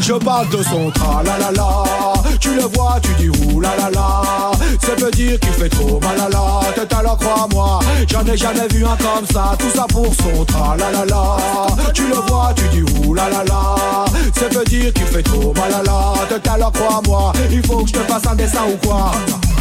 Je 0.00 0.12
parle 0.14 0.48
de 0.50 0.62
son 0.62 0.90
tra 0.90 1.22
la 1.24 1.38
la 1.38 1.52
la 1.52 1.84
Tu 2.40 2.54
le 2.54 2.62
vois, 2.74 2.98
tu 3.02 3.14
dis 3.14 3.28
ouh 3.28 3.60
la 3.60 3.74
la 3.76 3.90
la 3.90 4.52
qu'il 5.36 5.52
fait 5.52 5.68
trop 5.68 6.00
mal 6.00 6.18
à 6.18 6.28
la 6.28 6.72
tête 6.74 6.92
alors 6.92 7.18
crois-moi 7.18 7.80
J'en 8.08 8.24
ai 8.24 8.36
jamais 8.36 8.66
vu 8.68 8.84
un 8.84 8.96
comme 8.96 9.26
ça. 9.30 9.56
Tout 9.58 9.70
ça 9.74 9.84
pour 9.88 10.14
son 10.14 10.44
tra 10.44 10.76
la 10.76 11.04
la 11.04 11.36
Tu 11.92 12.06
le 12.06 12.14
vois, 12.14 12.52
tu 12.56 12.64
dis 12.68 12.82
ouh 12.82 13.14
la 13.14 13.28
la 13.28 13.44
la 13.44 14.04
Ça 14.34 14.48
veut 14.48 14.64
dire 14.64 14.92
qu'il 14.92 15.06
fait 15.06 15.22
trop 15.22 15.52
mal 15.54 15.72
à 15.72 15.82
la 15.82 16.26
tête 16.28 16.48
alors 16.48 16.72
crois-moi 16.72 17.32
Il 17.50 17.64
faut 17.66 17.82
que 17.82 17.88
je 17.88 17.94
te 17.94 17.98
fasse 18.00 18.26
un 18.26 18.34
dessin 18.34 18.62
ou 18.72 18.86
quoi? 18.86 19.12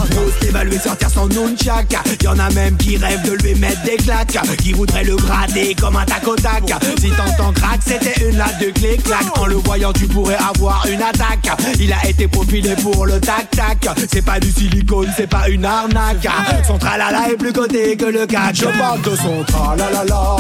Ose 0.02 0.48
évaluer 0.48 0.80
sortir 0.80 1.10
son 1.10 1.28
nunchak. 1.28 1.96
Y'en 2.24 2.38
a 2.40 2.50
même 2.52 2.78
qui 2.78 2.98
rêvent 2.98 3.24
de 3.24 3.34
lui 3.44 3.56
mettre 3.56 3.82
des 3.84 3.98
claques. 3.98 4.38
Qui 4.58 4.74
voudraient 4.74 5.04
le 5.04 5.16
grader 5.16 5.76
comme 5.80 5.96
un 5.96 6.06
tac 6.06 6.28
au 6.28 6.36
tac. 6.36 6.64
Si 7.00 7.10
t'entends 7.10 7.54
crack 7.54 7.80
c'était 7.86 8.28
une 8.30 8.38
latte 8.38 8.60
de 8.60 8.72
clé 8.72 8.98
clac 8.98 9.26
En 9.38 9.46
le 9.46 9.56
voyant 9.56 9.94
tu 9.94 10.08
pourrais 10.08 10.38
avoir 10.38 10.86
une 10.92 11.02
attaque. 11.02 11.50
Il 11.80 11.92
a 11.94 12.08
été 12.08 12.28
profilé 12.28 12.76
pour 12.82 13.06
le 13.06 13.20
tac 13.20 13.50
tac 13.52 13.88
C'est 14.12 14.24
pas 14.24 14.40
du 14.40 14.52
silicone 14.52 15.12
c'est 15.16 15.28
pas 15.28 15.50
une 15.50 15.66
arnaque. 15.66 16.28
Son 16.66 16.78
tralala 16.78 17.30
est 17.30 17.38
plus 17.38 17.54
coté 17.54 17.96
que 17.96 18.06
le 18.06 18.26
catch 18.26 18.62
Je 18.62 18.78
parle 18.78 19.02
de 19.02 19.16
son 19.16 19.44
tralala. 19.44 20.36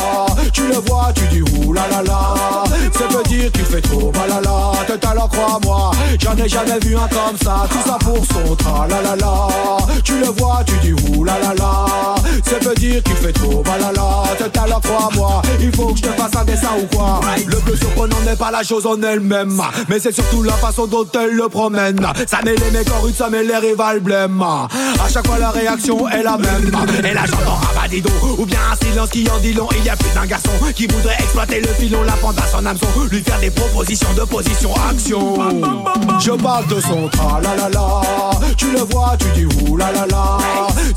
Tu 0.53 0.61
le 0.67 0.75
vois 0.87 1.11
tu 1.15 1.23
dis 1.27 1.41
ouh 1.41 1.73
la 1.73 1.87
la 1.89 2.03
la 2.03 2.63
Ça 2.93 3.07
veut 3.09 3.23
dire 3.23 3.51
qu'il 3.51 3.65
fait 3.65 3.81
trop 3.81 4.11
mal 4.11 4.31
à 4.31 4.41
la 4.41 4.85
tête 4.85 5.05
alors 5.05 5.29
crois-moi 5.29 5.91
J'en 6.19 6.35
ai 6.37 6.49
jamais 6.49 6.79
vu 6.81 6.95
un 6.95 7.07
comme 7.07 7.37
ça. 7.41 7.67
Tout 7.69 7.89
ça 7.89 7.97
pour 7.99 8.23
son 8.25 8.55
tralala 8.55 9.46
tu 10.03 10.19
le 10.19 10.27
vois, 10.27 10.63
tu 10.65 10.73
dis 10.81 10.93
ouh 10.93 11.23
la 11.23 11.39
la 11.39 11.53
la. 11.53 11.85
Ça 12.43 12.59
veut 12.61 12.75
dire 12.75 13.03
qu'il 13.03 13.15
fait 13.15 13.33
trop 13.33 13.63
mal 13.63 13.83
à 13.83 13.91
la 13.91 14.27
crois-moi 14.81 15.41
Il 15.59 15.75
faut 15.75 15.87
que 15.87 15.97
je 15.97 16.03
te 16.03 16.09
fasse 16.09 16.35
un 16.35 16.45
dessin 16.45 16.69
ou 16.81 16.95
quoi? 16.95 17.19
Le 17.45 17.57
plus 17.57 17.77
surprenant 17.77 18.19
n'est 18.25 18.35
pas 18.35 18.51
la 18.51 18.63
chose 18.63 18.85
en 18.85 19.01
elle-même. 19.01 19.61
Mais 19.89 19.99
c'est 19.99 20.11
surtout 20.11 20.43
la 20.43 20.53
façon 20.53 20.87
dont 20.87 21.07
elle 21.13 21.35
le 21.35 21.49
promène. 21.49 21.99
Ça 22.27 22.39
met 22.43 22.55
les 22.55 22.71
mecs 22.71 22.91
en 22.91 23.01
rue, 23.01 23.13
ça 23.13 23.29
met 23.29 23.43
les 23.43 23.57
rivales 23.57 23.99
blêmes. 23.99 24.41
À 24.41 25.09
chaque 25.09 25.27
fois 25.27 25.39
la 25.39 25.51
réaction 25.51 26.07
est 26.09 26.23
la 26.23 26.37
même. 26.37 26.71
Et 27.03 27.13
là 27.13 27.21
j'entends 27.25 27.59
un 27.71 27.81
badidon 27.81 28.09
Ou 28.37 28.45
bien 28.45 28.59
un 28.71 28.85
silence 28.85 29.09
qui 29.09 29.27
en 29.29 29.39
dit 29.39 29.53
long. 29.53 29.67
Il 29.77 29.83
y 29.83 29.89
a 29.89 29.95
plus 29.95 30.13
d'un 30.13 30.25
garçon 30.25 30.51
qui 30.75 30.87
voudrait 30.87 31.15
exploiter 31.19 31.61
le 31.61 31.67
filon. 31.67 32.03
La 32.03 32.13
pente 32.13 32.37
à 32.39 32.47
son 32.47 32.65
hameçon 32.65 32.87
Lui 33.11 33.21
faire 33.21 33.39
des 33.39 33.49
propositions 33.49 34.13
de 34.15 34.23
position 34.23 34.73
action 34.89 35.37
Je 36.19 36.31
parle 36.31 36.67
de 36.67 36.79
son 36.79 37.07
tra 37.09 37.39
la 37.41 37.55
la 37.55 37.69
la 37.69 38.01
Tu 38.57 38.71
le 38.71 38.79
vois, 38.79 39.15
tu 39.19 39.27
dis 39.35 39.36
ouh 39.45 39.77
la 39.77 39.91
la 39.91 40.05
la. 40.07 40.37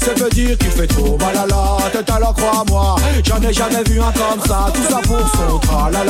Ça 0.01 0.15
veut 0.15 0.31
dire 0.31 0.57
qu'il 0.57 0.71
fait 0.71 0.87
trop 0.87 1.19
mal 1.19 1.37
à 1.37 1.47
la 1.47 1.91
tête 1.91 2.11
alors 2.11 2.35
crois-moi 2.35 2.97
J'en 3.25 3.41
ai 3.43 3.53
jamais 3.53 3.83
vu 3.85 4.01
un 4.01 4.13
comme 4.13 4.41
ça. 4.47 4.73
Tout 4.75 4.83
ça 4.89 5.01
pour 5.03 5.29
son 5.31 5.59
tra 5.59 5.91
la 5.91 6.05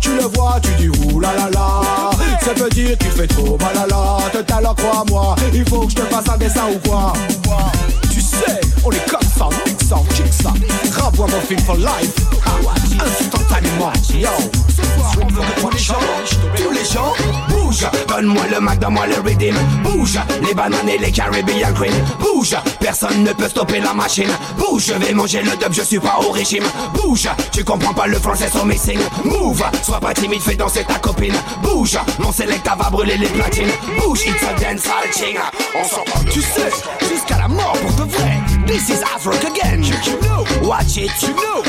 Tu 0.00 0.10
le 0.14 0.24
vois 0.34 0.58
tu 0.62 0.70
dis 0.74 0.88
ouh 0.88 1.20
la 1.20 1.30
Ça 2.40 2.52
veut 2.56 2.70
dire 2.70 2.96
qu'il 2.98 3.10
fait 3.10 3.26
trop 3.26 3.58
mal 3.58 3.76
à 3.76 3.86
la 3.86 4.30
tête 4.30 4.50
alors 4.52 4.76
crois-moi 4.76 5.34
Il 5.52 5.68
faut 5.68 5.86
que 5.86 5.90
je 5.90 5.96
te 5.96 6.02
fasse 6.02 6.28
un 6.28 6.36
dessin 6.36 6.64
ou 6.72 6.88
quoi? 6.88 7.12
Tu 8.12 8.20
sais 8.20 8.60
on 8.86 8.90
est 8.90 9.10
comme 9.10 9.20
ça, 9.22 9.48
on 9.84 9.84
mix 9.84 9.88
ça, 9.88 9.96
on 9.96 10.04
kick 10.14 10.32
ça 10.32 10.52
Renvoie 11.00 11.26
mon 11.26 11.40
film 11.40 11.60
for 11.60 11.76
life. 11.76 12.14
Instantanément, 13.00 13.92
yo. 14.14 14.28
Que 15.14 16.62
tous 16.62 16.70
les 16.70 16.84
gens, 16.84 17.12
tous 17.16 17.54
Bouge, 17.54 17.86
donne-moi 18.08 18.42
le 18.50 18.60
Mac, 18.60 18.78
donne-moi 18.78 19.06
le 19.06 19.20
rhythm. 19.20 19.56
Bouge, 19.82 20.18
les 20.42 20.54
bananes 20.54 20.88
et 20.88 20.98
les 20.98 21.10
Caribbean 21.10 21.72
Queen 21.74 21.92
Bouge, 22.20 22.56
personne 22.80 23.22
ne 23.22 23.32
peut 23.32 23.48
stopper 23.48 23.80
la 23.80 23.94
machine. 23.94 24.30
Bouge, 24.58 24.86
je 24.86 24.94
vais 24.94 25.12
manger 25.12 25.42
le 25.42 25.56
dub, 25.56 25.72
je 25.72 25.82
suis 25.82 25.98
pas 25.98 26.18
au 26.20 26.30
régime. 26.30 26.64
Bouge, 26.94 27.28
tu 27.52 27.64
comprends 27.64 27.94
pas 27.94 28.06
le 28.06 28.18
français 28.18 28.48
so 28.52 28.64
missing. 28.64 28.98
Move, 29.24 29.64
sois 29.82 30.00
pas 30.00 30.14
timide, 30.14 30.42
fais 30.42 30.56
danser 30.56 30.84
ta 30.84 30.98
copine. 30.98 31.34
Bouge, 31.62 31.98
mon 32.18 32.32
selecta 32.32 32.76
va 32.76 32.90
brûler 32.90 33.16
les 33.16 33.28
platines. 33.28 33.72
Bouge, 33.98 34.26
it's 34.26 34.42
a 34.42 34.60
dance 34.60 34.88
ching 35.12 35.36
On 35.74 35.84
s'en 35.84 36.04
Tu 36.30 36.40
sais, 36.40 36.70
jusqu'à 37.08 37.38
la 37.38 37.48
mort 37.48 37.76
pour 37.80 38.06
de 38.06 38.10
vrai 38.12 38.40
This 38.66 38.90
is 38.90 39.02
again. 39.02 39.82
You. 39.82 39.94
Watch 40.66 40.96
it, 40.96 41.12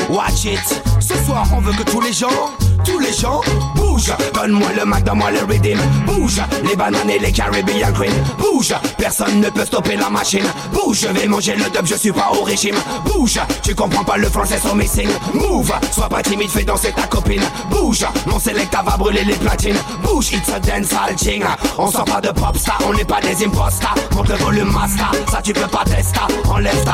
watch 0.08 0.46
it. 0.46 0.60
Ce 1.00 1.14
soir 1.24 1.46
on 1.52 1.60
veut 1.60 1.72
que 1.72 1.90
tous 1.90 2.00
les 2.00 2.12
gens 2.12 2.56
tous 2.86 2.98
les 2.98 3.12
gens 3.12 3.40
bougent. 3.74 4.14
Donne-moi 4.32 4.68
le 4.78 4.84
Mac, 4.84 5.02
donne-moi 5.02 5.30
le 5.32 5.44
rhythm. 5.44 5.78
Bouge, 6.06 6.40
les 6.64 6.76
bananes 6.76 7.10
et 7.10 7.18
les 7.18 7.32
Caribbean 7.32 7.92
Queen 7.92 8.12
Bouge, 8.38 8.74
personne 8.96 9.40
ne 9.40 9.50
peut 9.50 9.64
stopper 9.64 9.96
la 9.96 10.08
machine. 10.08 10.44
Bouge, 10.72 11.00
je 11.00 11.08
vais 11.08 11.26
manger 11.26 11.56
le 11.56 11.64
dub, 11.70 11.84
je 11.84 11.96
suis 11.96 12.12
pas 12.12 12.30
au 12.32 12.44
régime. 12.44 12.76
Bouge, 13.04 13.40
tu 13.62 13.74
comprends 13.74 14.04
pas 14.04 14.16
le 14.16 14.28
français 14.28 14.58
so 14.58 14.74
missing. 14.74 15.08
Move, 15.34 15.72
sois 15.90 16.08
pas 16.08 16.22
timide, 16.22 16.50
fais 16.50 16.62
danser 16.64 16.92
ta 16.92 17.06
copine. 17.08 17.42
Bouge, 17.70 18.06
mon 18.26 18.38
selecta 18.38 18.82
va 18.82 18.96
brûler 18.96 19.24
les 19.24 19.34
platines. 19.34 19.78
Bouge, 20.02 20.32
it's 20.32 20.48
a 20.48 20.60
dance 20.60 20.92
halting 20.92 21.42
On 21.78 21.90
sort 21.90 22.04
pas 22.04 22.20
de 22.20 22.28
popstar, 22.28 22.78
on 22.86 22.92
n'est 22.92 23.04
pas 23.04 23.20
des 23.20 23.44
impostas 23.44 23.94
Monte 24.14 24.28
le 24.28 24.36
volume 24.36 24.70
master, 24.70 25.10
ça 25.30 25.40
tu 25.42 25.52
peux 25.52 25.66
pas 25.66 25.84
tester. 25.84 26.20
Enlève 26.50 26.84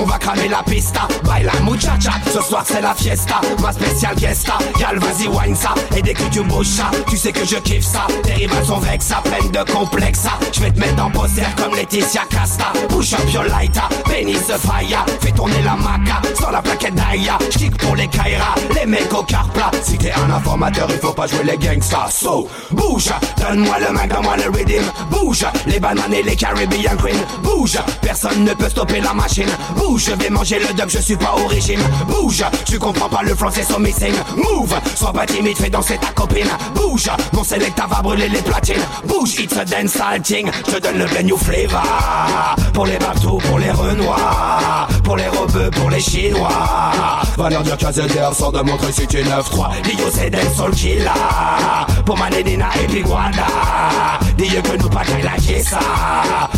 on 0.00 0.04
va 0.04 0.18
cramer 0.18 0.48
la 0.48 0.62
pista. 0.62 1.00
Baila 1.24 1.52
muchacha, 1.62 2.12
ce 2.32 2.40
soir 2.40 2.64
c'est 2.66 2.80
la 2.80 2.94
fiesta. 2.94 3.40
Ma 3.60 3.72
spéciale 3.72 4.16
fiesta, 4.18 4.54
gal 4.78 4.98
vas-y 4.98 5.28
wine 5.28 5.56
ça. 5.56 5.74
Et 5.96 6.02
dès 6.02 6.14
que 6.14 6.22
tu 6.30 6.42
bouges 6.42 6.66
ça, 6.66 6.90
tu 7.08 7.16
sais 7.16 7.32
que 7.32 7.44
je 7.44 7.56
kiffe 7.56 7.84
ça. 7.84 8.06
Tes 8.22 8.34
rivales 8.34 8.64
sont 8.64 8.78
vexes, 8.78 9.12
pleines 9.24 9.50
de 9.50 9.72
complexes 9.72 10.26
Je 10.52 10.60
vais 10.60 10.70
te 10.70 10.78
mettre 10.78 11.04
en 11.04 11.10
poster 11.10 11.46
comme 11.56 11.74
Laetitia 11.74 12.22
Casta. 12.30 12.72
Push 12.88 13.14
up 13.14 13.32
your 13.32 13.44
lighter, 13.44 13.80
pénis 14.06 14.46
the 14.46 14.58
fire. 14.58 15.04
Fais 15.20 15.32
tourner 15.32 15.62
la 15.64 15.74
maca, 15.76 16.20
sans 16.38 16.50
la 16.50 16.62
plaquette 16.62 16.94
d'Aya. 16.94 17.38
J'kick 17.50 17.76
pour 17.78 17.96
les 17.96 18.08
Kaira, 18.08 18.54
les 18.74 18.86
mecs 18.86 19.12
au 19.12 19.22
car 19.22 19.48
plat. 19.50 19.70
Si 19.82 19.98
t'es 19.98 20.12
un 20.12 20.30
informateur, 20.32 20.86
il 20.90 20.98
faut 20.98 21.12
pas 21.12 21.26
jouer 21.26 21.44
les 21.44 21.58
gangsters. 21.58 22.10
So, 22.10 22.48
bouge, 22.70 23.10
donne-moi 23.38 23.76
le 23.80 23.92
mac, 23.92 24.08
donne-moi 24.08 24.36
le 24.36 24.50
rhythm. 24.50 24.84
Bouge, 25.10 25.46
les 25.66 25.80
bananes 25.80 26.12
et 26.12 26.22
les 26.22 26.36
Caribbean 26.36 26.96
Queen. 26.96 27.18
Bouge, 27.42 27.78
personne 28.00 28.44
ne 28.44 28.54
peut 28.54 28.68
stopper 28.68 29.00
la 29.00 29.12
Bouge, 29.76 30.04
je 30.10 30.12
vais 30.12 30.30
manger 30.30 30.58
le 30.58 30.72
dub, 30.74 30.88
je 30.88 30.98
suis 30.98 31.16
pas 31.16 31.34
au 31.42 31.46
régime 31.46 31.80
Bouge, 32.08 32.44
tu 32.66 32.78
comprends 32.78 33.08
pas 33.08 33.22
le 33.22 33.34
français 33.34 33.62
so 33.62 33.78
missing. 33.78 34.12
Move, 34.36 34.74
sois 34.94 35.12
pas 35.12 35.26
timide, 35.26 35.56
fais 35.56 35.70
danser 35.70 35.98
ta 35.98 36.08
copine. 36.08 36.48
Bouge, 36.74 37.10
mon 37.32 37.42
selecta 37.42 37.86
va 37.86 38.02
brûler 38.02 38.28
les 38.28 38.42
platines. 38.42 38.82
Bouge, 39.06 39.40
it's 39.40 39.56
a 39.56 39.64
dance 39.64 39.92
salting 39.92 40.50
Je 40.66 40.76
te 40.76 40.80
donne 40.82 40.98
le 40.98 41.22
new 41.22 41.36
flavor. 41.36 41.82
Pour 42.72 42.86
les 42.86 42.98
babtous, 42.98 43.38
pour 43.38 43.58
les 43.58 43.70
renois 43.70 44.16
Pour 45.02 45.16
les 45.16 45.28
rebeux, 45.28 45.70
pour 45.70 45.90
les 45.90 46.00
chinois. 46.00 46.50
Va 47.36 47.50
leur 47.50 47.62
dire 47.62 47.76
qu'AZR 47.76 48.34
sort 48.34 48.52
de 48.52 48.60
mon 48.60 48.78
City 48.92 49.18
9-3 49.18 49.82
Lio 49.84 50.04
c'est 50.12 50.30
Soul 50.56 50.70
Killa 50.72 51.14
Pour 52.04 52.16
Manedina 52.18 52.66
et 52.82 52.86
Piguanda 52.86 53.46
Dis 54.36 54.48
que 54.48 54.76
nous 54.76 54.88
pas 54.88 55.04
qu'à 55.04 55.18
la 55.18 55.62
ça 55.62 55.78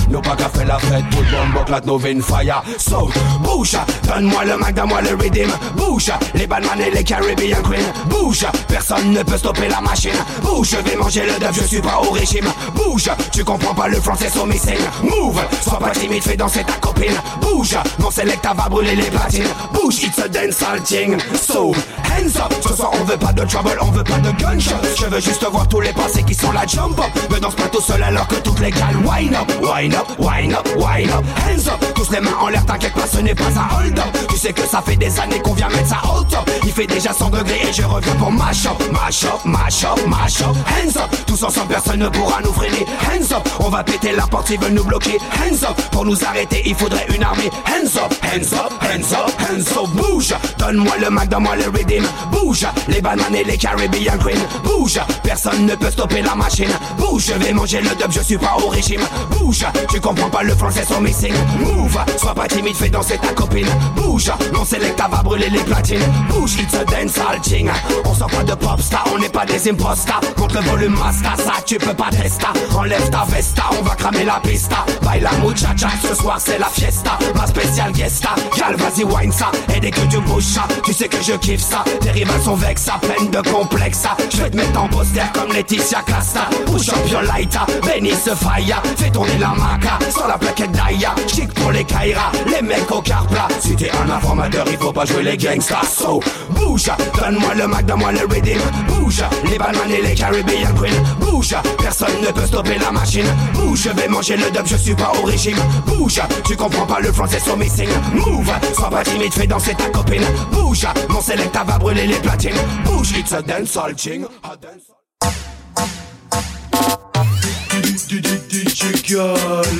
Nous 0.09 0.21
pas 0.21 0.35
qu'à 0.35 0.49
faire 0.49 0.67
la 0.67 0.79
fête 0.79 1.05
Tout 1.11 1.19
le 1.19 1.37
monde 1.37 1.53
boque 1.55 1.69
la 1.69 1.81
novine 1.81 2.23
fire. 2.23 2.63
So, 2.79 3.11
bouge, 3.41 3.77
donne-moi 4.07 4.45
le 4.45 4.57
Mac, 4.57 4.75
donne-moi 4.75 5.03
le 5.03 5.15
rhythm. 5.15 5.51
Bouge, 5.77 6.13
les 6.35 6.47
Batman 6.47 6.81
et 6.81 6.91
les 6.91 7.05
Caribbean 7.05 7.63
Queen. 7.63 7.85
Bouge, 8.09 8.47
personne 8.69 9.13
ne 9.13 9.23
peut 9.23 9.37
stopper 9.37 9.69
la 9.69 9.81
machine. 9.81 10.13
Bouge, 10.43 10.71
je 10.71 10.91
vais 10.91 10.97
manger 10.97 11.23
le 11.27 11.39
dub, 11.39 11.53
je 11.55 11.65
suis 11.65 11.81
pas 11.81 12.01
au 12.01 12.11
régime. 12.13 12.47
Bouge, 12.75 13.11
tu 13.33 13.45
comprends 13.45 13.75
pas 13.75 13.89
le 13.89 14.01
français 14.01 14.29
so 14.29 14.47
missing 14.47 14.79
Move, 15.03 15.41
sois 15.63 15.79
pas 15.79 15.91
timide, 15.91 16.23
fais 16.23 16.37
danser 16.37 16.65
ta 16.65 16.75
copine. 16.75 17.15
Bouge, 17.41 17.77
mon 17.99 18.11
selecta 18.11 18.55
va 18.55 18.69
brûler 18.69 18.97
les 18.97 19.11
platines. 19.11 19.49
Bouge, 19.73 20.03
it's 20.03 20.19
a 20.19 20.29
dance 20.29 20.57
salting 20.57 21.19
So, 21.35 21.73
hands 22.05 22.37
up, 22.37 22.53
ce 22.63 22.75
soir 22.75 22.91
on 23.01 23.05
veut 23.05 23.17
pas 23.17 23.33
de 23.33 23.45
trouble, 23.45 23.77
on 23.81 23.91
veut 23.91 24.05
pas 24.05 24.19
de 24.19 24.31
gunshot 24.33 24.75
Je 24.99 25.07
veux 25.07 25.21
juste 25.21 25.47
voir 25.51 25.69
tous 25.69 25.81
les 25.81 25.93
passés 25.93 26.23
qui 26.23 26.35
sont 26.35 26.53
la 26.53 26.67
jump 26.67 26.99
Ne 27.31 27.39
danse 27.39 27.55
pas 27.55 27.66
tout 27.71 27.81
seul 27.81 28.03
alors 28.03 28.27
que 28.29 28.37
toutes 28.37 28.61
les 28.61 28.71
gales 28.71 28.97
Wine 29.05 29.35
up, 29.35 29.51
wine 29.63 29.95
up, 29.95 30.07
wine 30.19 30.55
up, 30.55 30.69
wine 30.77 31.11
up. 31.11 31.25
Hands 31.47 31.69
up, 31.69 31.85
tous 31.95 32.11
les 32.11 32.21
mains 32.21 32.37
en 32.41 32.49
l'air, 32.49 32.65
t'inquiète 32.65 32.95
pas, 32.95 33.07
ce 33.07 33.19
n'est 33.19 33.35
pas 33.35 33.45
un 33.45 33.77
hold 33.79 33.99
up. 33.99 34.27
Tu 34.29 34.37
sais 34.37 34.53
que 34.53 34.63
ça 34.63 34.83
fait 34.83 34.97
des 34.97 35.19
années 35.21 35.41
qu'on 35.41 35.55
vient 35.55 35.69
mettre 35.69 35.89
ça 35.89 36.01
au 36.15 36.23
top. 36.25 36.51
Il 36.65 36.73
fait 36.73 36.87
déjà 36.87 37.13
100 37.13 37.31
degrés 37.31 37.61
et 37.69 37.73
je 37.73 37.83
reviens 37.83 38.15
pour 38.15 38.33
mash 38.33 38.67
up 38.67 38.77
Mash 38.93 39.25
up, 39.25 39.45
mash 39.45 39.85
up, 39.85 40.07
mash 40.07 40.41
up 40.43 40.57
Hands 40.67 41.01
up, 41.01 41.11
tous 41.27 41.43
ensemble 41.43 41.69
personne 41.69 42.01
ne 42.01 42.09
pourra 42.09 42.41
nous 42.43 42.53
freiner. 42.53 42.87
Hands 43.03 43.37
up, 43.37 43.49
on 43.61 43.69
va 43.69 43.85
péter 43.85 44.13
la 44.13 44.27
porte, 44.27 44.51
ils 44.51 44.61
veulent 44.61 44.73
nous 44.73 44.85
bloquer. 44.85 45.19
Hands 45.33 45.69
up, 45.69 45.77
pour 45.91 46.05
nous 46.05 46.25
arrêter 46.25 46.63
il 46.67 46.75
faudrait 46.75 47.07
une 47.15 47.23
armée. 47.23 47.51
Hands 47.67 47.97
up, 47.97 48.13
hands 48.23 48.53
up, 48.55 48.73
hands 48.83 49.13
up, 49.13 49.33
hands 49.41 49.81
up 49.81 49.89
Bouge, 49.95 50.35
donne-moi 50.59 50.95
le 51.01 51.11
Mac, 51.11 51.29
donne-moi 51.29 51.57
le 51.57 51.65
Redeem 51.65 52.05
Bouge, 52.33 52.67
les 52.89 53.01
bananes 53.01 53.35
et 53.35 53.45
les 53.45 53.57
Caribbean 53.57 54.19
Queen 54.19 54.39
Bouge, 54.65 55.01
personne 55.23 55.67
ne 55.67 55.75
peut 55.75 55.91
stopper 55.91 56.23
la 56.23 56.35
machine 56.35 56.71
Bouge, 56.99 57.27
je 57.27 57.33
vais 57.35 57.53
manger 57.57 57.81
le 57.81 57.89
dub, 57.97 58.11
je 58.11 58.21
suis 58.21 58.39
pas 58.39 58.57
au 58.63 58.69
régime. 58.69 59.01
Bouge, 59.31 59.65
tu 59.91 60.01
comprends 60.01 60.31
pas 60.31 60.43
le 60.43 60.55
français 60.55 60.85
son 60.87 61.01
missing. 61.01 61.33
Move, 61.59 61.99
sois 62.19 62.35
pas 62.35 62.47
timide, 62.47 62.77
fais 62.77 62.89
danser 62.89 63.19
ta 63.19 63.29
copine. 63.29 63.69
Bouge, 63.97 64.31
non 64.53 64.65
Selecta 64.65 65.09
va 65.09 65.23
brûler 65.23 65.49
les 65.49 65.61
platines. 65.61 66.05
Bouge, 66.29 66.57
it's 66.61 66.75
a 66.75 66.85
dance 66.85 67.19
halting 67.19 67.71
On 68.05 68.15
sort 68.15 68.31
pas 68.31 68.45
de 68.45 68.55
pop 68.55 68.81
star, 68.81 69.05
on 69.15 69.19
n'est 69.19 69.29
pas 69.29 69.47
des 69.47 69.71
impostas 69.71 70.21
Monte 70.37 70.55
le 70.55 70.61
volume 70.61 70.95
masca, 70.99 71.35
ça 71.37 71.55
tu 71.65 71.79
peux 71.79 71.95
pas 71.95 72.11
tester. 72.11 72.47
Enlève 72.77 73.11
ta 73.11 73.25
vesta, 73.25 73.63
on 73.79 73.83
va 73.83 73.95
cramer 73.95 74.25
la 74.25 74.41
pista. 74.41 74.85
Baila 75.03 75.31
muchacha, 75.43 75.89
ce 76.03 76.15
soir 76.15 76.39
c'est 76.39 76.59
la 76.59 76.67
fiesta. 76.67 77.19
Ma 77.35 77.47
spéciale 77.47 77.95
gesta, 77.95 78.31
gal 78.57 78.77
vas-y 78.77 79.05
wine 79.05 79.33
ça. 79.33 79.51
Et 79.75 79.81
dès 79.81 79.91
que 79.91 80.01
tu 80.11 80.19
bouges 80.21 80.45
ça, 80.45 80.69
tu 80.85 80.93
sais 80.93 81.09
que 81.09 81.23
je 81.23 81.33
kiffe 81.33 81.63
ça. 81.63 81.85
Tes 82.01 82.11
rivales 82.11 82.43
sont 82.43 82.55
vexes, 82.55 82.89
pleines 83.01 83.31
de 83.31 83.41
complexes 83.49 84.05
Je 84.31 84.37
vais 84.43 84.51
te 84.51 84.57
mettre 84.57 84.81
en 84.81 84.89
poster 84.89 85.23
comme 85.35 85.53
Laetitia 85.53 86.03
Casta 86.07 86.49
Push 86.67 86.89
up 86.89 87.11
your 87.11 87.23
lighter, 87.47 87.73
bénisse 87.83 88.31
fire 88.35 88.83
Fais 88.97 89.11
tourner 89.11 89.39
la 89.39 89.49
maca, 89.49 89.99
sur 90.11 90.27
la 90.27 90.39
plaquette 90.39 90.73
d'Aya 90.73 91.15
Chic 91.27 91.53
pour 91.55 91.71
les 91.73 91.85
Kaira, 91.85 92.33
les 92.47 92.63
mecs 92.63 92.91
au 92.91 93.01
carpla 93.01 93.49
Si 93.61 93.75
t'es 93.77 93.91
un 93.91 94.11
informateur, 94.11 94.65
il 94.71 94.77
faut 94.77 94.93
pas 94.93 95.05
jouer 95.05 95.23
les 95.23 95.37
gangsters. 95.37 95.85
So, 95.85 96.21
bouge, 96.51 96.91
donne-moi 97.19 97.55
le 97.55 97.67
Mac, 97.67 97.87
donne-moi 97.87 98.13
le 98.13 98.21
Redeem 98.21 98.61
Bouge, 98.89 99.25
les 99.51 99.59
bananes 99.59 99.91
et 99.91 100.03
les 100.03 100.15
Caribbean 100.15 100.75
Queen. 100.75 100.95
Bouge, 101.21 101.55
personne 101.79 102.21
ne 102.23 102.33
peut 102.33 102.47
stopper 102.47 102.79
la 102.79 102.91
machine. 102.93 103.27
Bouge, 103.55 103.83
je 103.85 103.91
vais 103.91 104.09
manger 104.09 104.37
le 104.37 104.51
dub, 104.51 104.67
je 104.67 104.77
suis 104.77 104.95
pas 104.95 105.13
au 105.21 105.27
régime. 105.27 105.59
Bouge, 105.87 106.21
tu 106.45 106.57
comprends 106.57 106.87
pas 106.87 107.01
le 107.01 107.13
français 107.13 107.41
so 107.41 107.57
missing. 107.57 107.89
Move, 108.15 108.51
sois 108.75 108.91
pas 108.91 109.03
timide, 109.03 109.33
fais 109.33 109.47
danser 109.47 109.75
ta 109.75 109.89
copine. 109.91 110.25
Bouge, 110.53 110.87
mon 111.09 111.21
selecta 111.21 111.65
va 111.65 111.79
brûler 111.79 112.07
les 112.07 112.19
platines. 112.19 112.57
Bouge, 112.85 113.17
it's 113.17 113.33
a 113.33 113.43
dance 113.43 113.77
all 113.77 113.95
ching 113.95 114.25
a 114.43 114.57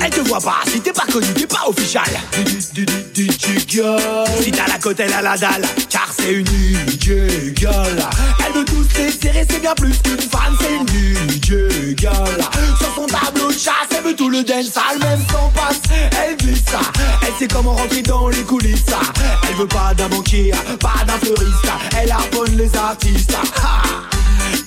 Elle 0.01 0.09
te 0.09 0.21
voit 0.21 0.39
pas, 0.39 0.59
si 0.67 0.81
t'es 0.81 0.91
pas 0.91 1.05
connu, 1.11 1.27
t'es 1.35 1.45
pas 1.45 1.67
official. 1.67 2.05
Si 4.41 4.51
t'as 4.51 4.67
la 4.67 4.79
côte, 4.79 4.99
elle 4.99 5.13
a 5.13 5.21
la 5.21 5.37
dalle, 5.37 5.63
car 5.89 6.09
c'est 6.17 6.33
une 6.33 6.45
DJ 6.45 7.53
girl. 7.55 7.99
Elle 8.45 8.53
veut 8.53 8.65
tous 8.65 8.87
les 8.97 9.11
serrer, 9.11 9.45
c'est 9.47 9.59
bien 9.59 9.75
plus 9.75 9.97
qu'une 9.99 10.19
fan, 10.19 10.55
c'est 10.59 10.75
une 10.75 10.87
DJ 11.29 11.95
girl. 11.95 12.41
Sur 12.79 12.95
son 12.95 13.05
tableau 13.05 13.49
de 13.49 13.53
chasse, 13.53 13.89
elle 13.95 14.03
veut 14.03 14.15
tout 14.15 14.29
le 14.29 14.43
dance, 14.43 14.65
sale, 14.65 14.99
même 14.99 15.21
sans 15.31 15.49
passe, 15.49 15.81
elle 15.91 16.37
glisse 16.37 16.63
ça. 16.65 16.79
Elle 17.21 17.33
sait 17.37 17.47
comment 17.47 17.75
rentrer 17.75 18.01
dans 18.01 18.29
les 18.29 18.43
coulisses. 18.43 18.85
Elle 19.47 19.55
veut 19.55 19.67
pas 19.67 19.93
d'un 19.95 20.07
banquier, 20.07 20.51
pas 20.79 21.05
d'un 21.05 21.17
fleuriste. 21.19 21.67
Elle 22.01 22.11
harponne 22.11 22.57
les 22.57 22.75
artistes. 22.75 23.35
Ha 23.57 24.06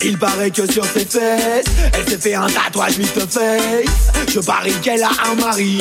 il 0.05 0.19
paraît 0.19 0.51
que 0.51 0.71
sur 0.71 0.85
ses 0.85 1.05
fesses, 1.05 1.65
elle 1.93 2.09
s'est 2.09 2.19
fait 2.19 2.35
un 2.35 2.47
tatouage 2.47 2.99
Mr. 2.99 3.27
Face. 3.29 4.13
Je 4.29 4.41
parie 4.41 4.73
qu'elle 4.83 5.03
a 5.03 5.11
un 5.31 5.35
mari, 5.35 5.81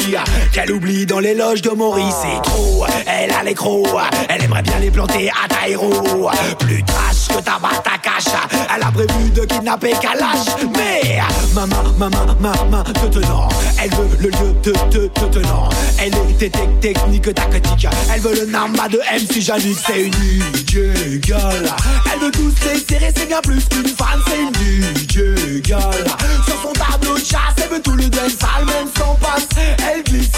qu'elle 0.53 0.71
oublie 0.71 1.05
dans 1.05 1.19
les 1.19 1.35
loges 1.35 1.61
de 1.61 1.69
Maurice. 1.69 2.15
C'est 2.21 2.41
trop, 2.41 2.85
elle 3.05 3.31
a 3.31 3.43
les 3.43 3.53
crocs, 3.53 3.87
elle 4.29 4.43
aimerait 4.43 4.63
bien 4.63 4.79
les 4.79 4.91
planter 4.91 5.29
à 5.29 5.47
ta 5.47 5.67
héros. 5.67 6.29
Plus 6.59 6.83
trash 6.83 7.27
que 7.29 7.41
ta 7.41 7.59
ta 7.83 7.97
cache, 8.01 8.33
elle 8.75 8.83
a 8.83 8.91
prévu 8.91 9.29
de 9.31 9.41
kidnapper 9.45 9.93
Kalash. 10.01 10.47
Mais, 10.75 11.19
maman, 11.53 11.75
maman, 11.97 12.35
maman, 12.39 12.83
te 12.83 13.19
tenant, 13.19 13.49
elle 13.81 13.91
veut 13.91 14.17
le 14.19 14.29
lieu 14.29 14.53
de 14.63 14.71
te 14.71 15.07
te 15.07 15.25
tenant. 15.25 15.69
Elle 15.99 16.13
est 16.13 16.49
tech 16.49 16.51
technique 16.81 17.33
tactique, 17.33 17.87
elle 18.13 18.21
veut 18.21 18.35
le 18.35 18.45
namba 18.51 18.87
de 18.87 18.97
MC 18.97 19.41
Janik, 19.41 19.77
c'est 19.85 20.03
une 20.03 21.21
girl. 21.21 21.69
Elle 22.13 22.19
veut 22.19 22.31
tous 22.31 22.53
les 22.65 22.79
c'est 23.15 23.27
bien 23.27 23.41
plus 23.41 23.65
qu'une 23.65 23.87
c'est 24.27 24.39
une 24.39 24.97
DJ 24.97 25.63
girl. 25.63 26.05
Sur 26.45 26.61
son 26.61 26.73
tableau 26.73 27.15
de 27.15 27.23
chasse, 27.23 27.55
elle 27.57 27.69
veut 27.69 27.81
tout 27.81 27.95
le 27.95 28.05
dance, 28.09 28.33
sale, 28.39 28.65
même 28.65 28.87
sans 28.97 29.15
passe, 29.15 29.47
elle 29.57 30.03
glisse. 30.03 30.29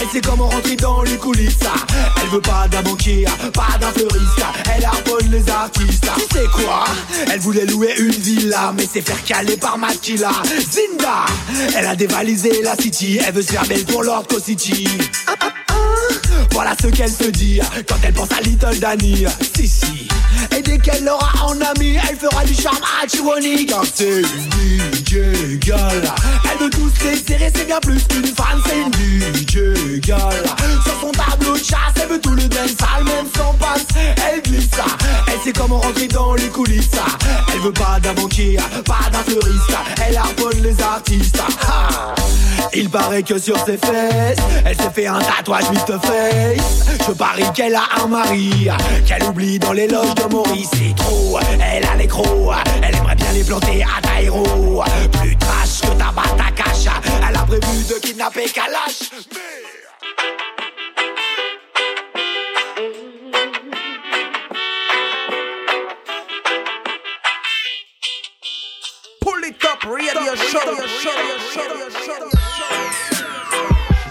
Elle 0.00 0.08
sait 0.08 0.20
comment 0.20 0.48
rentrer 0.48 0.76
dans 0.76 1.02
les 1.02 1.16
coulisses, 1.16 1.58
elle 2.22 2.28
veut 2.28 2.40
pas 2.40 2.68
d'un 2.68 2.82
banquier, 2.82 3.24
pas 3.52 3.78
d'un 3.80 3.90
fleuriste, 3.92 4.42
elle 4.74 4.84
harponne 4.84 5.30
les 5.30 5.48
artistes. 5.50 6.08
Tu 6.16 6.38
sais 6.38 6.46
quoi? 6.52 6.84
Elle 7.32 7.40
voulait 7.40 7.66
louer 7.66 7.94
une 7.98 8.10
villa, 8.10 8.72
mais 8.76 8.86
c'est 8.92 9.00
faire 9.00 9.22
caler 9.24 9.56
par 9.56 9.78
Makila. 9.78 10.30
Zinda, 10.70 11.26
elle 11.76 11.86
a 11.86 11.96
dévalisé 11.96 12.62
la 12.62 12.76
city, 12.76 13.18
elle 13.26 13.34
veut 13.34 13.42
se 13.42 13.52
faire 13.52 13.66
belle 13.66 13.84
pour 13.84 14.02
Lord 14.02 14.26
City. 14.44 14.86
Voilà 16.52 16.74
ce 16.80 16.88
qu'elle 16.88 17.10
se 17.10 17.24
dit 17.24 17.60
quand 17.88 17.96
elle 18.02 18.14
pense 18.14 18.32
à 18.32 18.40
Little 18.40 18.78
Danny. 18.78 19.24
Si, 19.54 19.68
si. 19.68 20.08
Et 20.56 20.62
dès 20.62 20.78
qu'elle 20.78 21.04
l'aura 21.04 21.32
en 21.44 21.60
ami, 21.60 21.96
elle 22.08 22.16
fera 22.16 22.44
du 22.44 22.54
charme 22.54 22.82
à 23.02 23.06
Chironi. 23.08 23.66
Car 23.66 23.84
c'est 23.94 24.20
une 24.20 24.94
DJ 24.94 25.60
girl. 25.60 26.02
Elle 26.50 26.58
veut 26.58 26.70
tous 26.70 26.92
les 27.04 27.16
serrer, 27.16 27.52
c'est 27.54 27.66
bien 27.66 27.80
plus 27.80 28.02
qu'une 28.04 28.26
fan, 28.26 28.60
c'est 28.66 28.78
une 28.78 28.92
DJ 28.92 30.02
girl. 30.02 30.34
Sur 30.84 31.00
son 31.00 31.12
tableau 31.12 31.54
de 31.54 31.58
chasse, 31.58 31.94
elle 32.02 32.08
veut 32.08 32.20
tout 32.20 32.34
le 32.34 32.42
dance, 32.42 32.70
sale, 32.78 33.04
même 33.04 33.26
sans 33.36 33.54
passe. 33.54 33.86
Elle 33.96 34.42
glisse. 34.42 34.68
Elle 35.26 35.40
sait 35.40 35.52
comment 35.52 35.78
rentrer 35.78 36.08
dans 36.08 36.34
les 36.34 36.48
coulisses. 36.48 36.90
Elle 37.52 37.60
veut 37.60 37.72
pas 37.72 37.98
d'un 38.00 38.14
banquier, 38.14 38.58
pas 38.84 39.10
d'un 39.12 39.18
fleuriste. 39.20 39.76
Elle 40.06 40.16
harponne 40.16 40.62
les 40.62 40.80
artistes. 40.82 41.42
Il 42.74 42.90
paraît 42.90 43.22
que 43.22 43.38
sur 43.38 43.58
ses 43.64 43.78
fesses, 43.78 44.38
elle 44.64 44.76
s'est 44.76 44.90
fait 44.90 45.06
un 45.06 45.18
tatouage 45.18 45.64
Mr. 45.70 45.98
Face. 46.02 46.86
Je 47.06 47.12
parie 47.12 47.44
qu'elle 47.54 47.74
a 47.74 48.02
un 48.02 48.06
mari, 48.06 48.68
qu'elle 49.06 49.22
oublie 49.24 49.58
dans 49.58 49.72
les 49.72 49.88
loges 49.88 50.14
de 50.14 50.24
Maurice. 50.30 50.68
C'est 50.72 50.94
trop, 50.94 51.38
elle 51.40 51.84
a 51.84 51.96
les 51.96 52.08
elle 52.82 52.94
aimerait 52.94 53.14
bien 53.14 53.25
les 53.36 53.44
planter 53.44 53.84
à 53.84 54.22
héros. 54.22 54.82
Plus 55.12 55.36
trash 55.36 55.80
que 55.80 55.98
ta 55.98 56.12
ta 56.36 56.50
cache, 56.52 56.86
elle 57.28 57.36
a 57.36 57.42
prévu 57.42 57.84
de 57.88 57.98
kidnapper 58.00 58.48
Kalash. 58.48 59.10
Show. 72.04 72.45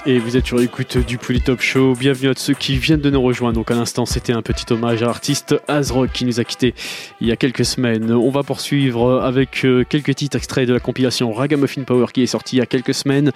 Et 0.07 0.19
vous 0.19 0.37
êtes 0.37 0.45
sur 0.45 0.59
l'écoute 0.59 0.99
du 0.99 1.17
Polytop 1.17 1.61
Show. 1.61 1.95
Bienvenue 1.95 2.29
à 2.29 2.33
ceux 2.37 2.53
qui 2.53 2.77
viennent 2.77 3.01
de 3.01 3.09
nous 3.09 3.23
rejoindre. 3.23 3.55
Donc 3.55 3.71
à 3.71 3.73
l'instant, 3.73 4.05
c'était 4.05 4.33
un 4.33 4.43
petit 4.43 4.71
hommage 4.71 5.01
à 5.01 5.07
l'artiste 5.07 5.55
Azrock 5.67 6.11
qui 6.11 6.25
nous 6.25 6.39
a 6.39 6.43
quittés 6.43 6.75
il 7.21 7.27
y 7.27 7.31
a 7.31 7.35
quelques 7.35 7.65
semaines. 7.65 8.11
On 8.11 8.29
va 8.29 8.43
poursuivre 8.43 9.23
avec 9.23 9.65
euh, 9.65 9.83
quelques 9.83 10.13
titres 10.13 10.37
extraits 10.37 10.67
de 10.67 10.73
la 10.73 10.79
compilation 10.79 11.33
Ragamuffin 11.33 11.81
Power 11.81 12.05
qui 12.13 12.21
est 12.21 12.27
sortie 12.27 12.57
il 12.57 12.59
y 12.59 12.61
a 12.61 12.67
quelques 12.67 12.93
semaines. 12.93 13.31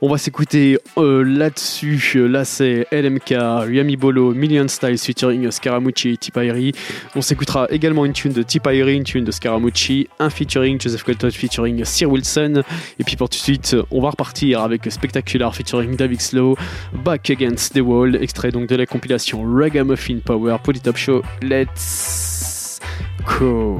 On 0.00 0.08
va 0.08 0.16
s'écouter 0.16 0.78
euh, 0.96 1.24
là-dessus. 1.24 2.28
Là, 2.28 2.44
c'est 2.44 2.86
LMK, 2.92 3.30
Yami 3.70 3.96
Bolo, 3.96 4.32
Million 4.32 4.68
Styles 4.68 4.98
featuring 4.98 5.50
Scaramucci 5.50 6.10
et 6.10 6.16
Tipairi. 6.18 6.70
On 7.16 7.20
s'écoutera 7.20 7.66
également 7.70 8.04
une 8.04 8.12
tune 8.12 8.32
de 8.32 8.44
Tipairi, 8.44 8.94
une 8.94 9.02
tune 9.02 9.24
de 9.24 9.32
Scaramucci, 9.32 10.06
un 10.20 10.30
featuring 10.30 10.80
Joseph 10.80 11.02
Colton 11.02 11.32
featuring 11.32 11.84
Sir 11.84 12.08
Wilson. 12.12 12.62
Et 13.00 13.02
puis 13.02 13.16
pour 13.16 13.28
tout 13.28 13.38
de 13.38 13.42
suite, 13.42 13.76
on 13.90 14.00
va 14.00 14.10
repartir 14.10 14.60
avec 14.60 14.82
Spectacular 14.88 15.52
featuring 15.52 15.96
David 15.96 16.11
Slow, 16.20 16.56
Back 17.04 17.30
Against 17.30 17.74
the 17.74 17.80
Wall, 17.80 18.16
extrait 18.16 18.50
donc 18.50 18.68
de 18.68 18.76
la 18.76 18.86
compilation 18.86 19.42
Ragamuffin 19.44 20.18
Power 20.24 20.58
Polytop 20.62 20.96
Show. 20.96 21.22
Let's 21.42 22.80
go! 23.38 23.78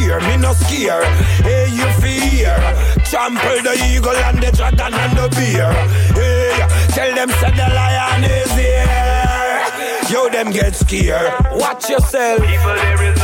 Fear, 0.00 0.20
me 0.20 0.36
no 0.36 0.52
scare. 0.52 1.04
Hey, 1.42 1.68
you 1.72 1.86
fear. 2.00 2.56
Trample 3.04 3.62
the 3.62 3.74
eagle 3.92 4.16
and 4.28 4.38
the 4.38 4.50
dragon 4.52 4.94
and 4.94 5.18
the 5.18 5.28
bear. 5.36 5.72
Hey, 6.14 6.56
tell 6.94 7.14
them 7.14 7.30
say 7.40 7.50
the 7.50 7.68
lion 7.74 8.24
is 8.24 8.52
here. 8.52 10.10
Yo, 10.10 10.28
them 10.28 10.50
get 10.50 10.74
scared. 10.74 11.32
Watch 11.52 11.88
yourself. 11.88 12.40
People, 12.40 12.74
there 12.74 13.12
is 13.12 13.19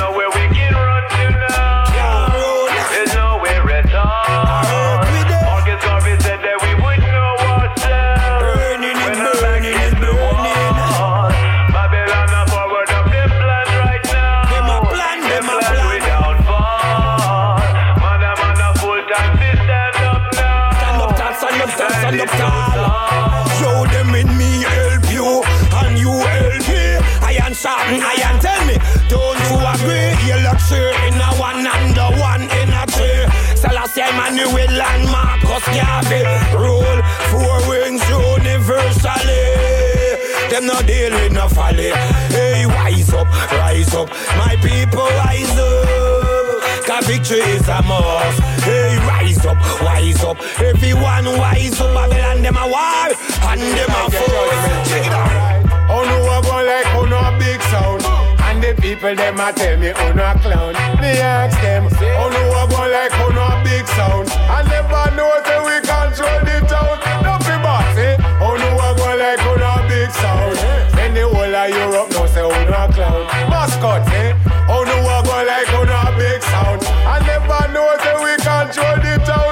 sure 30.59 30.93
in 31.07 31.15
a 31.21 31.29
one 31.37 31.67
and 31.67 31.95
the 31.95 32.07
one 32.21 32.43
in 32.43 32.71
a 32.73 32.85
three. 32.87 33.27
Selassie 33.57 34.03
Emmanuel 34.03 34.81
and 34.81 35.05
Marcus 35.11 35.65
Garvey 35.75 36.23
rule 36.57 37.01
four 37.31 37.59
wings 37.69 38.03
universally. 38.09 39.45
Them 40.51 40.67
no 40.67 40.81
deal 40.83 41.13
with 41.13 41.33
no 41.33 41.49
folly. 41.49 41.91
Hey, 42.31 42.67
wise 42.67 43.13
up, 43.13 43.29
rise 43.53 43.95
up, 43.95 44.09
my 44.39 44.57
people 44.63 45.09
rise 45.25 45.59
up. 45.59 46.87
Cause 46.87 47.07
victory 47.07 47.41
is 47.41 47.69
a 47.69 47.83
must. 47.83 48.41
Hey, 48.63 48.97
rise 48.99 49.45
up, 49.45 49.59
wise 49.83 50.23
up. 50.23 50.39
Everyone 50.61 51.27
wise 51.39 51.81
up. 51.81 51.93
Babylon 51.95 52.43
them 52.43 52.57
a 52.57 52.67
war 52.67 53.11
and 53.51 53.61
them 53.61 53.91
a 53.91 54.11
force. 54.11 54.89
Check 54.89 55.07
it 55.07 55.13
out. 55.13 55.67
Oh 55.91 56.05
no, 56.05 56.17
I 56.31 56.41
go 56.43 56.57
like 56.65 56.87
oh 56.95 57.07
no 57.07 57.39
big 57.39 57.61
sound. 57.63 58.06
The 58.67 58.75
people 58.83 59.15
them 59.15 59.39
a 59.39 59.53
tell 59.53 59.79
me 59.79 59.93
oh 59.95 60.11
no 60.11 60.27
a 60.27 60.35
clown. 60.43 60.75
Me 60.99 61.23
ask 61.23 61.55
them, 61.63 61.87
oh 61.87 62.27
no, 62.35 62.43
I 62.51 62.67
go 62.67 62.83
like 62.91 63.15
oh 63.23 63.31
no 63.31 63.47
big 63.63 63.87
sound. 63.95 64.27
I 64.51 64.67
never 64.67 65.07
know 65.15 65.31
say 65.47 65.59
we 65.63 65.79
control 65.87 66.35
the 66.43 66.59
town. 66.67 66.99
No 67.23 67.39
be 67.47 67.55
boss, 67.63 67.95
eh? 67.95 68.19
Oh 68.43 68.59
no, 68.59 68.67
I 68.75 68.91
go 68.99 69.07
like 69.15 69.39
oh 69.47 69.55
no 69.55 69.87
big 69.87 70.11
sound. 70.19 70.59
Then 70.99 71.15
the 71.15 71.31
whole 71.31 71.47
of 71.47 71.71
Europe 71.71 72.11
know 72.11 72.27
say 72.27 72.43
oh 72.43 72.51
no 72.51 72.75
a 72.75 72.91
clown. 72.91 73.23
Mascot, 73.47 74.03
eh? 74.11 74.35
Oh 74.67 74.83
no, 74.83 74.99
I 74.99 75.23
go 75.23 75.39
like 75.47 75.71
oh 75.71 75.87
no 75.87 76.03
big 76.19 76.43
sound. 76.51 76.83
I 77.07 77.23
never 77.23 77.71
know 77.71 77.87
say 78.03 78.19
we 78.19 78.35
control 78.43 78.99
the 78.99 79.15
town. 79.23 79.46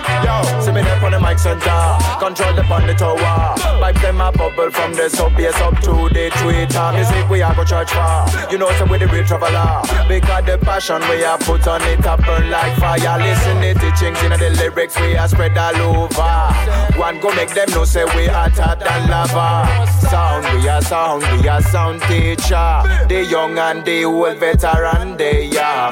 On 1.04 1.12
the 1.12 1.20
mic 1.20 1.38
center, 1.38 1.98
control 2.18 2.54
the 2.54 2.62
the 2.62 2.94
tower. 2.94 3.54
Pipe 3.80 4.00
them 4.00 4.20
a 4.20 4.32
bubble 4.32 4.70
from 4.70 4.94
the 4.94 5.08
sub 5.10 5.36
bass 5.36 5.54
up 5.60 5.74
to 5.80 6.08
the 6.08 6.30
Twitter. 6.40 6.92
Music 6.92 7.28
we 7.28 7.42
a 7.42 7.52
go 7.54 7.64
church 7.64 7.90
for. 7.92 8.24
You 8.50 8.58
know 8.58 8.70
so 8.78 8.86
we 8.86 8.98
the 8.98 9.06
real 9.08 9.24
traveler. 9.24 9.82
Because 10.08 10.44
the 10.46 10.58
passion 10.58 11.00
we 11.08 11.22
a 11.22 11.36
put 11.38 11.66
on 11.68 11.82
it 11.82 12.04
a 12.06 12.16
burn 12.16 12.50
like 12.50 12.76
fire. 12.78 13.18
Listen 13.18 13.60
the 13.60 13.74
teachings 13.74 14.22
in 14.24 14.32
the 14.32 14.50
lyrics 14.56 14.98
we 14.98 15.14
a 15.14 15.28
spread 15.28 15.56
all 15.58 15.76
over. 15.76 16.98
One 16.98 17.20
go 17.20 17.34
make 17.34 17.50
them 17.50 17.70
know 17.70 17.84
say 17.84 18.04
we 18.16 18.26
hotter 18.26 18.76
than 18.82 19.10
lava. 19.10 19.86
Sound 20.08 20.46
we 20.54 20.68
a 20.68 20.80
sound 20.80 21.22
we 21.32 21.48
a 21.48 21.60
sound 21.60 22.00
teacher. 22.02 22.82
The 23.08 23.26
young 23.28 23.58
and 23.58 23.84
the 23.84 24.04
old 24.04 24.38
veteran 24.38 25.16
they 25.16 25.50
are. 25.58 25.90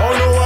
Oh 0.00 0.14
no, 0.18 0.37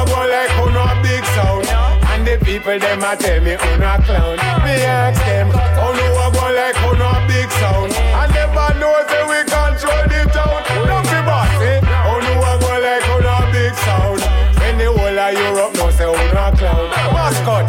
the 2.38 2.44
people 2.44 2.78
them 2.78 3.02
a 3.02 3.16
tell 3.16 3.40
me 3.42 3.56
oh 3.60 3.76
no 3.76 3.92
clown. 4.04 4.36
Me 4.64 4.74
ask 4.88 5.20
them, 5.24 5.50
oh 5.52 5.92
no, 5.92 6.06
I 6.16 6.26
go 6.32 6.44
like 6.56 6.76
oh 6.88 6.96
no 6.96 7.10
big 7.28 7.50
sound. 7.60 7.92
I 8.16 8.24
never 8.32 8.68
know 8.80 8.94
say 9.08 9.22
we 9.28 9.38
control 9.44 10.04
the 10.08 10.20
town. 10.32 10.60
No 10.88 10.96
be 11.04 11.18
boss, 11.28 11.52
eh? 11.60 11.80
Oh 12.08 12.18
no, 12.24 12.32
I 12.40 12.56
go 12.56 12.72
like 12.80 13.04
oh 13.12 13.20
no 13.20 13.36
big 13.52 13.74
sound. 13.84 14.20
When 14.60 14.78
the 14.80 14.88
whole 14.88 15.18
of 15.18 15.32
Europe 15.36 15.74
know 15.76 15.90
say 15.90 16.08
oh 16.08 16.16
no 16.32 16.46
clown. 16.56 16.88
Mascot, 17.12 17.68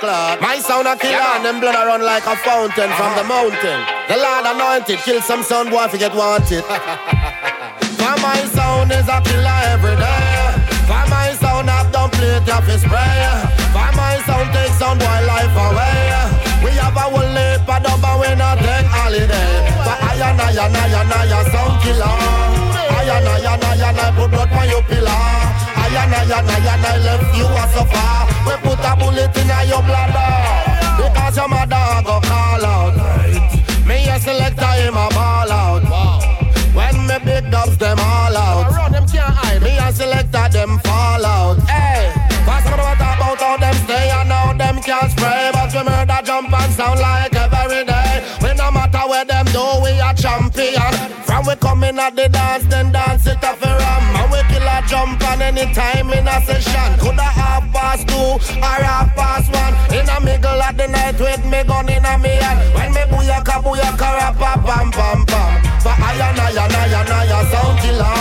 clot. 0.00 0.40
My 0.40 0.58
sound 0.58 0.86
a 0.86 0.96
killer 0.96 1.30
and 1.36 1.44
them 1.44 1.60
blood 1.60 1.74
a 1.74 1.86
run 1.86 2.02
like 2.02 2.26
a 2.26 2.36
fountain 2.36 2.90
from 2.96 3.12
the 3.16 3.24
mountain. 3.24 3.80
The 4.08 4.16
Lord 4.16 4.44
anointed, 4.46 4.98
kill 5.00 5.20
some 5.20 5.42
sound 5.42 5.70
boy 5.70 5.84
if 5.84 5.92
you 5.92 5.98
get 5.98 6.14
wanted. 6.14 6.64
For 8.00 8.14
my 8.22 8.40
sound 8.54 8.92
is 8.92 9.08
a 9.08 9.18
killer 9.24 9.58
every 9.72 9.96
day. 9.96 10.66
For 10.86 11.04
my 11.10 11.34
sound 11.40 11.68
have 11.68 11.90
done 11.92 12.10
plate 12.10 12.48
of 12.48 12.64
his 12.66 12.82
spray. 12.82 13.20
For 13.74 13.90
my 13.96 14.20
sound 14.26 14.52
take 14.52 14.72
sound 14.78 15.00
boy 15.00 15.18
life 15.26 15.56
away. 15.56 16.12
We 16.64 16.70
have 16.78 16.96
a 16.96 17.06
whole 17.10 17.36
heap 17.36 17.66
of 17.66 17.82
dub 17.82 18.04
and 18.04 18.20
we 18.20 18.30
not 18.36 18.58
take 18.58 18.86
holiday. 18.86 19.52
But 19.82 19.98
I 20.02 20.14
and 20.20 20.40
I 20.40 20.50
and 20.54 20.76
I 20.76 20.86
and 21.00 21.12
I 21.12 21.24
a 21.26 21.40
sound 21.50 21.74
killer. 21.82 22.06
I 22.06 23.08
and 23.16 23.28
I 23.28 23.54
and 23.54 23.64
I 23.64 23.88
and 23.88 24.00
I 24.00 24.10
put 24.14 24.30
blood 24.30 24.52
on 24.52 24.68
your 24.68 24.82
pillar. 24.82 25.45
And 25.96 26.14
I 26.14 26.22
and 26.22 26.50
I 26.50 26.58
and 26.74 26.86
I 26.86 26.96
left 26.98 27.36
you 27.36 27.46
a 27.48 27.64
suffer. 27.72 28.26
We 28.46 28.54
put 28.60 28.84
a 28.84 28.92
bullet 29.00 29.32
in 29.32 29.50
your 29.68 29.82
bladder 29.82 30.76
because 31.00 31.36
your 31.36 31.48
mother 31.48 32.02
go 32.04 32.20
call 32.20 32.64
out. 32.64 32.94
Me 33.86 34.06
a 34.08 34.20
selector 34.20 34.72
him 34.76 34.94
a 34.94 35.08
ball 35.16 35.50
out. 35.50 35.82
When 36.76 37.06
me 37.06 37.16
big 37.24 37.50
dubs 37.50 37.78
them 37.78 37.98
all 37.98 38.36
out. 38.36 38.70
Run 38.70 38.92
them 38.92 39.06
can't 39.06 39.34
hide. 39.34 39.62
Me 39.62 39.78
a 39.78 39.90
selector 39.90 40.48
them 40.52 40.78
fall 40.80 41.24
out. 41.24 41.58
Hey, 41.68 42.12
me 42.44 42.56
what 42.70 43.00
about 43.00 43.40
how 43.40 43.56
them 43.56 43.74
stay 43.84 44.10
and 44.10 44.28
how 44.28 44.52
them 44.52 44.82
can't 44.82 45.10
spray. 45.10 45.50
But 45.52 45.72
we 45.72 45.82
murder 45.82 46.20
jump 46.24 46.52
and 46.52 46.72
sound 46.72 47.00
like 47.00 47.34
every 47.34 47.84
day. 47.84 48.22
We 48.42 48.52
no 48.54 48.70
matter 48.70 49.08
where 49.08 49.24
them 49.24 49.46
do, 49.46 49.64
we 49.82 49.90
a 49.98 50.12
champion. 50.14 50.92
From 51.24 51.46
we 51.46 51.56
coming 51.56 51.98
at 51.98 52.14
the 52.14 52.28
dance, 52.28 52.64
then 52.66 52.92
dance 52.92 53.26
it 53.26 53.42
off 53.42 53.55
on 55.26 55.42
any 55.42 55.66
time 55.74 56.10
in 56.10 56.26
a 56.26 56.38
session. 56.46 56.98
Coulda 56.98 57.26
half 57.26 57.64
past 57.74 58.06
two 58.08 58.30
or 58.62 58.80
half 58.86 59.14
past 59.14 59.50
one. 59.50 59.74
In 59.92 60.06
a 60.08 60.18
middle 60.20 60.62
of 60.62 60.76
the 60.76 60.86
night 60.86 61.18
with 61.18 61.44
me 61.44 61.60
gun 61.64 61.88
in 61.88 62.04
a 62.04 62.14
me 62.18 62.34
hand. 62.38 62.58
When 62.74 62.90
me 62.94 63.02
booyaka 63.10 63.56
booyaka 63.64 64.08
rap 64.18 64.40
a 64.40 64.52
pam 64.66 64.88
pam 64.92 65.20
pam. 65.26 65.50
For 65.82 65.94
I 65.94 66.14
and 66.26 66.40
I 66.40 66.50
and 66.50 66.76
I 66.82 66.86
and 67.00 67.10
I 67.10 67.24
a 67.26 67.40
sound 67.50 67.76
killer. 67.82 68.16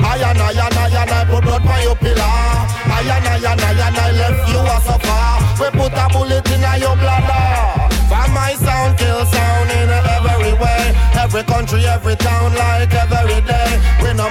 I 0.00 0.16
and 0.28 0.40
I 0.40 0.50
and 0.64 0.78
I 0.80 1.02
and 1.02 1.12
I 1.12 1.24
put 1.28 1.44
blood 1.44 1.66
on 1.66 1.82
your 1.82 1.96
pillar. 1.96 2.24
I 2.24 3.04
and 3.14 3.28
I 3.28 3.52
and 3.52 3.60
I 3.60 3.72
and 3.86 3.98
I 3.98 4.10
left 4.20 4.42
you 4.50 4.60
a 4.64 4.76
suffer. 4.86 5.22
We 5.60 5.68
put 5.76 5.92
a 5.92 6.04
bullet 6.12 6.46
in 6.50 6.64
a 6.64 6.72
your 6.80 6.96
bladder. 6.96 7.92
For 8.08 8.26
my 8.32 8.54
sound 8.56 8.98
kill 8.98 9.24
sound 9.26 9.70
in 9.70 9.90
every 9.90 10.54
way. 10.54 10.82
Every 11.20 11.44
country, 11.44 11.86
every 11.86 12.16
town, 12.16 12.54
like 12.54 12.94
every 12.94 13.40
day. 13.46 13.59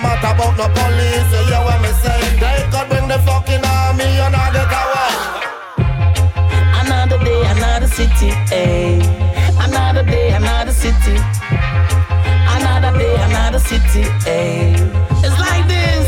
Matter 0.01 0.31
about 0.31 0.55
no 0.57 0.67
police, 0.77 1.29
you 1.33 1.41
hear 1.49 1.61
what 1.65 1.81
me 1.81 1.91
say. 2.01 2.19
They 2.39 2.59
could 2.71 2.87
bring 2.89 3.07
the 3.07 3.19
fucking 3.27 3.63
army 3.65 4.07
and 4.23 4.35
I 4.35 4.47
get 4.55 4.71
away. 4.81 5.13
Another 6.81 7.19
day, 7.23 7.41
another 7.53 7.87
city, 7.87 8.29
eh. 8.51 8.99
Another 9.59 10.03
day, 10.03 10.31
another 10.31 10.71
city. 10.71 11.15
Another 12.55 12.97
day, 12.97 13.15
another 13.27 13.59
city, 13.59 14.03
eh. 14.25 14.73
It's 15.23 15.37
like 15.37 15.67
this. 15.67 16.07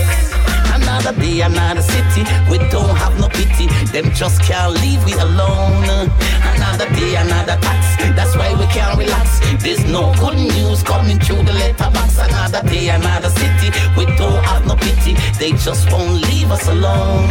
Another 0.73 1.13
day, 1.19 1.41
another 1.41 1.81
city. 1.81 2.23
We 2.49 2.57
don't 2.69 2.95
have 2.95 3.10
city. 3.41 3.67
Them 3.91 4.11
just 4.13 4.41
can't 4.41 4.73
leave 4.81 5.03
we 5.05 5.13
alone. 5.13 6.09
Another 6.53 6.87
day, 6.95 7.15
another 7.15 7.57
tax. 7.61 7.81
That's 8.15 8.35
why 8.35 8.53
we 8.53 8.65
can't 8.67 8.97
relax. 8.97 9.39
There's 9.63 9.83
no 9.85 10.13
good 10.19 10.37
news 10.37 10.83
coming 10.83 11.19
through 11.19 11.43
the 11.43 11.53
letterbox. 11.53 12.17
Another 12.17 12.61
day, 12.67 12.89
another 12.89 13.29
city. 13.29 13.69
We 13.97 14.05
don't 14.17 14.43
have 14.45 14.65
no 14.65 14.75
pity. 14.75 15.13
They 15.39 15.51
just 15.51 15.91
won't 15.91 16.21
leave 16.29 16.51
us 16.51 16.67
alone. 16.67 17.29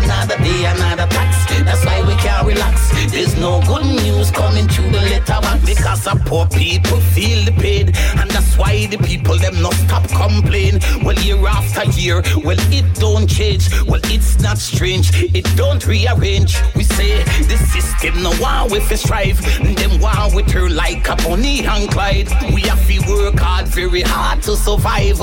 Another 0.00 0.36
day, 0.38 0.64
another 0.66 1.06
tax. 1.06 1.30
That's 1.64 1.84
why 1.84 2.00
we 2.06 2.14
can't 2.16 2.46
relax. 2.46 2.90
There's 3.12 3.36
no 3.38 3.60
good 3.66 3.86
news 3.86 4.30
coming 4.30 4.68
through 4.68 4.90
the 4.90 5.00
letterbox. 5.00 5.64
Because 5.64 6.06
our 6.06 6.18
poor 6.18 6.46
people 6.46 7.00
feel 7.14 7.44
the 7.44 7.52
pain. 7.52 7.88
And 8.18 8.30
that's 8.30 8.56
why 8.56 8.86
the 8.86 8.98
people 8.98 9.36
them 9.38 9.60
not 9.62 9.74
stop 9.74 10.06
complain. 10.08 10.80
Well, 11.02 11.18
year 11.20 11.46
after 11.46 11.84
year, 11.98 12.22
well, 12.44 12.60
it 12.72 12.86
don't 12.94 13.26
change. 13.26 13.70
Well, 13.86 14.00
it's 14.04 14.40
not 14.40 14.58
strange 14.58 15.10
it 15.34 15.44
don't 15.56 15.86
rearrange. 15.86 16.56
We 16.74 16.84
say 16.84 17.22
the 17.22 17.56
system 17.56 18.22
no 18.22 18.32
one 18.36 18.70
with 18.70 18.90
a 18.90 18.96
strive. 18.96 19.40
Them 19.76 20.00
one 20.00 20.34
with 20.34 20.50
her 20.52 20.68
like 20.68 21.08
a 21.08 21.16
pony 21.16 21.64
and 21.64 21.90
Clyde. 21.90 22.28
We 22.54 22.62
have 22.62 22.86
to 22.86 22.98
work 23.08 23.38
hard, 23.38 23.68
very 23.68 24.02
hard 24.02 24.42
to 24.42 24.56
survive. 24.56 25.18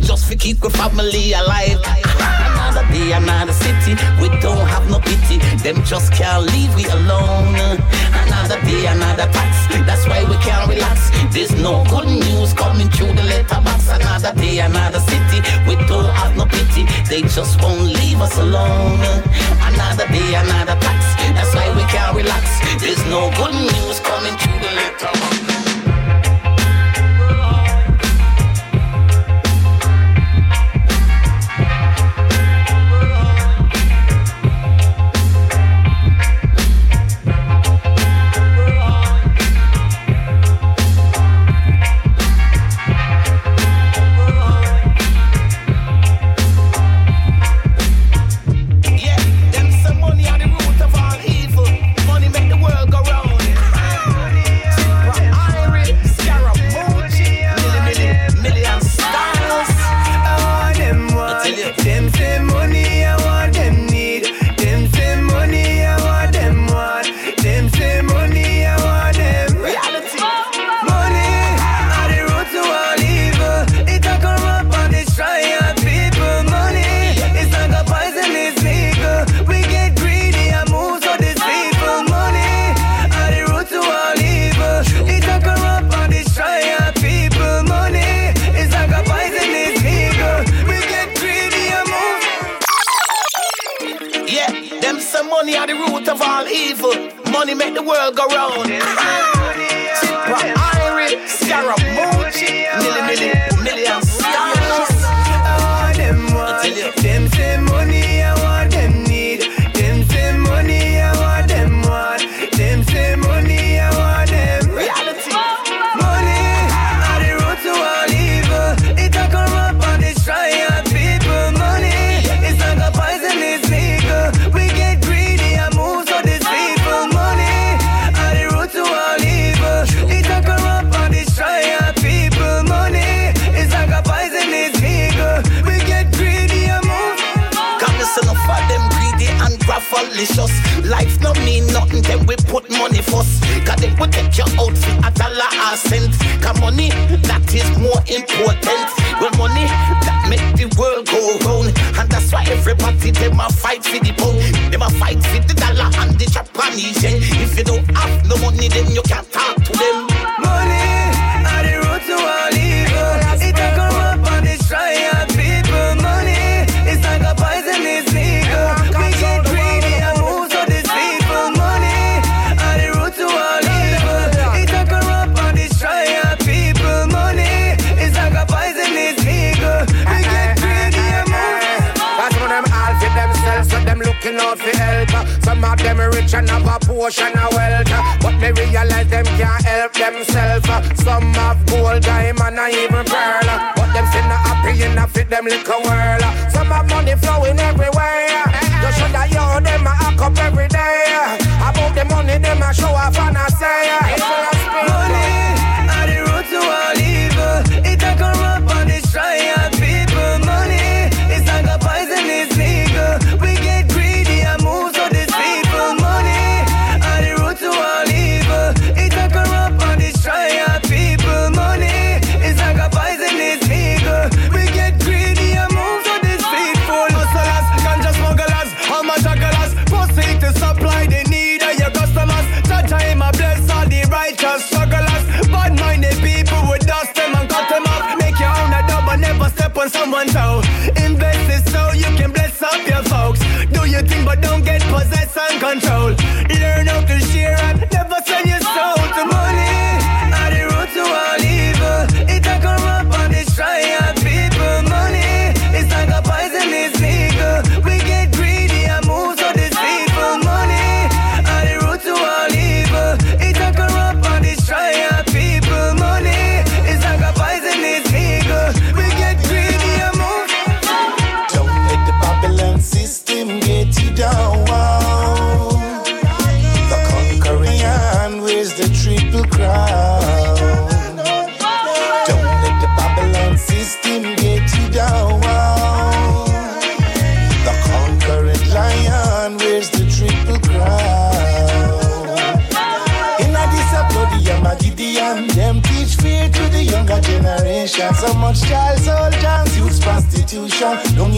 Just 0.00 0.30
to 0.30 0.36
keep 0.36 0.60
the 0.60 0.70
family 0.70 1.32
alive. 1.32 2.50
Another 2.74 2.92
day 2.92 3.12
another 3.12 3.52
city. 3.52 3.94
We 4.20 4.28
don't 4.40 4.66
have 4.66 4.90
no 4.90 4.98
pity. 4.98 5.38
Them 5.62 5.84
just 5.84 6.12
can't 6.12 6.42
leave 6.50 6.74
we 6.74 6.84
alone. 6.86 7.54
Another 8.10 8.60
day, 8.66 8.86
another 8.86 9.30
tax. 9.30 9.70
That's 9.86 10.08
why 10.08 10.24
we 10.24 10.34
can't 10.42 10.68
relax. 10.68 11.10
There's 11.32 11.54
no 11.54 11.84
good 11.84 12.08
news 12.08 12.52
coming 12.52 12.90
through 12.90 13.12
the 13.14 13.22
letterbox. 13.22 13.90
Another 13.90 14.34
day, 14.34 14.58
another 14.58 14.98
city. 14.98 15.38
We 15.68 15.76
don't 15.86 16.10
have 16.18 16.36
no 16.36 16.46
pity. 16.46 16.82
They 17.08 17.22
just 17.22 17.62
won't 17.62 17.94
leave 17.94 18.20
us 18.20 18.36
alone. 18.38 18.98
Another 19.70 20.08
day, 20.08 20.34
another 20.34 20.74
tax. 20.80 21.14
That's 21.30 21.54
why 21.54 21.70
we 21.76 21.84
can't 21.94 22.16
relax. 22.16 22.58
There's 22.82 23.04
no 23.06 23.30
good 23.38 23.54
news 23.54 24.00
coming 24.00 24.34
through 24.34 24.58
the 24.58 24.74
letterbox. 24.74 25.73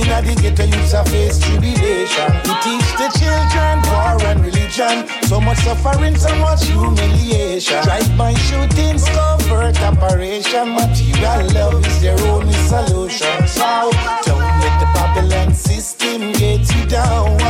In 0.07 0.25
the 0.25 0.35
ghetto, 0.41 0.65
youths 0.65 0.93
a 0.93 1.05
face 1.05 1.39
tribulation. 1.39 2.31
We 2.47 2.55
teach 2.63 2.91
the 2.97 3.09
children 3.19 3.83
war 3.91 4.17
and 4.31 4.41
religion. 4.45 5.09
So 5.29 5.41
much 5.41 5.59
suffering, 5.59 6.17
so 6.17 6.35
much 6.37 6.67
humiliation. 6.67 7.83
Drive-by 7.83 8.35
shootings, 8.35 9.05
covert 9.09 9.81
operation. 9.83 10.75
Material 10.75 11.47
love 11.53 11.87
is 11.87 12.01
their 12.01 12.19
only 12.31 12.55
solution. 12.71 13.47
So 13.49 13.91
don't 14.25 14.55
let 14.63 14.75
the 14.81 14.89
Babylon 14.95 15.55
system 15.55 16.33
get 16.33 16.63
you 16.75 16.87
down. 16.87 17.46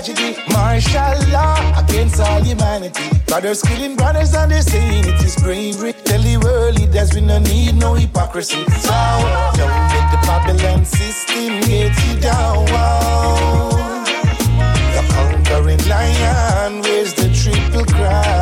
Tragedy. 0.00 0.36
Martial 0.52 1.32
law 1.32 1.78
against 1.78 2.20
all 2.20 2.42
humanity. 2.42 3.02
Brothers 3.26 3.62
killing 3.62 3.96
brothers 3.96 4.34
and 4.34 4.50
they're 4.50 4.62
saying 4.62 5.04
it 5.06 5.22
is 5.22 5.36
bravery. 5.36 5.92
Tell 6.04 6.20
the 6.20 6.36
world 6.38 6.78
leaders 6.78 7.14
we 7.14 7.20
no 7.20 7.38
need 7.38 7.74
no 7.76 7.94
hypocrisy. 7.94 8.64
So 8.80 8.96
don't 9.56 9.76
let 9.92 10.10
the 10.10 10.18
Babylon 10.26 10.84
system 10.84 11.60
get 11.60 11.92
you 12.06 12.20
down. 12.20 12.64
The 14.94 15.02
conquering 15.14 15.88
lion 15.88 16.82
wears 16.82 17.14
the 17.14 17.28
triple 17.32 17.84
crown. 17.84 18.39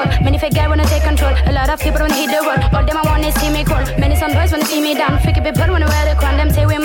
Fall. 0.00 0.24
Many 0.24 0.38
fake 0.38 0.54
girl 0.54 0.68
wanna 0.68 0.86
take 0.86 1.02
control. 1.02 1.34
A 1.46 1.52
lot 1.52 1.68
of 1.68 1.80
people 1.80 2.00
wanna 2.00 2.14
hit 2.14 2.30
the 2.30 2.42
world. 2.46 2.62
All 2.74 2.84
them 2.84 2.96
I 2.96 3.04
wanna 3.04 3.32
see 3.38 3.50
me 3.50 3.64
crawl. 3.64 3.84
Many 3.98 4.16
some 4.16 4.32
boys 4.32 4.50
wanna 4.52 4.66
see 4.66 4.80
me 4.80 4.94
down. 4.94 5.18
Freaky 5.20 5.40
people 5.40 5.68
wanna 5.74 5.88
wear 5.88 6.04
the 6.08 6.14
crown. 6.20 6.36
Them 6.36 6.50
say 6.50 6.66
we 6.66 6.78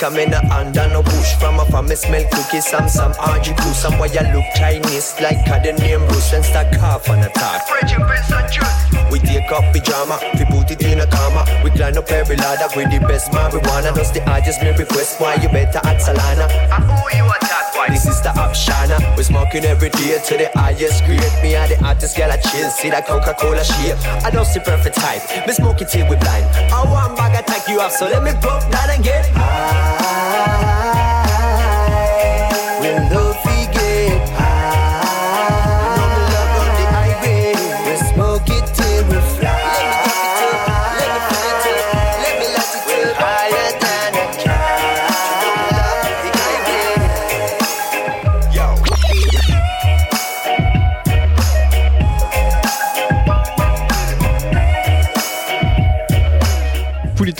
to 0.00 0.10
me 0.10 0.20
think 0.24 0.34
I'm 0.34 0.42
in 0.42 0.50
a 0.50 0.54
under 0.54 0.88
no 0.88 1.02
push 1.02 1.34
From 1.38 1.60
a 1.60 1.64
farm 1.66 1.86
me 1.86 1.94
smell 1.94 2.24
cookies, 2.32 2.66
some 2.66 2.88
some 2.88 3.12
RG 3.12 3.56
crew 3.58 3.72
Some 3.72 3.98
boy 3.98 4.06
you 4.06 4.20
look 4.32 4.44
Chinese 4.54 5.14
like 5.20 5.46
a 5.46 5.60
the 5.62 5.72
name 5.80 6.06
Bruce 6.08 6.32
And 6.32 6.44
stack 6.44 6.72
half 6.74 7.08
on 7.08 7.20
a 7.20 7.28
talk 7.30 7.62
We 9.10 9.18
take 9.18 9.50
up 9.52 9.64
pyjama, 9.72 10.18
we 10.38 10.44
put 10.46 10.70
it 10.70 10.82
in 10.82 11.00
a 11.00 11.06
comma. 11.06 11.44
We 11.64 11.70
climb 11.70 11.98
up 11.98 12.10
every 12.10 12.36
ladder 12.36 12.68
we 12.76 12.84
the 12.84 13.04
best 13.06 13.30
marijuana 13.32 13.94
That's 13.94 14.10
the 14.10 14.22
hardest 14.22 14.62
me 14.62 14.70
request 14.70 15.20
why 15.20 15.34
you 15.34 15.48
better 15.48 15.80
ask 15.84 16.08
Salana 16.08 16.46
I 16.70 16.78
owe 16.80 17.16
you 17.16 17.24
a 17.24 17.36
why 17.40 17.69
This 17.88 18.06
is 18.06 18.20
the 18.20 18.30
option 18.38 18.90
We're 19.16 19.22
smoking 19.22 19.64
every 19.64 19.90
day 19.90 20.18
to 20.18 20.36
the 20.36 20.50
highest 20.54 21.04
grade. 21.04 21.20
Me 21.42 21.54
and 21.54 21.70
the 21.70 21.76
hottest 21.76 22.16
girl 22.16 22.30
I 22.30 22.36
chill 22.36 22.70
See 22.70 22.90
that 22.90 23.06
Coca-Cola 23.06 23.64
shit. 23.64 23.96
I 24.24 24.30
don't 24.30 24.44
see 24.44 24.60
perfect 24.60 24.96
type. 24.96 25.22
Me 25.46 25.52
smoke 25.52 25.80
it 25.80 25.88
till 25.88 26.08
we 26.08 26.16
blind. 26.16 26.44
I 26.72 26.84
want 26.84 27.16
bag 27.16 27.42
attack 27.42 27.68
you 27.68 27.80
up 27.80 27.92
So 27.92 28.06
let 28.06 28.22
me 28.22 28.32
pump 28.40 28.70
that 28.70 28.90
and 28.90 29.02
get 29.04 29.26
When 29.34 30.79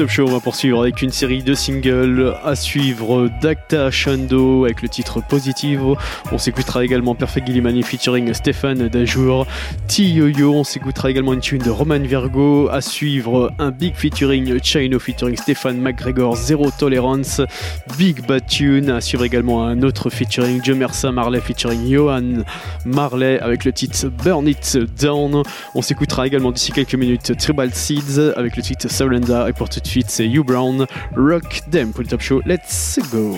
Show, 0.08 0.24
on 0.28 0.32
va 0.32 0.40
poursuivre 0.40 0.80
avec 0.80 1.02
une 1.02 1.10
série 1.10 1.42
de 1.42 1.52
singles 1.52 2.34
à 2.44 2.54
suivre 2.54 3.28
d'Acta 3.42 3.90
Shando 3.90 4.64
avec 4.64 4.82
le 4.82 4.88
titre 4.88 5.20
Positivo. 5.20 5.96
On 6.32 6.38
s'écoutera 6.38 6.84
également 6.84 7.14
Perfect 7.14 7.46
Gillimani 7.46 7.82
featuring 7.82 8.32
Stéphane 8.32 8.88
Dajour. 8.88 9.46
T-Yo-Yo, 9.88 10.54
on 10.54 10.64
s'écoutera 10.64 11.10
également 11.10 11.34
une 11.34 11.40
tune 11.40 11.60
de 11.60 11.70
Roman 11.70 11.98
Virgo. 11.98 12.68
À 12.70 12.80
suivre 12.80 13.52
un 13.58 13.70
big 13.70 13.94
featuring 13.94 14.62
Chino 14.62 14.98
featuring 14.98 15.36
Stéphane 15.36 15.78
McGregor, 15.80 16.36
Zero 16.36 16.70
Tolerance. 16.78 17.42
Big 17.98 18.26
Bad 18.26 18.46
Tune. 18.46 18.90
À 18.90 19.00
suivre 19.00 19.24
également 19.24 19.66
un 19.66 19.82
autre 19.82 20.08
featuring 20.08 20.62
Joe 20.64 20.76
Mersa 20.76 21.12
Marley 21.12 21.40
featuring 21.40 21.90
Johan 21.90 22.44
Marley 22.86 23.38
avec 23.40 23.64
le 23.64 23.72
titre 23.72 24.08
Burn 24.08 24.48
It 24.48 24.78
Down. 25.00 25.42
On 25.74 25.82
s'écoutera 25.82 26.26
également 26.26 26.52
d'ici 26.52 26.72
quelques 26.72 26.94
minutes 26.94 27.36
Tribal 27.36 27.74
Seeds 27.74 28.32
avec 28.36 28.56
le 28.56 28.62
titre 28.62 28.90
Surrender. 28.90 29.44
Et 29.48 29.52
pour 29.52 29.68
tout 29.68 29.80
suite, 29.90 30.10
c'est 30.10 30.28
You 30.28 30.44
Brown, 30.44 30.86
Rock 31.16 31.62
Them 31.68 31.90
pour 31.92 32.02
le 32.02 32.06
Top 32.06 32.20
Show. 32.20 32.40
Let's 32.46 33.00
go! 33.10 33.36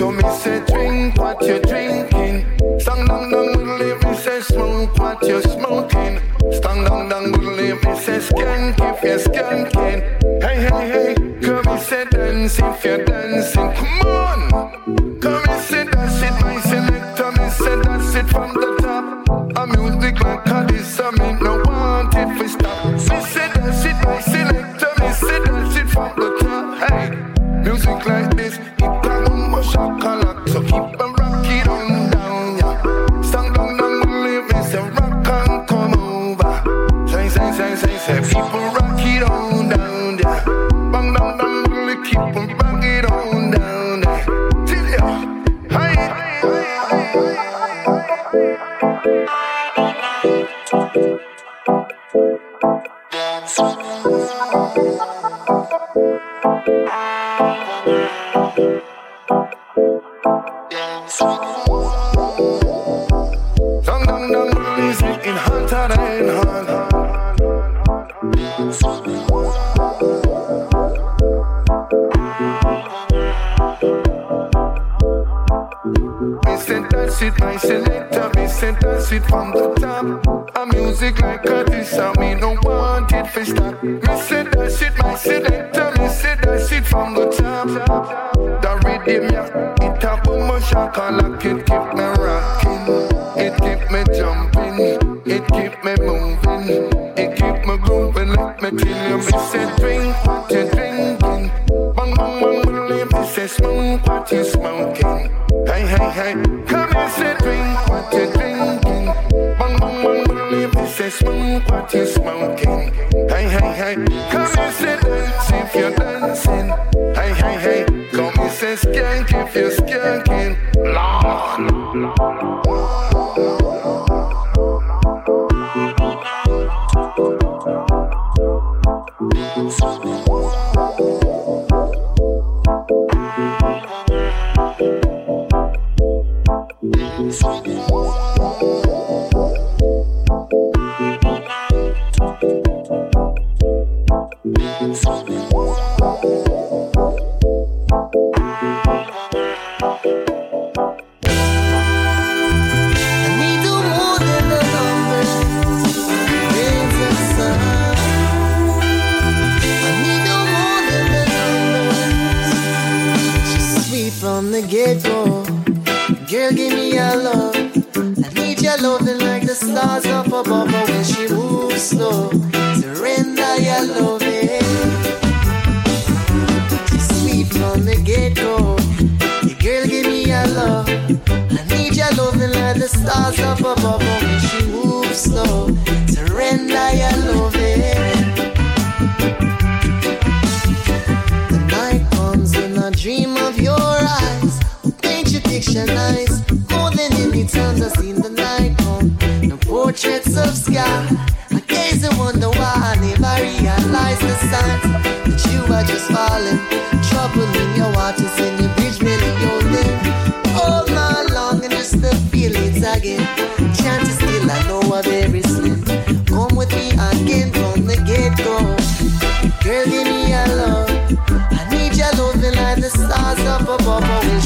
se 0.00 0.04
eu 0.04 0.12
me 0.12 0.22
sentir 0.32 0.69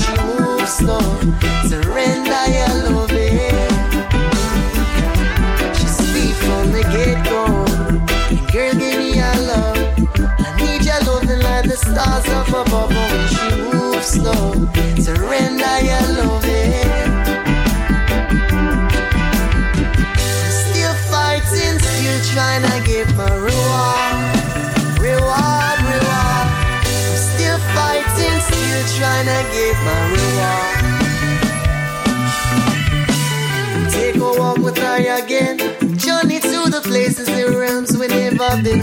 she 0.04 0.12
moves 0.22 0.72
slow. 0.72 1.00
Surrender. 1.68 2.13
again. 35.34 35.58
Journey 35.96 36.40
to 36.40 36.70
the 36.70 36.80
places, 36.82 37.26
the 37.26 37.56
realms 37.58 37.96
we 37.96 38.06
never 38.06 38.62
been. 38.62 38.82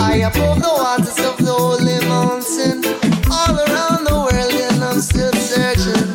I 0.00 0.28
above 0.28 0.60
the 0.60 0.68
waters 0.68 1.18
of 1.18 1.36
the 1.38 1.52
holy 1.52 1.98
mountain. 2.08 2.84
All 3.30 3.56
around 3.56 4.04
the 4.04 4.14
world, 4.14 4.54
and 4.54 4.84
I'm 4.84 5.00
still 5.00 5.32
searching. 5.32 6.08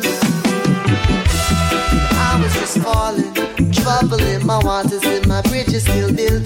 I 2.26 2.40
was 2.40 2.52
just 2.54 2.78
falling, 2.78 3.32
troubling 3.72 4.46
my 4.46 4.58
waters, 4.64 5.04
and 5.04 5.26
my 5.26 5.42
bridges 5.42 5.82
still 5.82 6.12
building. 6.12 6.37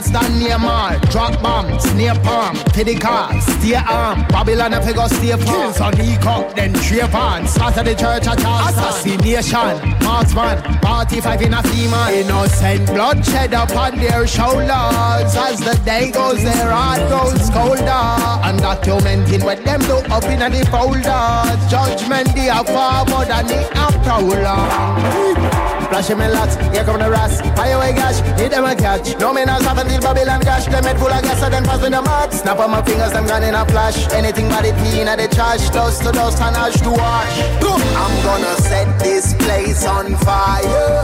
More 0.00 0.08
shots 0.08 0.26
than 0.26 0.40
Neymar. 0.40 1.10
Drop 1.10 1.42
bombs, 1.42 1.94
near 1.94 2.14
palm, 2.14 2.56
to 2.56 2.84
the 2.84 2.94
car, 2.94 3.38
stay 3.40 3.74
arm. 3.74 4.24
Babylon 4.28 4.72
you 4.86 4.94
go 4.94 5.06
stay 5.08 5.30
farm. 5.30 5.40
Kills 5.40 5.80
on 5.80 5.92
the 5.92 6.18
cup, 6.22 6.54
then 6.56 6.72
Trayvon. 6.74 7.46
Slaughter 7.46 7.82
the 7.82 7.94
church 7.94 8.26
at 8.26 8.38
Charleston. 8.38 8.84
Assassination, 8.84 10.04
marksman, 10.04 10.62
party 10.80 11.20
five 11.20 11.42
in 11.42 11.54
a 11.54 11.62
female. 11.62 12.08
Innocent 12.08 12.86
bloodshed 12.86 13.52
upon 13.52 13.98
their 13.98 14.26
shoulders. 14.26 14.70
As 14.70 15.60
the 15.60 15.78
day 15.84 16.10
goes, 16.10 16.42
their 16.42 16.70
heart 16.70 17.00
goes 17.10 17.50
colder. 17.50 18.06
Undocumented 18.48 19.44
what 19.44 19.62
them 19.64 19.80
do 19.80 19.96
up 20.12 20.24
in 20.24 20.38
the 20.38 20.66
folders. 20.70 21.70
Judgment 21.70 22.34
they 22.34 22.48
are 22.48 22.64
far 22.64 23.04
more 23.06 23.24
than 23.24 23.46
the 23.46 23.68
prowler. 24.04 25.59
Flashing 25.90 26.18
me 26.18 26.28
lots, 26.28 26.54
here 26.70 26.84
come 26.84 27.00
the 27.00 27.10
rats. 27.10 27.40
Fire 27.58 27.76
away 27.76 27.92
gash, 27.92 28.20
hit 28.38 28.52
them 28.52 28.64
a 28.64 28.76
catch. 28.76 29.18
No 29.18 29.34
man 29.34 29.48
has 29.48 29.62
happened 29.62 29.90
till 29.90 30.00
Babylon 30.00 30.40
gash. 30.40 30.66
Them 30.66 30.84
head 30.84 30.96
full 30.98 31.10
of 31.10 31.22
gas, 31.22 31.40
so 31.40 31.50
then 31.50 31.64
pass 31.64 31.82
me 31.82 31.88
the 31.90 32.00
mark. 32.00 32.32
Snap 32.32 32.60
on 32.60 32.70
my 32.70 32.80
fingers, 32.82 33.12
them 33.12 33.26
gone 33.26 33.42
in 33.42 33.56
a 33.56 33.66
flash. 33.66 34.06
Anything 34.12 34.48
but 34.48 34.64
it 34.64 34.76
clean 34.76 35.08
at 35.08 35.18
the 35.18 35.26
trash. 35.34 35.68
Dust 35.70 36.02
to 36.04 36.12
dust 36.12 36.40
and 36.40 36.54
ash 36.54 36.80
to 36.80 36.90
wash. 36.90 37.34
I'm 37.98 38.14
gonna 38.22 38.54
set 38.62 38.86
this 39.00 39.34
place 39.34 39.84
on 39.84 40.14
fire. 40.22 41.02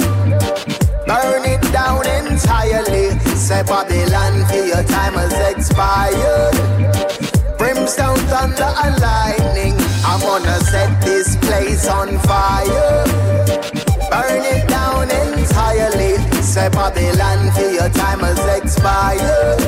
Burn 1.04 1.44
it 1.44 1.62
down 1.72 2.06
entirely. 2.06 3.18
Say 3.34 3.62
Babylon 3.66 4.46
for 4.46 4.64
your 4.70 4.84
time 4.86 5.14
has 5.14 5.34
expired. 5.50 6.54
Brimstone, 7.58 8.22
thunder, 8.30 8.70
and 8.86 9.00
lightning. 9.02 9.74
I'm 10.06 10.20
gonna 10.20 10.60
set 10.70 11.00
this 11.02 11.34
place 11.42 11.88
on 11.88 12.18
fire. 12.20 13.75
Burn 14.16 14.42
it 14.46 14.66
down 14.66 15.10
entirely. 15.10 16.16
Say 16.40 16.70
Babylon 16.70 17.52
for 17.52 17.68
your 17.68 17.90
time 17.90 18.20
has 18.20 18.40
expired. 18.62 19.60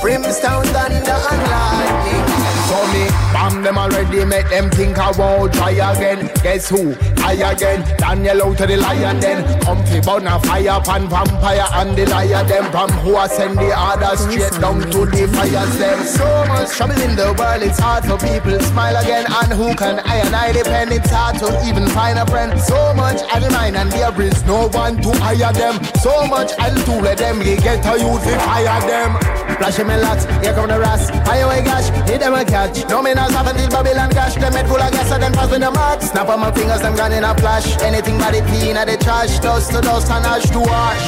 Brimstone, 0.00 0.64
thunder, 0.66 1.18
and 1.32 1.42
lightning. 1.50 2.27
So 2.68 2.76
me 2.92 3.08
bomb 3.32 3.62
them 3.62 3.78
already, 3.78 4.24
make 4.26 4.48
them 4.50 4.68
think 4.70 4.98
I 4.98 5.10
won't 5.12 5.54
try 5.54 5.70
again. 5.70 6.30
Guess 6.42 6.68
who? 6.68 6.94
I 7.24 7.32
again. 7.32 7.80
Daniel 7.96 8.42
out 8.44 8.58
to 8.58 8.66
the 8.66 8.76
lion 8.76 9.20
then. 9.20 9.60
Comfy 9.62 10.00
burn 10.00 10.26
a 10.26 10.38
fire 10.40 10.80
pan 10.84 11.08
vampire 11.08 11.66
and 11.80 11.96
the 11.96 12.04
liar 12.06 12.44
them. 12.44 12.70
From 12.70 12.90
who 13.00 13.16
I 13.16 13.26
send 13.26 13.56
the 13.58 13.72
others 13.74 14.20
straight 14.20 14.60
down 14.60 14.80
to 14.80 15.06
the 15.06 15.26
fires 15.32 15.78
them. 15.78 15.98
So 16.04 16.28
much 16.48 16.68
trouble 16.76 17.00
in 17.00 17.16
the 17.16 17.34
world, 17.38 17.62
it's 17.62 17.78
hard 17.78 18.04
for 18.04 18.18
people 18.18 18.52
to 18.52 18.62
smile 18.62 18.96
again. 19.02 19.24
And 19.28 19.52
who 19.52 19.74
can 19.74 20.00
I 20.00 20.16
and 20.16 20.34
I 20.36 20.52
depend? 20.52 20.92
It's 20.92 21.10
hard 21.10 21.38
to 21.38 21.48
even 21.66 21.86
find 21.88 22.18
a 22.18 22.26
friend. 22.26 22.60
So 22.60 22.92
much 22.94 23.22
I 23.32 23.38
mine 23.48 23.76
and 23.76 23.90
there 23.90 24.20
is 24.20 24.44
no 24.44 24.68
one 24.68 25.00
to 25.02 25.10
hire 25.18 25.52
them. 25.52 25.82
So 26.04 26.26
much 26.26 26.52
I'll 26.58 26.84
do 26.84 27.00
let 27.00 27.18
them 27.18 27.40
get 27.40 27.84
a 27.86 27.98
youth 27.98 28.24
to 28.24 28.38
fire 28.40 28.80
them. 28.84 29.10
Flashing 29.58 29.88
me 29.88 29.96
lots, 29.96 30.24
here 30.42 30.54
come 30.54 30.68
the 30.68 30.78
rats. 30.78 31.10
Fire 31.26 31.44
away 31.44 31.64
gash, 31.64 31.88
hit 32.08 32.20
them 32.20 32.34
a 32.34 32.44
catch. 32.58 32.88
No 32.90 33.02
not 33.02 33.30
have 33.30 33.46
until 33.46 33.68
Babylon 33.70 34.10
gash. 34.10 34.34
Them 34.34 34.52
head 34.52 34.66
full 34.66 34.82
of 34.82 34.90
gas 34.92 35.10
and 35.12 35.22
then 35.22 35.32
pass 35.32 35.50
me 35.50 35.58
the 35.58 35.70
mark. 35.70 36.02
Snap 36.02 36.28
on 36.28 36.40
my 36.40 36.50
fingers, 36.52 36.80
them 36.80 36.96
gone 36.96 37.12
in 37.12 37.24
a 37.24 37.34
flash. 37.36 37.66
Anything 37.82 38.18
but 38.18 38.34
it 38.34 38.44
clean 38.50 38.76
at 38.76 38.86
the 38.86 38.96
trash. 38.96 39.38
Dust 39.38 39.70
to 39.72 39.80
dust 39.80 40.10
and 40.10 40.26
ash 40.26 40.48
to 40.50 40.60
ash. 40.86 41.04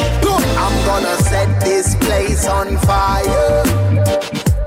I'm 0.64 0.76
gonna 0.86 1.16
set 1.30 1.48
this 1.60 1.94
place 1.96 2.46
on 2.46 2.76
fire. 2.88 3.64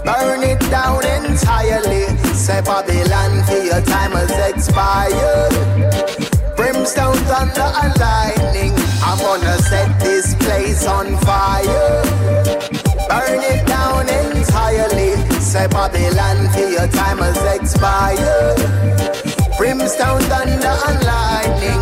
Burn 0.08 0.44
it 0.44 0.60
down 0.70 1.04
entirely. 1.06 2.04
Say 2.34 2.62
Babylon 2.62 3.32
for 3.48 3.62
your 3.70 3.82
time 3.94 4.14
has 4.20 4.34
expired. 4.52 5.54
Brimstone, 6.58 7.22
thunder, 7.30 7.70
and 7.82 7.94
lightning. 8.00 8.74
I'm 9.08 9.20
gonna 9.20 9.58
set 9.70 9.90
this 10.00 10.36
place 10.36 10.86
on 10.86 11.18
fire. 11.28 12.04
Burn 13.10 13.42
it 13.54 13.66
down 13.68 14.10
entirely 14.10 15.13
say 15.54 15.68
Babylon 15.68 16.50
for 16.50 16.68
your 16.68 16.88
time 16.88 17.20
has 17.20 17.38
expired. 17.58 18.58
Brimstone, 19.56 20.24
thunder, 20.32 20.76
and 20.88 21.00
lightning. 21.12 21.82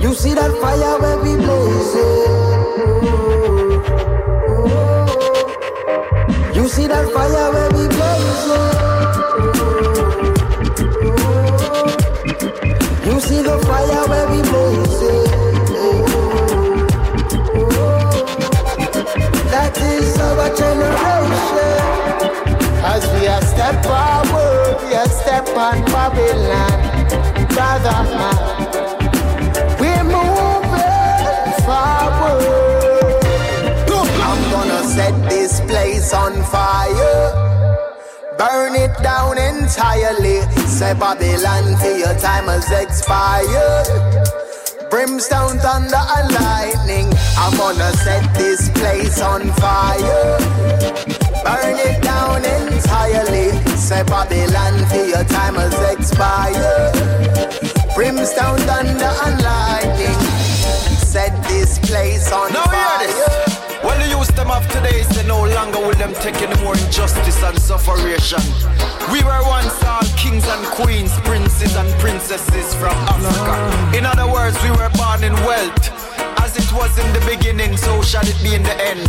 You 0.00 0.14
see 0.14 0.34
that 0.34 0.52
fire 0.62 0.94
where 1.02 1.18
we 1.24 1.32
blazing. 1.44 2.22
You 6.54 6.68
see 6.68 6.86
that 6.86 7.06
fire 7.14 7.48
where 7.54 7.70
we 7.76 7.84
blazing. 7.96 8.74
You 13.06 13.20
see 13.20 13.42
the 13.42 13.58
fire 13.66 14.04
where 14.10 14.26
we 14.30 14.42
blazing. 14.42 14.63
Step 25.74 25.86
Babylon. 25.92 26.80
Brother 27.48 28.02
man, 28.14 28.38
we're 29.78 30.04
moving 30.04 31.52
forward. 31.64 33.24
I'm 34.22 34.50
gonna 34.50 34.82
set 34.84 35.14
this 35.28 35.60
place 35.60 36.12
on 36.12 36.42
fire. 36.44 37.32
Burn 38.38 38.74
it 38.74 38.96
down 39.02 39.38
entirely. 39.38 40.40
Say 40.66 40.94
Babylon 40.94 41.78
till 41.80 41.98
your 41.98 42.18
time 42.18 42.46
has 42.46 42.70
expired. 42.70 43.86
Brimstone, 44.90 45.58
thunder, 45.58 46.02
and 46.16 46.34
lightning. 46.34 47.12
I'm 47.36 47.56
gonna 47.56 47.92
set 47.92 48.34
this 48.34 48.68
place 48.70 49.20
on 49.20 49.52
fire. 49.52 51.23
Burn 51.44 51.76
it 51.78 52.02
down 52.02 52.44
entirely. 52.44 53.52
Say 53.76 54.02
Babylon 54.04 54.88
till 54.88 55.08
your 55.08 55.24
time 55.24 55.56
has 55.56 55.76
expired. 55.92 56.94
Brimstone, 57.94 58.58
thunder, 58.66 59.12
and 59.24 59.42
lightning. 59.42 60.18
Set 60.96 61.32
this 61.44 61.78
place 61.78 62.32
on 62.32 62.52
Now 62.52 62.64
hear 62.64 62.72
fire. 62.72 63.06
this. 63.06 63.84
Well, 63.84 63.98
the 64.00 64.08
youth 64.08 64.34
them 64.34 64.50
of 64.50 64.66
today 64.72 65.00
is 65.00 65.08
they 65.10 65.26
no 65.26 65.44
longer 65.44 65.78
will 65.80 65.94
them 65.94 66.14
take 66.14 66.36
any 66.40 66.56
more 66.64 66.74
injustice 66.76 67.42
and 67.42 67.58
sufferation. 67.60 68.40
We 69.12 69.22
were 69.22 69.42
once 69.44 69.76
all 69.84 70.02
kings 70.16 70.48
and 70.48 70.64
queens, 70.72 71.12
princes 71.28 71.76
and 71.76 71.88
princesses 72.00 72.74
from 72.74 72.96
Africa. 73.12 73.96
In 73.96 74.06
other 74.06 74.26
words, 74.26 74.56
we 74.64 74.70
were 74.70 74.90
born 74.96 75.22
in 75.22 75.34
wealth. 75.44 76.13
Was 76.76 76.98
in 76.98 77.12
the 77.12 77.24
beginning, 77.24 77.76
so 77.76 78.02
shall 78.02 78.26
it 78.26 78.36
be 78.42 78.54
in 78.54 78.62
the 78.64 78.74
end. 78.82 79.08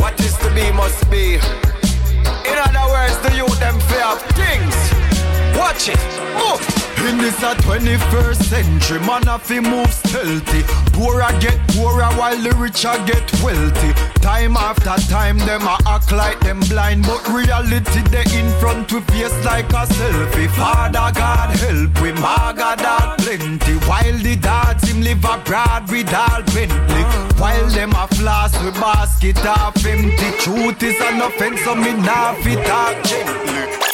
What 0.00 0.18
is 0.20 0.36
to 0.38 0.50
be 0.54 0.72
must 0.72 1.08
be. 1.08 1.34
In 1.34 2.56
other 2.58 2.90
words, 2.90 3.16
the 3.20 3.32
youth 3.36 3.60
them 3.60 3.78
fear 3.80 4.04
of 4.04 4.20
things. 4.34 5.15
Watch 5.56 5.88
it. 5.88 5.98
Move. 6.36 6.86
In 7.08 7.18
this 7.18 7.40
a 7.40 7.54
21st 7.62 8.42
century, 8.42 8.98
man 9.00 9.22
have 9.24 9.46
to 9.46 9.60
move 9.60 9.92
stealthy. 9.92 10.62
Poorer 10.92 11.30
get 11.40 11.56
poorer 11.68 12.10
while 12.18 12.36
the 12.36 12.50
richer 12.56 12.96
get 13.06 13.30
wealthy. 13.44 13.92
Time 14.20 14.56
after 14.56 14.96
time, 15.08 15.38
them 15.38 15.62
a 15.62 15.78
act 15.86 16.10
like 16.10 16.40
them 16.40 16.58
blind, 16.68 17.04
but 17.04 17.22
reality 17.28 18.02
they 18.10 18.24
in 18.36 18.50
front 18.58 18.92
with 18.92 19.06
face 19.10 19.44
like 19.44 19.70
a 19.70 19.86
selfie. 19.86 20.50
Father 20.50 21.12
God 21.14 21.54
help 21.56 22.00
we, 22.00 22.12
maga 22.12 22.74
dog 22.82 23.18
plenty. 23.18 23.74
While 23.86 24.18
the 24.18 24.36
dads 24.36 24.88
him 24.88 25.02
live 25.02 25.24
abroad 25.24 25.88
with 25.90 26.12
all 26.12 26.42
Bentley. 26.54 27.04
While 27.38 27.68
them 27.70 27.92
a 27.92 28.08
floss 28.08 28.52
with 28.64 28.74
basket 28.74 29.38
half 29.38 29.76
empty. 29.86 30.30
Truth 30.42 30.82
is 30.82 31.00
an 31.00 31.20
offense, 31.22 31.60
so 31.60 31.76
me 31.76 31.92
nah 31.92 32.34
fit 32.42 32.66
talk 32.66 33.04
gently. 33.04 33.85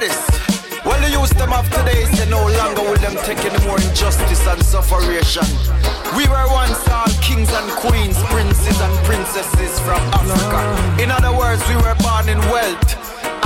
This. 0.00 0.16
Well, 0.84 1.00
the 1.00 1.10
youth 1.10 1.30
them 1.38 1.52
of 1.52 1.68
today 1.70 2.02
is 2.02 2.16
no 2.28 2.42
longer 2.46 2.82
will 2.82 3.00
them 3.00 3.16
take 3.24 3.42
any 3.44 3.58
more 3.66 3.80
injustice 3.80 4.46
and 4.46 4.62
sufferation. 4.62 5.46
We 6.16 6.28
were 6.28 6.46
once 6.52 6.78
all 6.88 7.08
kings 7.22 7.50
and 7.52 7.68
queens, 7.80 8.16
princes 8.30 8.80
and 8.80 8.94
princesses 9.04 9.80
from 9.80 10.00
Africa. 10.12 11.02
In 11.02 11.10
other 11.10 11.36
words, 11.36 11.66
we 11.68 11.76
were 11.76 11.96
born 12.00 12.28
in 12.28 12.38
wealth. 12.52 12.96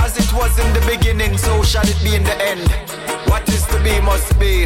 As 0.01 0.17
it 0.17 0.31
was 0.33 0.57
in 0.59 0.69
the 0.73 0.83
beginning, 0.85 1.37
so 1.37 1.63
shall 1.63 1.87
it 1.87 1.99
be 2.03 2.15
in 2.15 2.23
the 2.23 2.37
end. 2.41 2.67
What 3.29 3.47
is 3.49 3.65
to 3.67 3.79
be 3.83 3.99
must 4.01 4.37
be. 4.39 4.63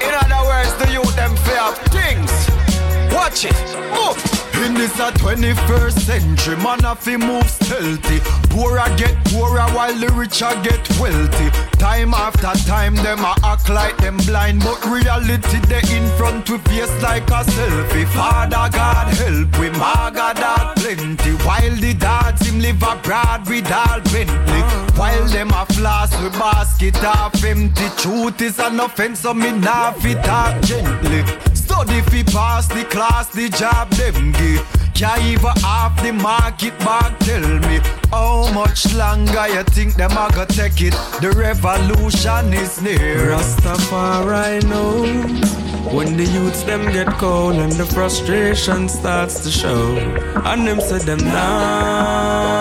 In 0.00 0.12
other 0.14 0.42
words, 0.46 0.72
the 0.78 0.92
youth 0.92 1.16
them 1.16 1.34
fear 1.44 1.62
of 1.62 1.76
things. 1.90 2.67
Watch 3.12 3.44
it. 3.44 3.54
Move. 3.94 4.38
In 4.64 4.74
this 4.74 4.98
a 4.98 5.12
21st 5.12 5.98
century, 6.00 6.56
man 6.56 6.80
have 6.80 7.04
to 7.04 7.16
move 7.16 7.48
stealthy. 7.48 8.18
Poorer 8.50 8.88
get 8.96 9.14
poorer 9.26 9.68
while 9.70 9.94
the 9.94 10.08
richer 10.12 10.50
get 10.64 10.82
wealthy. 10.98 11.48
Time 11.78 12.12
after 12.12 12.52
time, 12.66 12.96
them 12.96 13.20
a 13.20 13.34
act 13.44 13.68
like 13.68 13.96
them 13.98 14.16
blind, 14.26 14.60
but 14.64 14.84
reality 14.84 15.60
they 15.70 15.82
in 15.96 16.06
front 16.18 16.50
with 16.50 16.66
face 16.66 16.90
like 17.02 17.28
a 17.30 17.44
selfie. 17.54 18.06
Father 18.08 18.68
God 18.76 19.14
help 19.14 19.58
we, 19.60 19.70
maga 19.78 20.34
dog 20.34 20.76
plenty. 20.76 21.30
While 21.46 21.76
the 21.76 21.94
dads 21.94 22.44
him 22.44 22.58
live 22.58 22.82
abroad 22.82 23.48
with 23.48 23.70
all 23.70 24.00
Bentley. 24.10 24.62
While 24.98 25.26
them 25.28 25.50
a 25.50 25.66
floss 25.66 26.10
with 26.20 26.32
basket 26.32 26.96
half 26.96 27.44
empty. 27.44 27.88
Truth 27.96 28.42
is 28.42 28.58
an 28.58 28.80
offense, 28.80 29.20
so 29.20 29.32
me 29.34 29.52
nah 29.52 29.92
fit 29.92 30.22
talk 30.24 30.60
gently. 30.62 31.22
Study 31.78 32.00
fi 32.10 32.22
pass 32.24 32.66
the 32.66 32.84
class, 32.86 33.28
the 33.28 33.48
job 33.50 33.88
them 33.90 34.32
give. 34.32 34.66
Can't 34.94 35.22
even 35.22 35.54
half 35.62 35.94
the 36.02 36.12
market 36.12 36.76
back 36.80 37.16
tell 37.20 37.60
me 37.68 37.78
How 38.10 38.52
much 38.52 38.92
longer 38.94 39.46
you 39.46 39.62
think 39.62 39.94
them 39.94 40.10
a 40.10 40.28
go 40.34 40.44
take 40.44 40.80
it? 40.80 40.92
The 41.20 41.30
revolution 41.36 42.52
is 42.52 42.82
near. 42.82 43.30
Rastafari 43.30 44.64
know 44.64 45.04
when 45.94 46.16
the 46.16 46.24
youths 46.24 46.64
them 46.64 46.84
get 46.92 47.06
cold 47.16 47.54
and 47.54 47.70
the 47.70 47.86
frustration 47.86 48.88
starts 48.88 49.44
to 49.44 49.50
show, 49.50 49.96
and 50.50 50.66
them 50.66 50.80
say 50.80 50.98
them 50.98 51.18
nah 51.18 52.58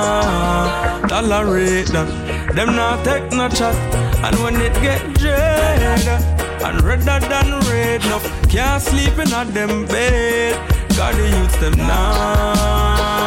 tolerate 1.07 1.87
that, 1.87 2.07
them 2.55 2.75
not 2.75 3.03
take 3.03 3.31
no 3.31 3.49
chat, 3.49 3.75
and 4.23 4.37
when 4.43 4.61
it 4.61 4.73
get 4.75 5.01
dread 5.15 6.36
and 6.63 6.81
redder 6.81 7.19
than 7.19 7.59
red, 7.69 8.03
enough 8.05 8.25
can't 8.49 8.81
sleep 8.81 9.17
in 9.17 9.33
a 9.33 9.45
them 9.45 9.85
bed. 9.85 10.55
Got 10.95 11.15
the 11.15 11.27
youths 11.29 11.57
them 11.57 11.77
now 11.77 13.17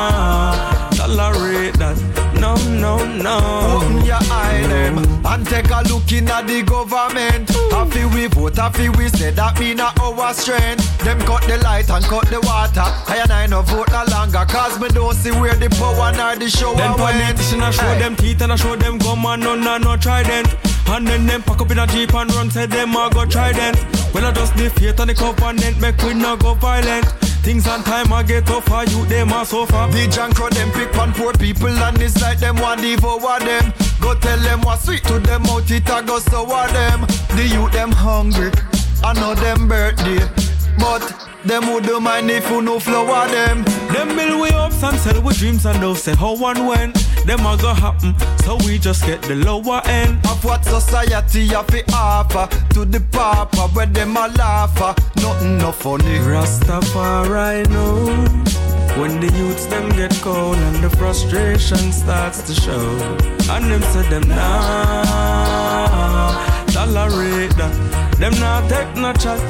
tolerate 1.11 1.75
that. 1.79 1.97
No, 2.35 2.55
no, 2.81 3.05
no. 3.05 3.83
Open 3.83 4.05
your 4.05 4.23
eye 4.31 4.65
them 4.69 4.99
and 5.27 5.47
take 5.47 5.71
a 5.71 5.83
look 5.89 6.11
in 6.13 6.29
at 6.29 6.47
the 6.47 6.63
government. 6.63 7.51
Happy 7.71 8.05
we 8.15 8.27
vote, 8.29 8.57
happy 8.57 8.89
we 8.89 9.09
say 9.09 9.31
that 9.33 9.59
mean 9.59 9.81
a 9.81 9.93
our 10.01 10.33
strength. 10.35 10.87
Them 11.05 11.19
cut 11.21 11.43
the 11.43 11.59
light 11.59 11.91
and 11.91 12.05
cut 12.05 12.27
the 12.29 12.41
water. 12.41 12.87
I 13.11 13.21
and 13.23 13.33
I 13.33 13.47
no 13.47 13.63
vote 13.63 13.89
no 13.91 14.05
longer 14.11 14.45
cause 14.49 14.81
me 14.81 14.89
don't 14.89 15.15
see 15.15 15.33
where 15.33 15.55
the 15.55 15.69
power 15.71 16.13
nor 16.13 16.37
the 16.37 16.49
show 16.49 16.75
Then 16.75 16.93
went. 16.93 16.99
politician 16.99 17.61
I 17.61 17.71
show 17.71 17.99
them 17.99 18.17
teeth 18.17 18.41
and 18.41 18.53
I 18.53 18.57
show 18.57 18.77
them 18.77 18.99
gum 18.99 19.25
and 19.27 19.43
none 19.43 19.83
no 19.83 19.97
trident. 19.97 20.49
And 20.91 21.07
then 21.07 21.27
them 21.27 21.43
pack 21.43 21.61
up 21.61 21.71
in 21.71 21.79
a 21.79 21.87
jeep 21.87 22.13
and 22.15 22.35
run, 22.35 22.51
say 22.51 22.67
them 22.67 22.97
a 22.97 23.09
go 23.11 23.25
trident. 23.25 23.79
Well 24.13 24.27
I 24.27 24.33
just 24.33 24.55
faith 24.55 24.99
and 24.99 25.11
the 25.11 25.15
covenant 25.15 25.81
make 25.81 26.03
we 26.03 26.15
no 26.15 26.37
go 26.37 26.55
violent. 26.55 27.07
Things 27.43 27.67
on 27.69 27.83
time 27.85 28.13
I 28.13 28.23
get 28.23 28.47
tougher, 28.47 28.85
you 28.91 29.07
them 29.07 29.33
a 29.33 29.47
suffer. 29.47 29.89
The 29.93 30.09
junk 30.13 30.35
crowd 30.35 30.53
them 30.53 30.71
pick 30.73 30.95
on 30.99 31.13
poor 31.13 31.33
people 31.33 31.69
and 31.69 32.03
it's 32.03 32.21
like 32.21 32.39
them 32.41 32.57
want 32.57 32.83
devour 32.83 33.39
them. 33.39 33.73
Go 34.01 34.15
tell 34.15 34.39
them 34.39 34.61
what 34.63 34.81
sweet 34.81 35.05
to 35.05 35.21
them 35.21 35.47
out 35.47 35.71
it 35.71 35.89
a 35.89 36.03
go 36.03 36.19
sour 36.19 36.67
them. 36.69 37.07
The 37.37 37.47
youth 37.49 37.73
them 37.73 37.93
hungry, 37.93 38.51
I 39.05 39.13
know 39.15 39.35
them 39.35 39.69
birthday, 39.69 40.21
but 40.79 41.01
them 41.45 41.73
would 41.73 41.85
do 41.85 42.01
mind 42.01 42.31
if 42.31 42.49
you 42.51 42.63
no 42.63 42.79
flower 42.79 43.27
them. 43.29 43.65
Them 43.93 44.17
build 44.17 44.41
we 44.41 44.51
ups 44.51 44.83
and 44.83 44.99
sell 44.99 45.21
we 45.23 45.33
dreams 45.35 45.65
and 45.67 45.83
they'll 45.83 45.95
say 45.95 46.15
how 46.15 46.35
and 46.47 46.67
when. 46.67 46.93
Them 47.27 47.41
a 47.47 47.57
go 47.57 47.75
happen, 47.75 48.15
so 48.45 48.57
we 48.67 48.79
just 48.79 49.05
get 49.05 49.23
the 49.23 49.37
lower 49.37 49.83
end. 49.85 50.19
Of 50.27 50.45
what 50.45 50.65
society 50.65 51.47
have 51.49 51.67
to 51.69 51.83
offer 51.93 52.49
to 52.75 52.85
the 52.85 53.01
papa 53.13 53.69
where 53.75 53.87
them 53.87 54.17
a 54.17 54.29
laugh 54.29 54.81
at. 54.81 54.99
Nothing 55.17 55.59
no 55.59 55.73
funny. 55.73 56.19
Rastafari 56.19 57.69
know 57.69 58.27
when 59.01 59.21
the 59.21 59.31
youths 59.37 59.67
them 59.67 59.89
get 59.91 60.13
cold 60.23 60.57
and 60.57 60.83
the 60.83 60.91
frustration 60.97 61.93
starts 61.93 62.43
to 62.43 62.55
show, 62.55 62.99
and 63.51 63.71
them 63.71 63.83
say 63.83 64.03
them 64.09 64.29
nah 64.29 65.51
tolerate 66.87 67.55
that. 67.57 67.75
Them 68.19 68.33
nah 68.41 68.61
take 68.69 68.95
no 68.97 69.13
chat, 69.13 69.41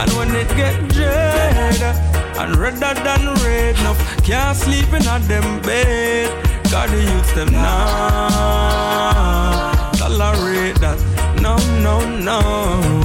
and 0.00 0.10
when 0.16 0.34
it 0.34 0.48
get 0.56 0.74
dread 0.88 1.82
uh, 1.82 2.40
and 2.40 2.56
redder 2.56 2.94
than 3.06 3.22
red, 3.44 3.78
enough 3.80 4.00
can't 4.24 4.56
sleep 4.56 4.92
in 4.92 5.06
a 5.06 5.18
them 5.30 5.60
bed. 5.62 6.28
Got 6.70 6.88
the 6.90 7.00
youths 7.10 7.32
them 7.32 7.52
nah 7.52 8.90
tolerate 9.98 10.78
that. 10.80 10.98
No, 11.40 11.56
no, 11.86 11.96
no. 12.28 12.99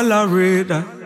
All 0.00 0.28
read. 0.28 0.99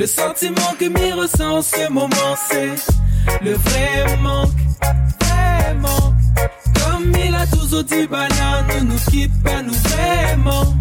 Le 0.00 0.06
sentiment 0.06 0.72
que 0.78 0.86
m'y 0.86 1.12
ressent 1.12 1.58
en 1.58 1.60
ce 1.60 1.86
moment, 1.90 2.34
c'est 2.48 2.70
le 3.42 3.52
vrai 3.52 4.16
manque, 4.22 4.48
vrai 5.20 5.74
manque. 5.74 6.14
Comme 6.80 7.12
il 7.22 7.34
a 7.34 7.46
toujours 7.46 7.84
dit, 7.84 8.06
banane, 8.06 8.64
ne 8.76 8.92
nous 8.92 8.98
quitte 9.10 9.42
pas, 9.42 9.60
nous 9.60 9.74
vraiment, 9.74 10.74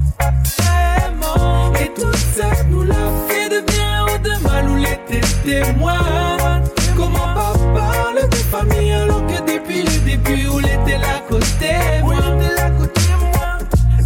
vraiment. 0.57 1.73
Et 1.81 1.91
tout 1.93 2.13
ça 2.33 2.49
nous 2.69 2.83
l'a 2.83 2.95
fait 3.27 3.49
de 3.49 3.59
bien 3.69 4.05
ou 4.05 4.17
de 4.19 4.41
mal, 4.41 4.69
ou 4.69 4.75
l'était 4.77 5.27
témoin. 5.43 6.61
Comment 6.95 7.33
pas 7.33 7.53
parler 7.75 8.25
de 8.25 8.35
famille 8.35 8.93
alors 8.93 9.27
que 9.27 9.53
depuis 9.53 9.81
le 9.83 9.99
début, 10.05 10.47
où 10.47 10.59
l'était 10.59 10.97
là 10.97 11.19
côté 11.27 11.73
moi. 12.03 12.15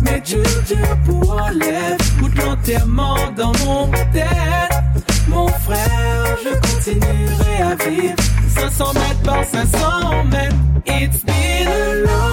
Mais 0.02 0.20
Dieu, 0.22 0.42
Dieu 0.66 0.78
pour 1.06 1.40
enlève 1.40 2.00
ou 2.20 2.30
de 2.30 2.42
l'enterrement 2.42 3.18
dans 3.38 3.52
mon 3.64 3.92
tête. 4.12 4.73
Mon 5.34 5.48
frère, 5.48 6.38
je 6.44 6.50
continuerai 6.68 7.62
à 7.62 7.76
vivre 7.76 8.16
500 8.48 8.94
mètres 8.94 9.24
par 9.24 9.44
500 9.44 10.24
mètres. 10.26 10.56
It's 10.86 11.24
been 11.24 11.68
a 11.68 11.94
long 12.06 12.33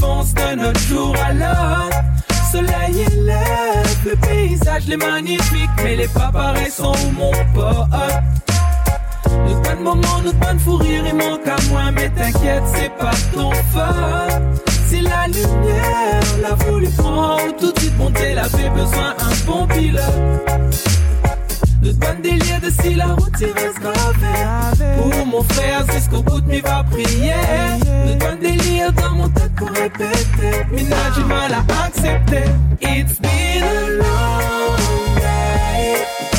fonce 0.00 0.34
d'un 0.34 0.58
autre 0.58 0.80
jour 0.80 1.14
à 1.24 1.32
l'autre. 1.32 2.02
Soleil 2.50 3.06
il 3.08 3.24
lève, 3.24 3.98
le 4.04 4.16
paysage 4.16 4.88
est 4.90 4.96
magnifique, 4.96 5.70
mais 5.82 5.96
les 5.96 6.08
pas 6.08 6.30
pareils 6.32 6.70
sont 6.70 6.92
où 6.92 7.10
mon 7.12 7.30
pote. 7.54 7.88
Notre 9.46 9.62
bon 9.62 9.82
moment, 9.82 10.20
notre 10.24 10.38
bonne 10.38 10.58
fou 10.58 10.76
rire, 10.76 11.04
il 11.06 11.14
manque 11.14 11.46
à 11.46 11.56
moi, 11.70 11.90
mais 11.92 12.10
t'inquiète, 12.10 12.62
c'est 12.74 12.92
pas 12.98 13.14
ton 13.34 13.50
faute. 13.72 14.42
Si 14.88 15.00
la 15.00 15.26
lumière 15.28 16.22
l'a 16.42 16.54
voulu 16.66 16.88
prendre, 16.90 17.56
tout 17.58 17.72
de 17.72 17.78
suite 17.80 17.96
monter, 17.96 18.24
elle 18.32 18.38
avait 18.38 18.70
besoin 18.70 19.14
d'un 19.18 19.46
bon 19.46 19.66
pilote. 19.66 21.01
Notre 21.82 21.98
bon 21.98 22.22
délire 22.22 22.60
de 22.60 22.70
si 22.70 22.94
la 22.94 23.06
route 23.06 23.34
il 23.40 23.46
reste 23.46 23.80
gravé. 23.80 24.94
Pour 24.98 25.26
mon 25.26 25.42
frère, 25.42 25.84
jusqu'au 25.92 26.22
bout 26.22 26.40
de 26.40 26.46
mes 26.46 26.60
va 26.60 26.84
prier. 26.84 27.34
Notre 28.06 28.18
bon 28.18 28.40
délire 28.40 28.92
dans 28.92 29.10
mon 29.10 29.28
tête 29.28 29.52
pour 29.56 29.68
répéter. 29.68 30.64
Mais 30.70 30.82
là, 30.84 30.96
j'ai 31.14 31.24
mal 31.24 31.52
à 31.52 31.84
accepter. 31.84 32.44
It's 32.80 33.18
been 33.18 33.64
a 33.64 33.90
long 33.98 34.76
night. 35.16 36.31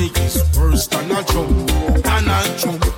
money 0.00 0.12
is 0.20 0.42
worse 0.58 0.86
than 0.86 1.10
a 1.10 1.22
drum, 1.24 1.66
than 2.02 2.28
a 2.28 2.58
drum. 2.58 2.89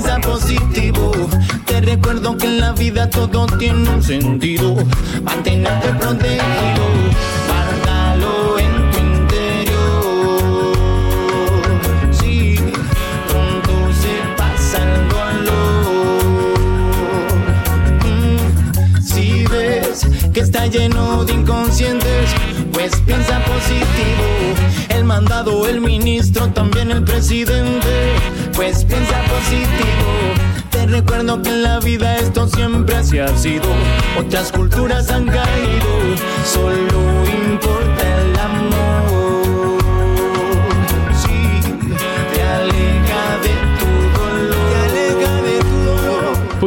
piensa 0.00 0.18
positivo. 0.20 1.12
Te 1.66 1.80
recuerdo 1.80 2.36
que 2.36 2.46
en 2.46 2.60
la 2.60 2.72
vida 2.72 3.08
todo 3.10 3.46
tiene 3.58 3.88
un 3.88 4.02
sentido. 4.02 4.76
Mantenerte 5.22 5.88
protegido, 5.94 6.84
guárdalo 7.46 8.58
en 8.58 8.90
tu 8.90 8.98
interior. 8.98 9.72
Sí, 12.12 12.56
pronto 13.28 13.72
se 14.00 14.14
pasa 14.36 14.78
el 14.82 15.08
dolor. 15.08 16.22
Mm, 18.04 19.02
si 19.02 19.44
ves 19.46 20.06
que 20.32 20.40
está 20.40 20.66
lleno 20.66 21.24
de 21.24 21.32
inconscientes, 21.32 22.30
pues 22.72 22.96
piensa 23.06 23.40
positivo. 23.44 24.24
El 24.88 25.04
mandado, 25.04 25.66
el 25.66 25.80
ministro, 25.80 26.48
también 26.48 26.90
el 26.90 27.04
presidente 27.04 28.39
pues 28.60 28.84
piensa 28.84 29.22
positivo. 29.22 30.34
Te 30.70 30.86
recuerdo 30.86 31.40
que 31.40 31.48
en 31.48 31.62
la 31.62 31.80
vida 31.80 32.18
esto 32.18 32.46
siempre 32.46 32.94
así 32.94 33.18
ha 33.18 33.34
sido. 33.34 33.64
Otras 34.18 34.52
culturas 34.52 35.10
han 35.10 35.24
caído, 35.24 35.88
solo 36.44 37.24
importa 37.24 38.20
el 38.20 38.38
amor. 38.38 39.19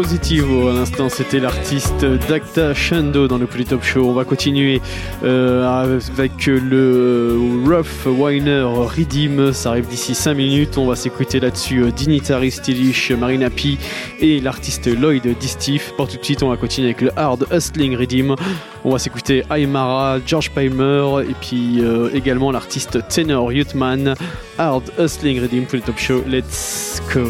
Positivo. 0.03 0.67
À 0.67 0.73
l'instant, 0.73 1.07
c'était 1.07 1.39
l'artiste 1.39 2.03
Dacta 2.27 2.73
Shando 2.73 3.29
dans 3.29 3.37
le 3.37 3.47
Polytop 3.47 3.81
Show. 3.83 4.05
On 4.05 4.11
va 4.11 4.25
continuer 4.25 4.81
euh, 5.23 5.65
avec 5.65 6.45
le 6.45 7.39
Rough 7.65 8.05
Winer 8.05 8.63
Redeem. 8.63 9.53
Ça 9.53 9.69
arrive 9.69 9.87
d'ici 9.87 10.13
5 10.13 10.33
minutes. 10.33 10.77
On 10.77 10.87
va 10.87 10.97
s'écouter 10.97 11.39
là-dessus 11.39 11.83
euh, 11.83 11.91
Dignitari 11.91 12.51
Stylish, 12.51 13.11
Marina 13.11 13.49
P 13.49 13.77
et 14.19 14.41
l'artiste 14.41 14.93
Lloyd 14.93 15.25
Distif. 15.39 15.93
Pour 15.95 16.09
tout 16.09 16.17
de 16.17 16.25
suite, 16.25 16.43
on 16.43 16.49
va 16.49 16.57
continuer 16.57 16.89
avec 16.89 16.99
le 16.99 17.17
Hard 17.17 17.47
Hustling 17.53 17.95
Redeem. 17.95 18.35
On 18.83 18.91
va 18.91 18.99
s'écouter 18.99 19.45
Aymara, 19.49 20.17
George 20.25 20.51
Palmer 20.51 21.23
et 21.29 21.33
puis 21.39 21.79
euh, 21.79 22.09
également 22.13 22.51
l'artiste 22.51 23.07
Tenor 23.07 23.53
Youthman. 23.53 24.15
Hard 24.57 24.83
Hustling 24.99 25.39
Redeem 25.39 25.65
Polytop 25.65 25.97
Show. 25.97 26.25
Let's 26.27 27.01
go. 27.13 27.23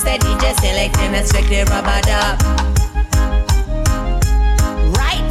Say 0.00 0.16
DJ 0.16 0.58
selecting 0.58 1.14
a 1.14 1.22
the 1.22 1.62
rubber 1.68 2.00
dub. 2.08 2.40
Right. 4.96 5.30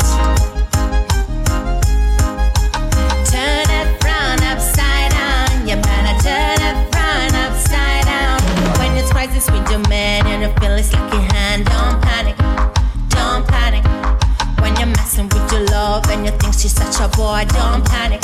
Turn 3.25 3.65
it 3.65 3.99
upside 4.43 5.09
down. 5.09 5.67
You 5.67 5.75
better 5.81 6.15
turn 6.21 6.61
it 6.61 6.87
upside 7.33 8.05
down. 8.05 8.39
When 8.77 8.95
with 9.49 9.67
your 9.71 9.81
man 9.89 10.27
and 10.27 10.43
you 10.43 10.53
feel 10.61 10.75
hand, 11.33 11.65
don't 11.65 11.99
panic, 12.03 12.37
don't 13.09 13.47
panic. 13.47 13.83
When 14.61 14.75
you're 14.75 14.95
messing 14.97 15.29
with 15.29 15.51
your 15.51 15.65
love 15.65 16.07
and 16.11 16.27
you 16.27 16.31
think 16.33 16.53
she's 16.53 16.75
such 16.75 16.99
a 16.99 17.07
boy, 17.17 17.43
don't 17.49 17.83
panic. 17.85 18.18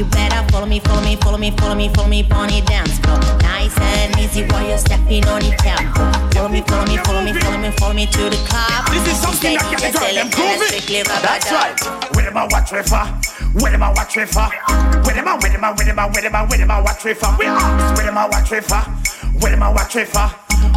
You 0.00 0.06
better 0.06 0.42
follow 0.50 0.64
me, 0.64 0.80
follow 0.80 1.02
me, 1.02 1.14
follow 1.16 1.36
me, 1.36 1.50
follow 1.50 1.74
me, 1.74 1.90
follow 1.92 2.08
me, 2.08 2.22
pony 2.22 2.62
dance 2.62 2.98
floor. 3.00 3.20
Nice 3.44 3.76
and 3.76 4.16
easy 4.18 4.46
while 4.48 4.66
you're 4.66 4.78
stepping 4.78 5.28
on 5.28 5.44
the 5.44 5.52
tempo. 5.60 6.08
Follow 6.32 6.48
me, 6.48 6.62
follow 6.62 6.86
me, 6.88 6.96
follow 7.04 7.20
me, 7.20 7.34
follow 7.34 7.58
me, 7.58 7.70
follow 7.72 7.92
me 7.92 8.06
to 8.06 8.30
the 8.32 8.40
club. 8.48 8.88
This 8.88 9.04
is 9.12 9.20
something 9.20 9.60
that 9.60 9.68
can 9.68 9.92
girl 9.92 10.14
them 10.16 10.30
groovy. 10.32 11.04
That's 11.04 11.52
right. 11.52 11.76
Where 12.16 12.24
them 12.24 12.38
a 12.38 12.48
watch 12.48 12.72
me 12.72 12.80
for? 12.80 13.04
Where 13.60 13.72
them 13.72 13.82
a 13.82 13.92
watch 13.92 14.16
me 14.16 14.24
for? 14.24 14.48
Where 15.04 15.12
them 15.12 15.28
a, 15.28 15.36
where 15.36 15.52
them 15.52 15.64
a, 15.64 15.74
where 15.76 15.84
them 15.84 15.98
a, 15.98 16.08
where 16.08 16.22
them 16.22 16.34
a, 16.34 16.46
where 16.48 16.58
them 16.58 16.70
a 16.70 16.80
watch 16.80 17.04
me 17.04 17.12
for? 17.12 17.36
We 17.36 17.44
ask. 17.44 17.96
Where 17.98 18.06
them 18.06 18.16
a 18.16 18.24
watch 18.24 18.50
me 18.50 18.60
for? 18.64 18.80
Where 19.36 19.52
them 19.52 19.62
a 19.62 19.70
watch 19.70 19.96
me 19.96 20.04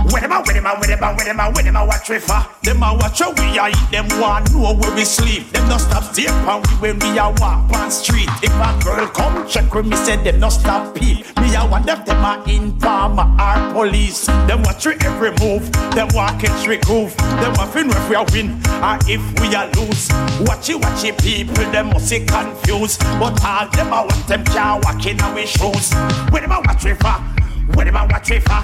for? 0.04 0.12
Where 0.12 0.22
them 0.22 0.32
a, 0.32 0.42
where 0.42 0.54
them 0.54 0.66
a, 0.66 0.76
where 0.76 0.88
them 0.88 1.04
a, 1.04 1.14
where 1.14 1.26
them 1.26 1.40
a, 1.40 1.52
where 1.52 1.64
them 1.64 1.76
a 1.76 1.86
watch 1.86 2.10
me 2.10 2.20
for? 2.20 2.46
Them 2.62 2.84
a 2.84 2.94
watch 2.94 3.20
how 3.20 3.32
we 3.34 3.58
a 3.58 3.68
eat. 3.70 3.92
Them 3.92 4.08
want 4.20 4.52
know 4.52 4.74
where 4.74 4.96
we 4.96 5.06
sleep. 5.06 5.50
Them 5.52 5.70
no 5.70 5.78
stop 5.78 6.04
stay 6.14 6.28
on 6.28 6.62
we 6.62 6.94
when 6.94 7.00
we 7.00 7.18
a 7.18 7.30
walk 7.38 7.72
on 7.74 7.92
street. 7.92 8.30
If 8.42 8.54
a 8.54 8.84
girl 8.84 9.08
come 9.08 9.48
check 9.48 9.74
with 9.74 9.86
me, 9.86 9.96
say 9.98 10.18
them 10.18 10.40
no 10.40 10.50
stop 10.50 10.96
peep. 10.96 11.26
Me 11.40 11.56
a 11.56 11.66
wonder 11.66 11.94
if 11.94 12.06
them 12.06 12.24
a 12.24 12.44
informer 12.48 13.28
or 13.40 13.74
police. 13.74 14.26
Them 14.26 14.64
watch 14.64 14.86
we 14.86 14.94
every 15.02 15.32
move. 15.40 15.72
Them 15.94 16.08
walk 16.14 16.44
every 16.44 16.78
groove. 16.78 17.16
Them 17.18 17.54
a 17.60 17.68
fin 17.68 17.90
if 17.90 18.10
we 18.10 18.16
a 18.16 18.24
win 18.32 18.62
or 18.82 18.98
if 19.08 19.24
we 19.40 19.54
a 19.56 19.70
lose. 19.76 20.10
Watch 20.48 20.70
it, 20.70 20.80
watch 20.80 21.04
it, 21.04 21.18
people. 21.20 21.56
Them 21.72 21.90
must 21.90 22.10
be 22.10 22.26
confused. 22.26 23.00
But 23.20 23.44
all 23.44 23.68
them 23.70 23.88
a 23.88 24.02
want 24.08 24.28
them 24.28 24.44
can't 24.46 24.84
walk 24.84 25.06
in 25.06 25.20
our 25.22 25.46
shoes. 25.46 25.94
When 26.32 26.44
them 26.44 26.52
a 26.52 26.62
watch 26.62 26.84
we 26.84 26.94
for? 26.94 27.33
Where 27.72 27.86
them 27.86 27.96
a 27.96 28.06
watch 28.08 28.30
we 28.30 28.40
for? 28.40 28.62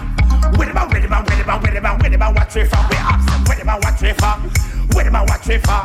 Where 0.57 0.67
them 0.67 0.77
a, 0.77 0.85
where 0.87 0.99
them 1.01 1.13
a, 1.13 1.23
where 1.23 1.37
them 1.37 1.49
a, 1.49 1.57
where 1.59 1.73
them 1.73 1.85
a, 1.85 1.97
where 1.97 2.09
them 2.09 2.21
a 2.21 2.31
watch 2.31 2.55
we 2.55 2.65
for? 2.65 2.83
We 2.89 2.97
ask 2.97 3.25
them 3.29 3.43
where 3.45 3.57
them 3.57 3.69
a 3.69 3.79
watch 3.79 4.01
we 4.01 4.13
for? 4.13 4.35
Where 4.93 5.03
them 5.05 5.15
a 5.15 5.23
watch 5.23 5.47
we 5.47 5.57
for? 5.57 5.81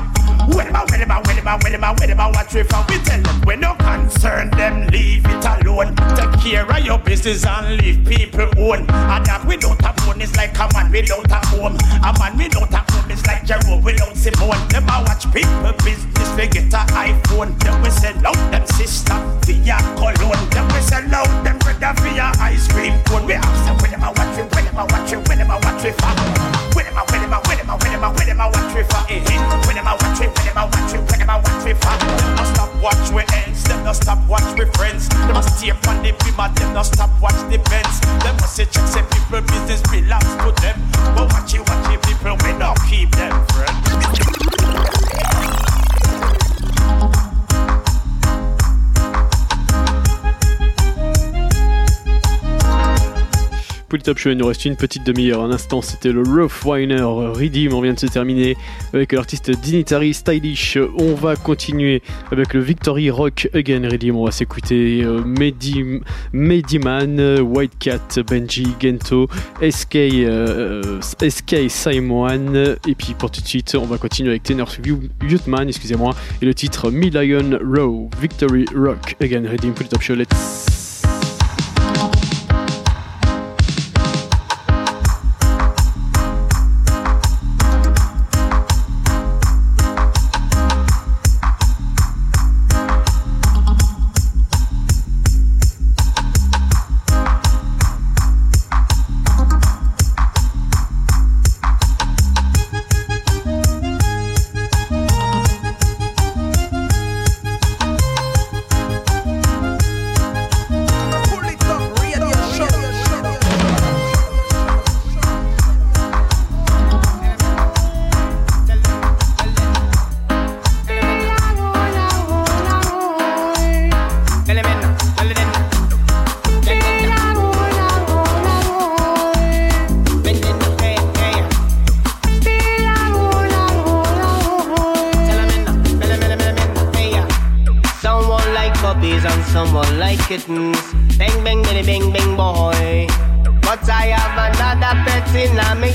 Where 0.55 0.65
them 0.65 0.75
a, 0.75 0.81
where 0.91 0.99
them 0.99 1.11
a, 1.11 1.21
where 1.23 1.35
them 1.35 1.47
a, 1.47 1.57
where 1.59 1.71
them 1.71 1.85
a, 1.85 1.95
where 1.95 2.09
them 2.09 2.21
a 2.21 2.29
watch 2.31 2.55
we 2.55 2.63
for? 2.65 2.85
We 2.89 2.99
tell 2.99 3.23
them 3.23 3.41
we 3.47 3.57
no 3.57 3.75
concern 3.75 4.51
them, 4.51 4.89
leave 4.89 5.25
it 5.27 5.45
alone. 5.45 5.95
Take 6.17 6.41
care 6.41 6.71
of 6.71 6.85
your 6.85 6.99
business 6.99 7.47
and 7.47 7.77
leave 7.81 8.05
people 8.05 8.49
own. 8.59 8.91
And 8.91 9.27
that 9.27 9.45
without 9.47 9.81
a 9.81 9.93
phone 10.03 10.21
is 10.21 10.35
like 10.37 10.59
a 10.59 10.69
man 10.75 10.91
without 10.91 11.31
a 11.31 11.47
home. 11.47 11.77
A 12.03 12.13
man 12.19 12.37
without 12.37 12.73
a 12.73 12.93
home 12.93 13.04
is 13.15 13.27
like 13.27 13.45
Jerome 13.47 13.83
without 13.83 14.17
Simone. 14.17 14.59
Them 14.69 14.91
a 14.91 15.03
watch 15.07 15.25
people 15.31 15.73
business, 15.87 16.29
they 16.35 16.49
get 16.49 16.73
a 16.75 16.83
iPhone. 16.99 17.55
Them 17.63 17.81
we 17.83 17.91
sell 17.91 18.27
out 18.27 18.41
them 18.51 18.67
sister 18.67 19.17
via 19.47 19.79
cologne. 19.95 20.45
Them 20.51 20.67
we 20.75 20.81
sell 20.83 21.15
out 21.15 21.31
them 21.45 21.59
brother 21.59 21.95
via 22.03 22.35
ice 22.43 22.67
cream 22.69 22.95
cone. 23.07 23.27
We 23.27 23.35
ask 23.35 23.65
them 23.65 23.79
where 23.79 23.91
them 23.91 24.03
a 24.03 24.11
watch 24.11 24.39
it, 24.39 24.47
where 24.53 24.65
them 24.67 24.79
a 24.79 24.85
watch 24.91 25.13
it, 25.13 25.21
where 25.29 25.39
them 25.39 25.51
a 25.51 25.57
watch 25.63 25.85
it 25.87 25.95
for? 25.95 26.13
Where 26.75 26.85
them 26.85 26.99
a, 26.99 27.03
where 27.07 27.21
them 27.23 27.33
a, 27.33 27.39
where 27.47 27.57
them 27.57 27.71
a, 27.71 27.75
where 27.79 27.91
them 27.95 28.05
a, 28.05 28.09
where 28.11 28.27
them 28.27 28.41
a 28.41 28.47
watch 28.51 28.75
it 28.75 28.87
for? 28.91 29.03
Eh, 29.07 29.23
eh. 29.23 29.39
Where 29.65 29.75
them 29.75 29.87
a 29.87 29.95
watch 29.95 30.21
it, 30.21 30.31
where 30.35 30.45
them 30.45 30.59
a 30.59 30.65
watch 30.67 30.93
it, 30.95 31.01
where 31.07 31.19
them 31.19 31.31
a 31.31 31.37
watch 31.39 31.67
it 31.71 31.77
for? 31.79 31.95
No 32.35 32.45
stop 32.51 32.71
watch 32.83 33.07
we 33.15 33.23
ends, 33.39 33.63
them 33.65 33.85
no 33.85 33.93
stop 33.93 34.21
watch 34.29 34.49
we 34.59 34.67
friends. 34.75 35.09
Them 35.09 35.39
a 35.39 35.43
stay 35.43 35.71
on 35.71 36.03
the 36.03 36.11
beamer, 36.25 36.51
them 36.59 36.75
no 36.75 36.83
stop 36.83 37.11
watch 37.23 37.39
the 37.47 37.63
Benz. 37.71 38.01
Them 38.27 38.35
must 38.43 38.57
say 38.57 38.67
check 38.67 38.87
say 38.91 39.03
people 39.07 39.41
business 39.47 39.81
belongs 39.87 40.33
to 40.43 40.51
them. 40.61 40.77
But 41.15 41.31
watch 41.31 41.55
it, 41.55 41.63
watch 41.63 41.87
it, 41.93 42.03
people 42.03 42.35
we 42.43 42.51
don't 42.59 42.79
keep 43.05 43.11
that 43.17 43.53
friend. 43.53 44.54
Top 54.03 54.19
Show, 54.19 54.31
il 54.31 54.39
nous 54.39 54.47
reste 54.47 54.65
une 54.65 54.77
petite 54.77 55.05
demi-heure. 55.05 55.43
Un 55.43 55.51
instant, 55.51 55.83
c'était 55.83 56.13
le 56.13 56.23
Rough 56.23 56.65
Winer 56.65 57.03
Redeem. 57.03 57.73
On 57.73 57.81
vient 57.81 57.95
de 57.95 57.99
se 57.99 58.07
terminer 58.07 58.57
avec 58.93 59.13
l'artiste 59.13 59.51
Dignitary 59.51 60.15
Stylish. 60.15 60.79
On 60.99 61.15
va 61.15 61.37
continuer 61.37 62.03
avec 62.31 62.55
le 62.55 62.61
Victory 62.61 63.11
Rock 63.11 63.49
Again 63.55 63.89
Redeem. 63.89 64.17
On 64.17 64.25
va 64.25 64.31
s'écouter 64.31 65.03
euh, 65.03 65.23
Mehdi, 65.25 66.01
Mehdi 66.33 66.79
Man, 66.79 67.21
euh, 67.21 67.41
White 67.41 67.79
Cat, 67.79 68.23
Benji, 68.29 68.67
Gento, 68.81 69.29
SK, 69.63 69.97
euh, 69.97 71.01
SK 71.01 71.69
Simon. 71.69 72.53
Et 72.89 72.95
puis 72.95 73.15
pour 73.19 73.31
tout 73.31 73.41
de 73.41 73.47
suite, 73.47 73.75
on 73.75 73.87
va 73.87 73.99
continuer 73.99 74.31
avec 74.31 74.43
Tenor 74.43 74.71
Youthman, 75.23 75.69
excusez-moi, 75.69 76.15
et 76.43 76.47
le 76.47 76.55
titre 76.55 76.91
Million 76.91 77.59
Row. 77.63 78.11
Victory 78.21 78.65
Rock 78.75 79.17
Again 79.21 79.45
Redeem 79.51 79.75
pour 79.75 79.89
Top 79.89 80.03
Show. 80.03 80.15
Let's 80.15 80.74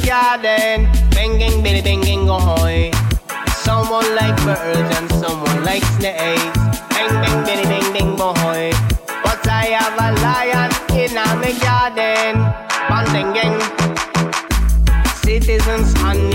garden. 0.09 0.89
Bang, 1.13 1.37
bang, 1.37 1.61
bang, 1.61 1.83
bang, 1.83 2.01
bang, 2.01 2.25
boy. 2.25 2.89
Someone 3.61 4.09
like 4.15 4.35
birds 4.41 4.89
and 4.97 5.07
someone 5.21 5.63
like 5.63 5.83
snakes. 5.97 6.57
Bang, 6.89 7.13
bang, 7.21 7.39
bang, 7.45 7.63
bang, 7.69 7.87
bang, 7.93 8.11
boy. 8.17 8.71
But 9.23 9.47
I 9.47 9.65
have 9.77 9.97
a 10.07 10.09
lion 10.25 10.71
in 10.97 11.13
my 11.13 11.53
garden. 11.61 12.41
Banding. 12.89 13.53
Citizens 15.21 15.93
and 16.01 16.28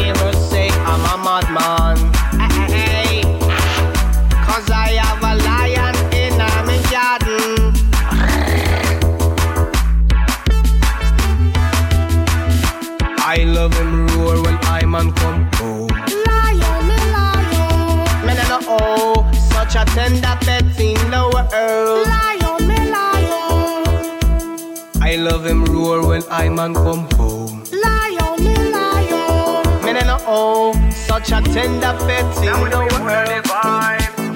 when 26.15 26.23
I 26.31 26.49
man 26.49 26.74
come 26.74 27.11
home. 27.16 27.65
Lion, 27.73 28.45
me 28.45 28.55
lion. 28.70 29.82
Man, 29.82 29.97
I 29.97 30.03
know 30.07 30.19
oh, 30.28 30.91
such 30.91 31.32
a 31.32 31.43
tender 31.43 31.95
pet 32.07 32.36
in 32.39 32.70
the 32.70 32.78
world. 32.78 33.43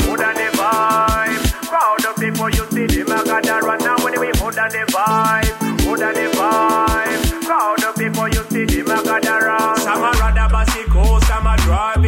Put 0.02 0.20
on 0.26 0.34
the 0.34 0.48
vibe. 0.58 1.68
Crowd 1.68 2.04
of 2.04 2.16
people, 2.16 2.50
you 2.50 2.66
see 2.72 2.86
them, 2.86 3.12
I 3.12 3.22
gotta 3.22 3.64
run 3.64 3.78
now 3.78 3.96
when 4.02 4.18
we 4.18 4.32
put 4.32 4.58
on 4.58 4.70
the 4.70 4.84
vibe. 4.90 5.54
Put 5.86 6.02
on 6.02 6.14
the 6.14 6.26
vibe. 6.34 7.44
Crowd 7.46 7.84
of 7.84 7.94
people, 7.94 8.28
you 8.28 8.42
see 8.50 8.64
them, 8.64 8.90
I 8.90 9.04
gotta 9.04 9.46
run. 9.46 9.76
Some 9.78 10.02
are 10.02 10.14
rather 10.18 10.52
bicycle, 10.52 11.20
some 11.20 11.46
are 11.46 11.56
driving 11.58 12.07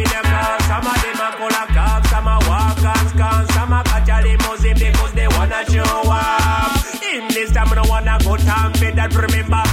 wanna 8.61 8.79
go 8.79 8.91
time 8.91 8.91
for 8.91 8.95
that. 8.95 9.13
Remember, 9.15 9.70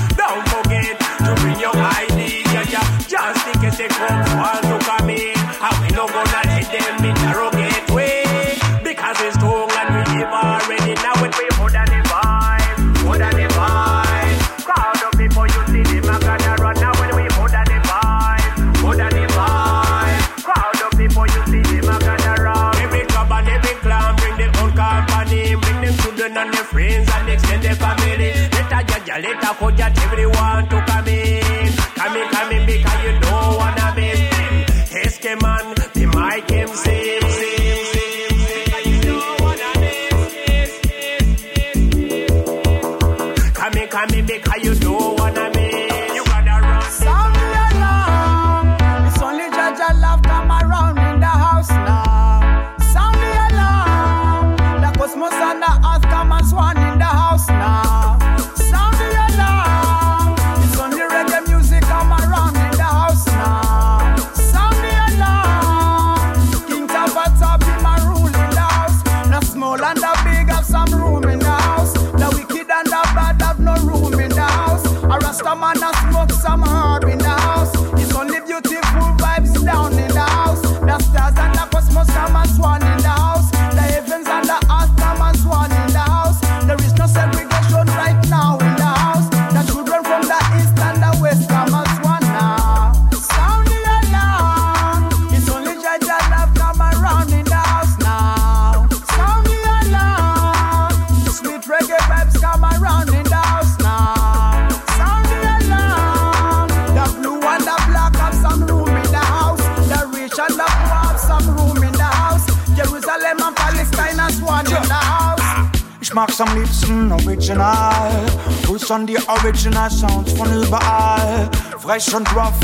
Mag's 116.39 116.40
am 116.40 116.59
liebsten 116.59 117.12
original. 117.12 118.27
Grüß 118.65 118.90
an 118.90 119.06
die 119.06 119.19
Original 119.28 119.90
Sounds 119.90 120.32
von 120.32 120.52
überall. 120.52 121.48
Frech 121.78 122.15
und 122.15 122.28
rough, 122.35 122.55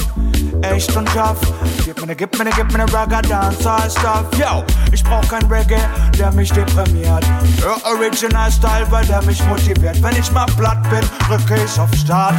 echt 0.62 0.94
und 0.96 1.09
tough. 1.09 1.40
Gib 1.84 2.01
mir 2.01 2.06
ne, 2.06 2.16
gib 2.16 2.38
mir 2.38 2.44
ne, 2.44 2.51
gib 2.55 2.70
mir 2.72 2.78
ne 2.78 2.92
Ragga 2.92 3.22
Dancehall 3.22 3.90
Stuff. 3.90 4.26
Yo, 4.38 4.62
ich 4.92 5.02
brauch 5.02 5.26
kein 5.28 5.44
Reggae, 5.46 5.80
der 6.18 6.30
mich 6.32 6.52
deprimiert. 6.52 7.24
Hör 7.60 7.76
Original 7.84 8.51
Style, 8.52 8.86
weil 8.90 9.06
der 9.06 9.22
mich 9.22 9.44
motiviert. 9.46 10.01
Wenn 10.02 10.16
ich 10.16 10.30
mal 10.30 10.46
platt 10.56 10.82
bin, 10.90 11.02
drücke 11.26 11.62
ich 11.64 11.80
auf 11.80 11.92
Start. 11.94 12.34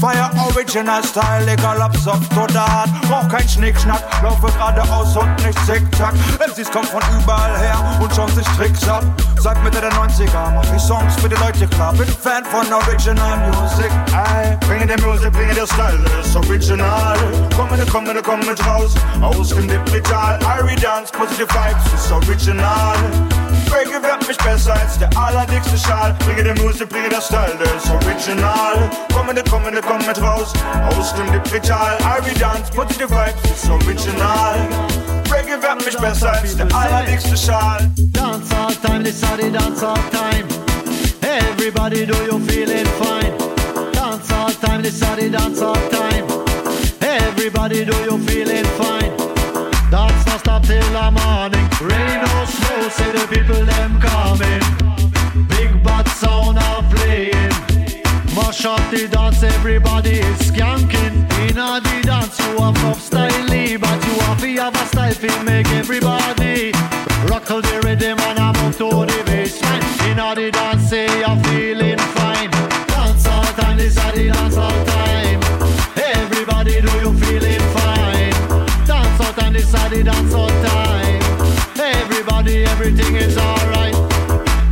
Feier 0.00 0.30
Original 0.48 1.02
Style, 1.02 1.50
egal 1.50 1.80
ob 1.80 1.96
soft 1.96 2.36
oder 2.36 2.66
hart. 2.66 2.90
Brauch 3.08 3.28
kein 3.28 3.48
Schnickschnack, 3.48 4.02
laufe 4.22 4.46
geradeaus 4.52 5.16
und 5.16 5.34
nicht 5.44 5.58
zickzack. 5.66 6.14
MCs 6.38 6.70
kommen 6.70 6.86
von 6.88 7.02
überall 7.18 7.56
her 7.58 7.98
und 8.00 8.14
schauen 8.14 8.32
sich 8.34 8.46
Tricks 8.56 8.86
ab. 8.88 9.04
Seit 9.38 9.62
Mitte 9.62 9.80
der 9.80 9.92
90er 9.92 10.50
mach 10.54 10.74
ich 10.74 10.82
Songs 10.82 11.14
für 11.16 11.28
die 11.28 11.36
Leute 11.36 11.66
klar. 11.68 11.92
Bin 11.92 12.06
Fan 12.06 12.44
von 12.44 12.70
Original 12.72 13.38
Music. 13.48 13.90
Ey, 14.12 14.56
bringe 14.66 14.86
der 14.86 15.00
Musik, 15.00 15.32
bringe 15.32 15.54
der 15.54 15.66
Style, 15.66 15.98
das 16.04 16.26
ist 16.26 16.36
original. 16.36 17.16
Komm 17.56 17.70
mit, 17.70 17.90
komm 17.90 18.04
mit, 18.04 18.22
komm 18.22 18.40
mit 18.40 18.66
raus, 18.66 18.94
aus 19.22 19.48
dem 19.50 19.68
Digital. 19.68 20.38
Irie 20.58 20.76
Dance, 20.76 21.12
positive 21.12 21.48
Vibes, 21.48 21.92
ist 21.94 22.12
original. 22.12 22.96
Reggae 23.72 24.02
wird 24.02 24.28
mich 24.28 24.38
besser 24.38 24.74
als 24.74 24.98
der 24.98 25.10
allerdickste 25.16 25.76
Schal. 25.76 26.14
Bringe 26.24 26.44
der 26.44 26.62
Musik, 26.62 26.88
bringe 26.88 27.08
der 27.08 27.20
Style, 27.20 27.56
das 27.58 27.84
ist 27.84 27.90
original. 27.90 28.90
Komm 29.12 29.26
mit, 29.26 29.50
komm 29.50 29.64
mit, 29.64 29.85
komm 29.86 30.04
mit 30.06 30.20
raus, 30.20 30.52
aus 30.90 31.14
dem 31.14 31.32
Digital. 31.32 31.96
Irie 32.18 32.34
Dance, 32.38 32.70
positive 32.74 33.08
Vibes, 33.08 33.50
ist 33.50 33.70
original. 33.70 34.58
Reggae 35.30 35.60
wird 35.62 35.84
mich 35.84 35.96
besser 35.96 36.32
als 36.32 36.56
der 36.56 36.66
allerdickste 36.74 37.36
Schal. 37.36 37.90
Dance 38.12 38.54
all 38.56 38.74
time, 38.74 39.04
this 39.04 39.22
are 39.24 39.36
the 39.36 39.50
dance 39.50 39.82
all 39.82 39.96
time. 40.10 40.46
Everybody, 41.22 42.06
do 42.06 42.14
you 42.24 42.38
feeling 42.46 42.86
fine? 42.98 43.32
Dance 43.92 44.32
all 44.32 44.52
time, 44.52 44.82
this 44.82 45.02
are 45.02 45.16
the 45.16 45.30
dance 45.30 45.62
all 45.62 45.74
time. 45.90 46.24
Everybody, 47.00 47.84
do 47.84 47.94
you 48.04 48.18
feeling 48.26 48.64
fine? 48.78 49.12
Dance 49.90 50.26
not 50.26 50.40
stop 50.40 50.62
till 50.62 50.80
the 50.80 51.10
morning. 51.10 51.68
Rain 51.80 52.20
or 52.20 52.46
snow, 52.46 52.88
say 52.88 53.12
the 53.12 53.26
people 53.28 53.64
them 53.64 54.00
up 58.66 58.90
the 58.90 59.06
dance, 59.08 59.42
everybody 59.42 60.18
is 60.18 60.38
skanking. 60.50 61.16
In 61.48 61.56
a 61.56 61.80
the 61.80 62.02
dance, 62.04 62.38
you 62.40 62.58
have 62.58 62.84
up 62.84 62.98
style, 62.98 63.30
but 63.78 63.98
you 64.06 64.14
have 64.26 64.40
to 64.40 64.48
have 64.60 64.74
a 64.74 64.86
style 64.86 65.14
to 65.14 65.44
make 65.44 65.68
everybody 65.68 66.72
rock 67.30 67.46
the 67.46 67.80
rhythm 67.84 68.18
and 68.18 68.38
I'm 68.38 68.56
up 68.56 68.72
to 68.76 68.88
the 69.06 69.18
bassline. 69.28 70.10
In 70.10 70.18
a 70.18 70.34
the 70.34 70.50
dance, 70.50 70.88
say 70.90 71.06
you're 71.20 71.36
feeling 71.44 71.98
fine. 72.16 72.50
Dance 72.90 73.26
all 73.26 73.44
time, 73.44 73.78
this 73.78 73.96
are 73.98 74.12
the 74.12 74.32
dance 74.32 74.56
all 74.56 74.84
time. 74.84 75.40
Everybody, 75.96 76.80
do 76.80 76.92
you 77.02 77.12
feeling 77.20 77.64
fine? 77.76 78.34
Dance 78.86 79.20
all 79.20 79.32
time, 79.34 79.52
this 79.52 79.74
are 79.74 79.88
the 79.88 80.02
dance 80.02 80.34
all 80.34 80.48
time. 80.48 81.22
Everybody, 81.78 82.64
everything 82.64 83.14
is 83.16 83.36
alright. 83.38 83.94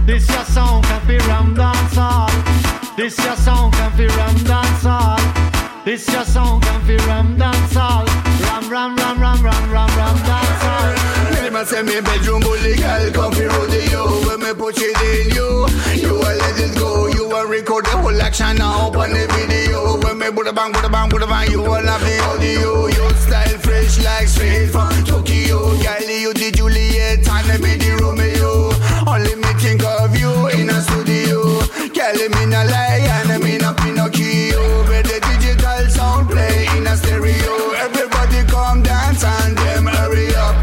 This 0.07 0.29
your 0.29 0.45
song 0.45 0.83
can 0.83 1.01
fi 1.07 1.19
ram 1.29 1.55
dance 1.55 1.99
all. 1.99 2.34
This 2.97 3.19
your 3.25 3.35
song 3.35 3.73
can 3.73 3.91
fi 3.97 4.07
ram 4.07 4.37
dance 4.45 4.87
all. 4.87 5.19
This 5.85 6.07
your 6.13 6.25
song 6.25 6.61
can't 6.61 6.87
be 6.87 6.97
ram 7.09 7.37
ram 8.71 8.97
ram 8.97 9.19
ram 9.21 9.43
ram 9.43 9.73
ram 9.73 9.91
ram 9.99 10.17
dance 10.23 10.65
all. 10.65 11.43
Me 11.43 11.51
man 11.51 11.67
say 11.67 11.83
me 11.83 12.01
bedroom 12.01 12.41
bully 12.41 12.77
girl 12.77 13.11
come 13.11 13.33
fi 13.33 13.47
rodeo 13.47 14.07
When 14.29 14.39
me 14.41 14.55
put 14.55 14.79
it 14.79 14.95
in 15.11 15.35
you. 15.35 15.67
You 16.01 16.15
a 16.23 16.31
let 16.39 16.61
it 16.61 16.79
go 16.79 17.09
You 17.09 17.33
a 17.33 17.45
record 17.45 17.85
the 17.87 17.97
whole 17.99 18.23
action 18.23 18.57
now 18.59 18.93
on 18.93 19.11
the 19.11 19.27
video. 19.35 19.99
When 20.01 20.19
me 20.19 20.31
put 20.31 20.47
a 20.47 20.53
bang, 20.53 20.73
put 20.73 20.85
a 20.85 20.89
bang, 20.89 21.11
put 21.11 21.23
a 21.23 21.27
bang 21.27 21.51
You 21.51 21.63
will 21.63 21.75
have 21.75 22.01
the 22.01 22.21
audio. 22.31 22.87
Your 22.87 23.11
style 23.15 23.59
fresh 23.59 24.05
like 24.05 24.29
straight 24.29 24.71
from 24.71 25.05
Tokyo. 25.05 25.59
Girl 25.83 26.11
you 26.11 26.33
the 26.33 26.53
Juliet 26.53 27.27
and 27.29 27.61
me 27.61 27.75
the 27.75 28.04
Girl 32.15 32.29
me 32.29 32.47
no 32.47 32.63
lie 32.71 33.03
and 33.27 33.43
me 33.43 33.59
no 33.59 33.75
Pinocchio 33.75 34.63
Where 34.87 35.03
the 35.03 35.19
digital 35.19 35.91
sound 35.91 36.29
play 36.31 36.67
in 36.77 36.87
a 36.87 36.97
stereo. 36.97 37.73
Everybody 37.75 38.45
come 38.47 38.83
dance 38.83 39.25
and 39.25 39.57
them 39.59 39.87
hurry 39.87 40.35
up. 40.37 40.55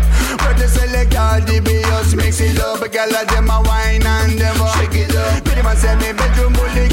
Where 0.42 0.54
the 0.54 0.68
select 0.68 1.16
all 1.16 1.42
the 1.42 1.60
BS 1.60 2.16
mix 2.16 2.40
it 2.40 2.60
up. 2.60 2.80
Girl 2.80 3.16
a 3.16 3.26
them 3.26 3.50
a 3.50 3.62
wine 3.68 4.06
and 4.06 4.40
them 4.40 4.62
a 4.62 4.68
shake 4.78 4.96
it 4.96 5.16
up. 5.16 5.44
Pretty 5.44 5.62
man 5.62 5.76
say 5.76 5.96
me 5.96 6.14
bedroom 6.14 6.54
bully 6.54 6.91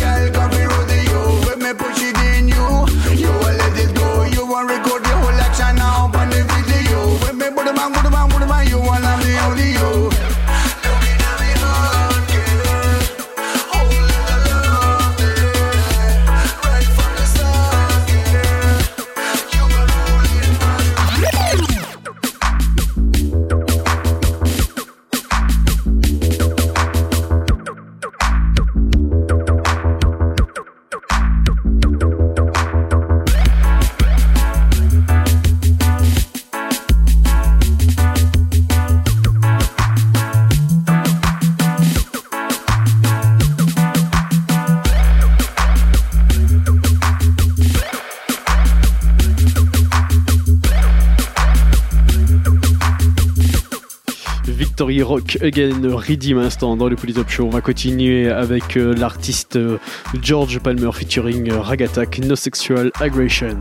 Rock 54.88 55.36
Again, 55.42 55.82
Redeem 55.84 56.38
Instant 56.38 56.74
dans 56.74 56.88
le 56.88 56.96
Polytop 56.96 57.28
Show. 57.28 57.44
On 57.44 57.50
va 57.50 57.60
continuer 57.60 58.30
avec 58.30 58.76
euh, 58.76 58.94
l'artiste 58.94 59.56
euh, 59.56 59.76
George 60.22 60.58
Palmer 60.60 60.90
featuring 60.92 61.50
euh, 61.50 61.60
Ragatak, 61.60 62.20
No 62.20 62.34
Sexual 62.34 62.90
Aggression. 62.98 63.58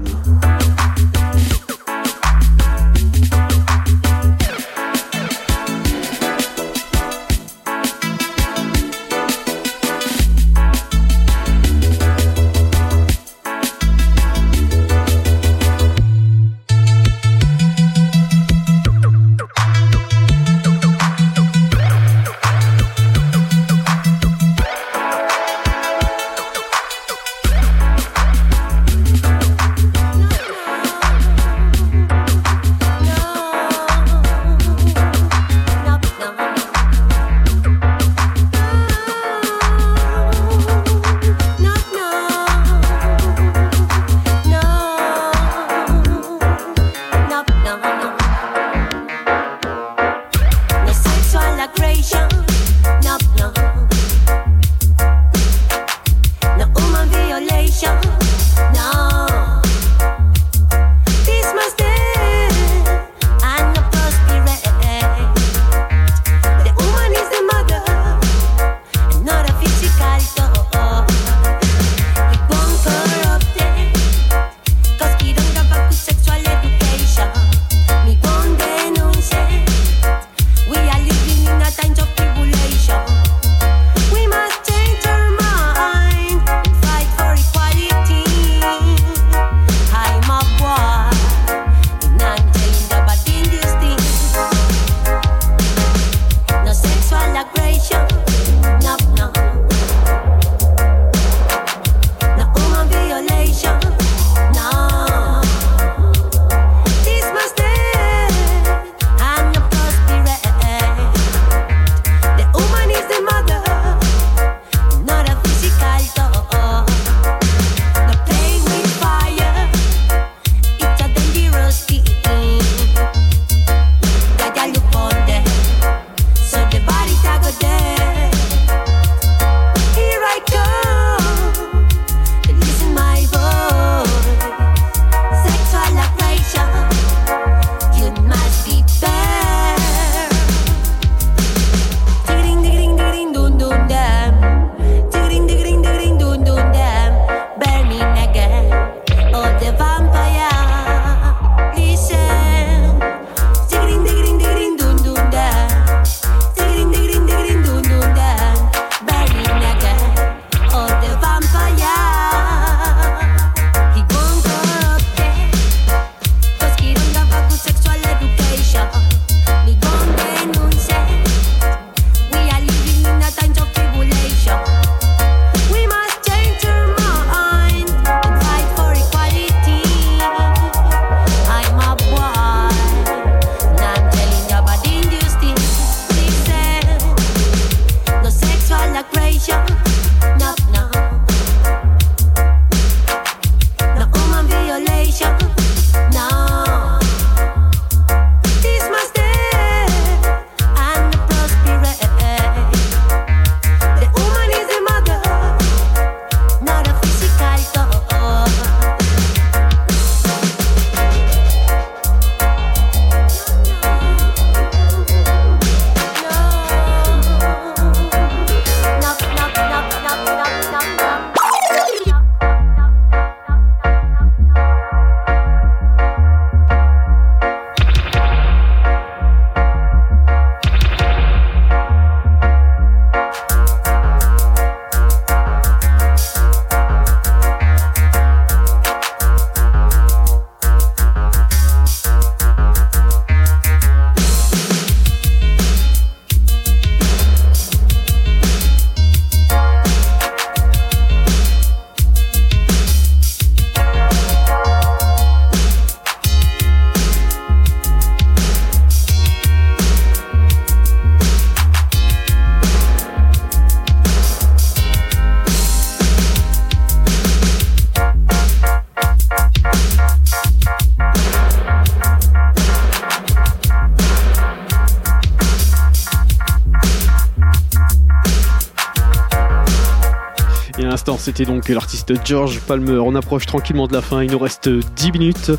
C'était 281.16 281.46
donc 281.46 281.70
l'artiste 281.70 282.14
George 282.26 282.60
Palmer. 282.60 283.00
On 283.00 283.16
approche 283.16 283.46
tranquillement 283.46 283.88
de 283.88 283.94
la 283.94 284.02
fin, 284.02 284.24
il 284.24 284.32
nous 284.32 284.40
reste 284.40 284.68
10 284.68 285.12
minutes. 285.14 285.52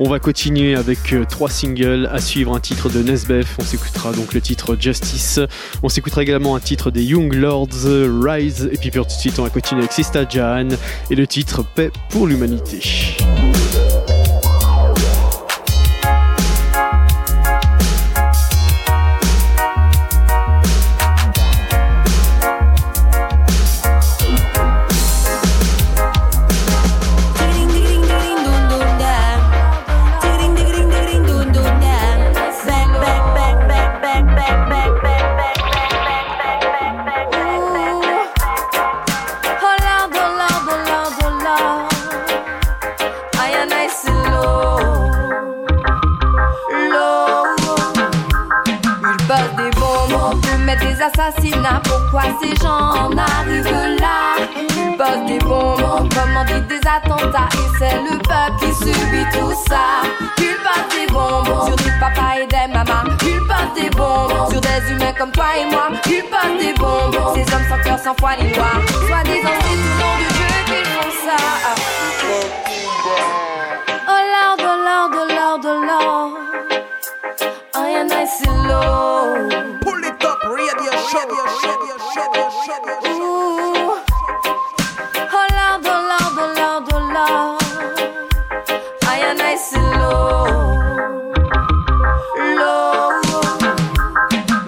On 0.00 0.08
va 0.08 0.18
continuer 0.18 0.74
avec 0.74 1.12
euh, 1.12 1.24
trois 1.24 1.48
singles 1.48 2.08
à 2.12 2.20
suivre 2.20 2.56
un 2.56 2.60
titre 2.60 2.88
de 2.88 3.02
Nesbeth. 3.02 3.46
On 3.58 3.62
s'écoutera 3.62 4.12
donc 4.12 4.34
le 4.34 4.40
titre 4.40 4.76
Justice. 4.78 5.38
On 5.84 5.88
s'écoutera 5.88 6.22
également 6.22 6.56
un 6.56 6.60
titre 6.60 6.90
des 6.90 7.04
Young 7.04 7.32
Lords, 7.32 7.68
Rise. 7.84 8.68
Et 8.72 8.78
puis 8.78 8.90
pour 8.90 9.06
tout 9.06 9.14
de 9.14 9.20
suite, 9.20 9.38
on 9.38 9.44
va 9.44 9.50
continuer 9.50 9.82
avec 9.82 9.92
Sista 9.92 10.28
Jan 10.28 10.68
et 11.10 11.14
le 11.14 11.26
titre 11.26 11.62
Paix 11.62 11.92
pour 12.10 12.26
l'humanité. 12.26 12.80
Pourquoi 52.16 52.38
ces 52.40 52.56
gens 52.64 52.70
en 52.70 53.18
arrivent 53.18 54.00
là? 54.00 54.36
Ils 54.56 54.96
bossent 54.96 55.26
des 55.26 55.38
bombes, 55.38 55.82
on 55.82 56.08
commandite 56.08 56.66
des 56.66 56.80
attentats. 56.88 57.48
Et 57.52 57.78
c'est 57.78 57.96
le 58.04 58.16
peuple 58.16 58.58
qui 58.58 58.72
subit 58.72 59.26
tout 59.34 59.52
ça. 59.68 60.00
Ils 60.38 60.56
bossent 60.64 60.98
des 60.98 61.12
bombes 61.12 61.66
sur 61.66 61.76
des 61.76 61.92
papas 62.00 62.40
et 62.40 62.46
des 62.46 62.72
mamans. 62.72 63.04
Ils 63.20 63.40
bossent 63.40 63.82
des 63.82 63.90
bombes 63.90 64.50
sur 64.50 64.62
des 64.62 64.92
humains 64.92 65.12
comme 65.18 65.30
toi 65.30 65.44
et 65.60 65.70
moi. 65.70 65.88
Ils 66.06 66.22
bossent 66.22 66.64
des 66.64 66.72
bombes, 66.80 67.34
ces 67.34 67.54
hommes 67.54 67.66
sans 67.68 67.84
cœur, 67.84 67.98
sans 67.98 68.14
foi 68.18 68.30
ni 68.40 68.54
loi. 68.54 68.64
Soi-disant, 69.06 69.58
c'est 69.60 69.76
tout 69.76 69.96
nom 70.00 70.16
de 70.16 70.28
Dieu 70.32 70.56
qu'ils 70.64 70.86
font 70.86 71.10
ça. 71.26 71.75
Oh 81.18 81.24
Lord, 92.58 93.22
oh. 93.28 93.46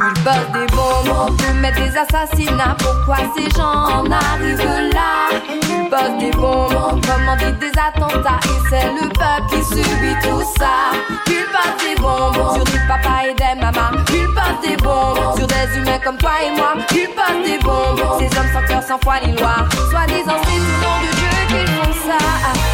Ils 0.01 0.19
bossent 0.25 0.53
des 0.53 0.67
bombes, 0.75 1.37
des 1.77 1.93
assassinats. 1.97 2.77
Pourquoi 2.79 3.19
ces 3.37 3.51
gens 3.51 3.65
en 3.65 4.11
arrivent 4.11 4.93
là? 4.93 5.48
Bossent 5.91 6.19
des 6.19 6.31
bombes, 6.33 6.77
on 6.93 7.01
commandite 7.01 7.59
des 7.61 7.73
attentats. 7.79 8.41
Et 8.45 8.61
c'est 8.69 8.89
le 8.93 9.09
peuple 9.09 9.49
qui 9.49 9.65
subit 9.65 10.17
tout 10.23 10.43
ça. 10.59 10.93
Ils 11.27 11.47
bossent 11.51 11.79
des 11.83 12.01
bombes 12.01 12.55
sur 12.55 12.65
des 12.65 12.81
papas 12.87 13.23
et 13.31 13.35
des 13.35 13.59
mamans. 13.59 13.97
Ils 14.11 14.27
bossent 14.27 14.61
des 14.69 14.77
bombes 14.77 15.37
sur 15.37 15.47
des 15.47 15.79
humains 15.79 15.99
comme 16.05 16.19
toi 16.19 16.33
et 16.45 16.57
moi. 16.57 16.75
Ils 16.91 17.09
bossent 17.17 17.43
des 17.43 17.59
bombes, 17.65 18.03
ces 18.19 18.39
hommes 18.39 18.53
sans 18.53 18.67
cœur, 18.67 18.83
sans 18.83 18.99
foi 18.99 19.15
ni 19.25 19.33
loi. 19.39 19.67
Soi-disant, 19.91 20.41
c'est 20.45 20.61
tout 20.61 20.79
nom 20.85 20.97
de 21.01 21.11
Dieu 21.17 21.35
qu'ils 21.49 21.69
font 21.69 21.93
ça. 22.07 22.19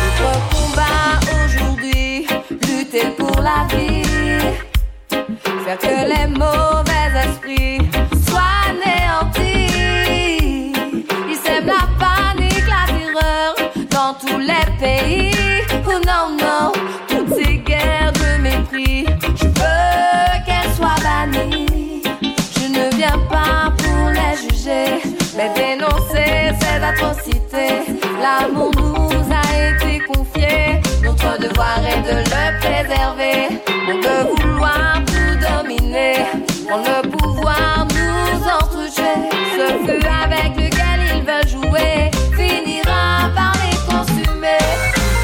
Notre 0.03 0.33
combat 0.51 1.21
aujourd'hui, 1.45 2.27
lutter 2.51 3.07
pour 3.17 3.41
la 3.41 3.65
vie. 3.77 4.03
Faire 5.65 5.79
que 5.79 5.87
les 5.87 6.27
mauvais 6.27 7.09
esprits 7.25 7.79
L'amour 28.21 28.71
nous 28.77 29.29
a 29.31 29.43
été 29.69 29.99
confié, 30.07 30.81
notre 31.03 31.39
devoir 31.39 31.79
est 31.87 32.03
de 32.03 32.17
le 32.19 32.59
préserver. 32.59 33.61
On 33.87 33.97
peut 34.01 34.25
vouloir 34.43 35.03
tout 35.07 35.35
dominer, 35.41 36.15
on 36.73 36.79
le 36.79 36.99
pouvoir 37.11 37.87
nous 37.91 38.49
entretuer. 38.49 39.17
Ce 39.57 39.67
feu 39.87 40.01
avec 40.25 40.51
lequel 40.57 40.99
ils 41.17 41.25
veulent 41.25 41.49
jouer 41.49 42.11
finira 42.35 43.31
par 43.37 43.53
les 43.63 43.77
consumer. 43.87 44.65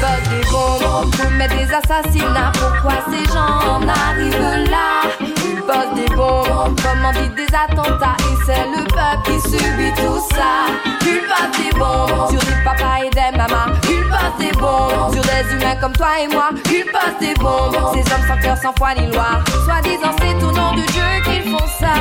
Bosse 0.01 0.27
des 0.29 0.45
bombes, 0.51 1.13
des 1.49 1.69
assassinats. 1.73 2.51
Pourquoi 2.53 2.97
ces 3.09 3.25
gens 3.33 3.59
en 3.67 3.87
arrivent 3.87 4.69
là? 4.69 4.89
Ils 5.19 5.61
bossent 5.61 5.95
des 5.95 6.15
bombes, 6.15 6.50
on 6.91 6.95
commandite 6.95 7.35
des 7.35 7.47
attentats. 7.55 8.17
Et 8.19 8.37
c'est 8.45 8.65
le 8.75 8.83
peuple 8.85 9.21
qui 9.25 9.39
subit 9.49 9.93
tout 9.95 10.19
ça. 10.33 10.67
Ils 11.01 11.21
bossent 11.27 11.57
des 11.57 11.77
bombes 11.77 12.29
sur 12.29 12.39
des 12.39 12.63
papas 12.63 13.05
et 13.05 13.09
des 13.09 13.37
mamans. 13.37 13.73
Ils 13.89 14.03
bossent 14.09 14.37
des 14.39 14.51
bombes 14.57 15.13
sur 15.13 15.23
des 15.23 15.53
humains 15.53 15.75
comme 15.79 15.93
toi 15.93 16.19
et 16.21 16.27
moi. 16.27 16.49
Ils 16.65 16.85
bossent 16.85 17.19
des 17.19 17.33
bombes, 17.35 17.75
ces 17.93 18.13
hommes 18.13 18.27
sans 18.27 18.37
cœur, 18.37 18.57
sans 18.57 18.73
foi 18.77 18.93
ni 18.95 19.11
loi. 19.11 19.41
Soi-disant, 19.65 20.15
c'est 20.19 20.43
au 20.43 20.51
nom 20.51 20.73
de 20.73 20.81
Dieu 20.91 21.09
qu'ils 21.23 21.51
font 21.51 21.67
ça. 21.79 21.93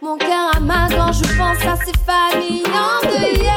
Mon 0.00 0.16
cœur 0.16 0.60
ma 0.60 0.88
gorge, 0.88 1.18
je 1.18 1.36
pense 1.36 1.64
à 1.66 1.76
ces 1.84 1.92
familles 2.06 2.64
endeuillées. 2.66 3.48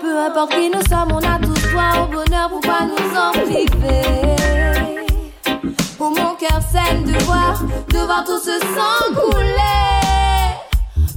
Peu 0.00 0.26
importe 0.26 0.50
qui 0.50 0.70
nous 0.70 0.82
sommes, 0.88 1.12
on 1.12 1.18
a 1.18 1.38
tous 1.38 1.70
droit 1.70 2.02
au 2.02 2.06
bonheur, 2.06 2.48
pourquoi 2.48 2.80
nous 2.82 3.18
en 3.18 3.32
priver? 3.32 4.29
Pour 6.00 6.12
mon 6.12 6.34
cœur 6.34 6.62
saigne 6.72 7.04
de 7.04 7.22
voir, 7.24 7.62
de 7.90 7.98
voir 7.98 8.24
tout 8.24 8.38
ce 8.38 8.58
sang 8.58 9.14
couler. 9.14 10.56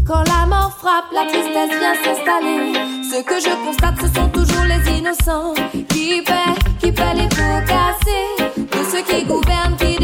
Quand 0.06 0.26
la 0.28 0.46
mort 0.46 0.74
frappe, 0.78 1.06
la 1.14 1.22
tristesse 1.22 1.80
vient 1.80 1.96
s'installer. 2.04 2.74
Ce 3.02 3.24
que 3.24 3.40
je 3.40 3.66
constate, 3.66 3.96
ce 4.02 4.08
sont 4.14 4.28
toujours 4.28 4.66
les 4.66 4.98
innocents 4.98 5.54
qui 5.88 6.22
paient, 6.22 6.54
qui 6.82 6.92
paient 6.92 7.14
les 7.16 7.30
pots 7.30 7.64
cassés. 7.66 8.52
De 8.58 8.84
ceux 8.92 9.04
qui 9.04 9.24
gouvernent, 9.24 9.78
qui 9.78 10.03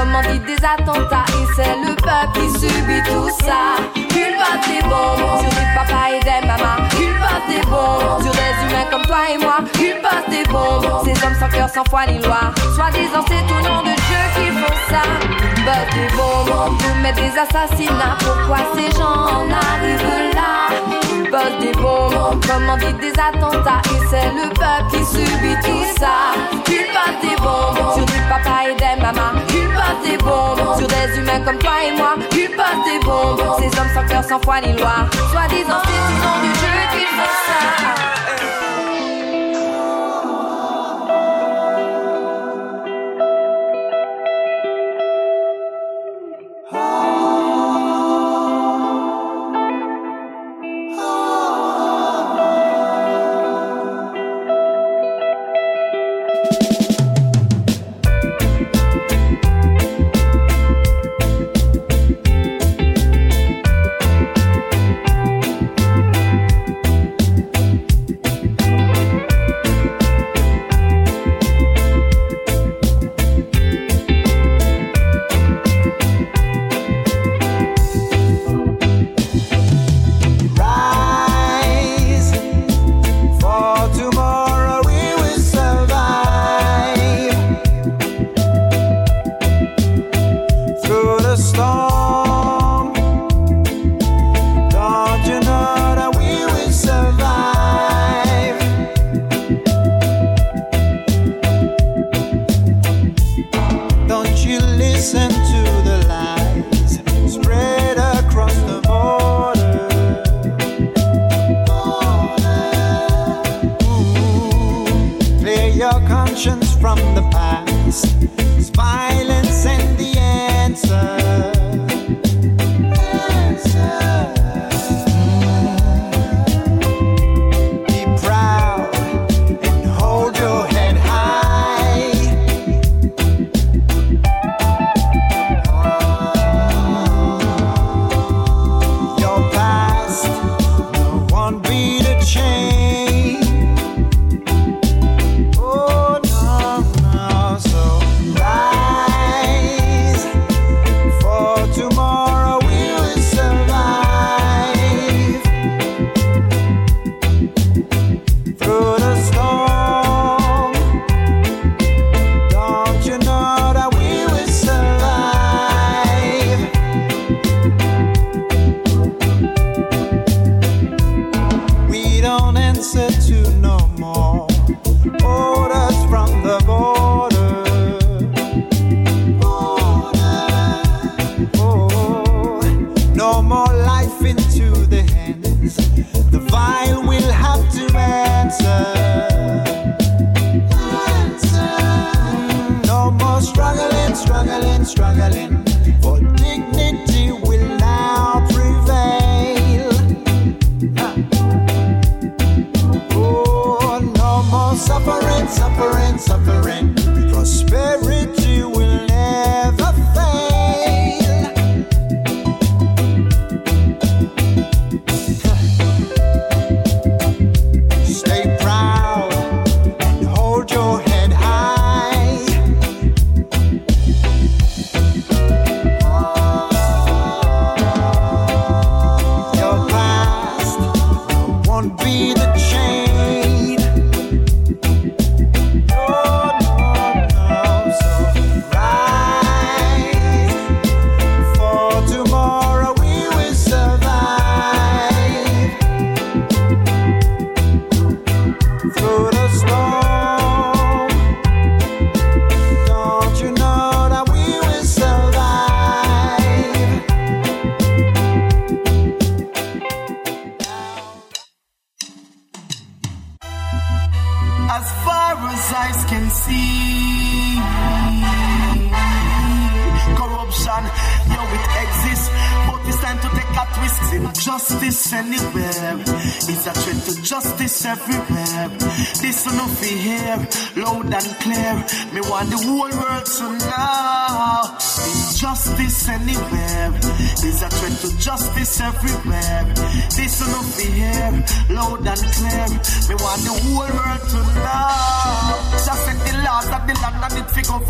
commandite 0.00 0.44
des 0.46 0.64
attentats. 0.64 1.28
Et 1.28 1.46
c'est 1.54 1.76
le 1.86 1.94
peuple 1.94 2.32
qui 2.34 2.48
subit 2.58 3.02
tout 3.04 3.28
ça. 3.44 3.76
Bossent 3.94 4.66
des 4.66 4.82
bombes 4.88 5.40
sur 5.40 5.50
des 5.50 5.68
papas 5.74 6.08
et 6.16 6.20
des. 6.24 6.40
Ils 7.00 7.14
bossent 7.20 7.48
des 7.48 7.64
bombes 7.68 8.22
sur 8.22 8.32
des 8.32 8.54
humains 8.62 8.86
comme 8.90 9.02
toi 9.02 9.18
et 9.32 9.38
moi. 9.38 9.58
Bossent 9.60 10.30
des 10.30 10.44
bombes, 10.50 10.88
ces 11.04 11.24
hommes 11.24 11.36
sans 11.38 11.48
cœur, 11.48 11.68
sans 11.68 11.84
foi 11.90 12.06
ni 12.06 12.18
loi. 12.22 12.40
Soi-disant, 12.74 13.24
c'est 13.28 13.44
au 13.52 13.60
nom 13.68 13.82
de 13.82 13.94
Dieu 14.06 14.22
qu'ils 14.34 14.56
font 14.60 14.78
ça. 14.88 15.02
Bossent 15.66 15.94
des 15.94 16.08
bombes, 16.16 16.54
on 16.90 17.02
mettre 17.02 17.20
des 17.20 17.36
assassinats. 17.38 18.16
Pourquoi 18.20 18.58
ces 18.74 18.90
gens 18.96 19.04
en 19.04 19.50
arrivent 19.50 20.34
là? 20.34 20.79
Bossent 21.28 21.58
des 21.60 21.72
bombes, 21.72 22.14
on 22.32 22.40
commandite 22.46 22.98
des 22.98 23.12
attentats. 23.12 23.82
Et 23.84 24.00
c'est 24.10 24.30
le 24.32 24.48
peuple 24.48 24.90
qui 24.90 25.04
subit 25.04 25.56
tout 25.62 25.84
ça. 25.98 26.32
Bossent 26.66 27.20
des 27.22 27.36
bombes 27.42 27.94
sur 27.94 28.06
des 28.06 28.22
papas 28.28 28.70
et 28.70 28.74
des. 28.74 28.90
Ils 29.54 29.68
bossent 29.68 30.02
des 30.04 30.16
bombes 30.18 30.78
sur 30.78 30.86
des 30.86 31.18
humains 31.18 31.40
comme 31.44 31.58
toi 31.58 31.72
et 31.84 31.96
moi. 31.96 32.14
Bossent 32.16 32.84
des 32.84 33.04
bombes, 33.04 33.42
ces 33.58 33.78
hommes 33.78 33.90
sans 33.94 34.06
cœur, 34.06 34.24
sans 34.24 34.40
foi 34.40 34.60
ni 34.60 34.72
loi. 34.72 35.08
Soi-disant, 35.30 35.80
c'est 35.84 36.00
au 36.00 36.10
nom 36.22 36.36
Dieu 36.42 36.76
qu'ils 36.92 37.09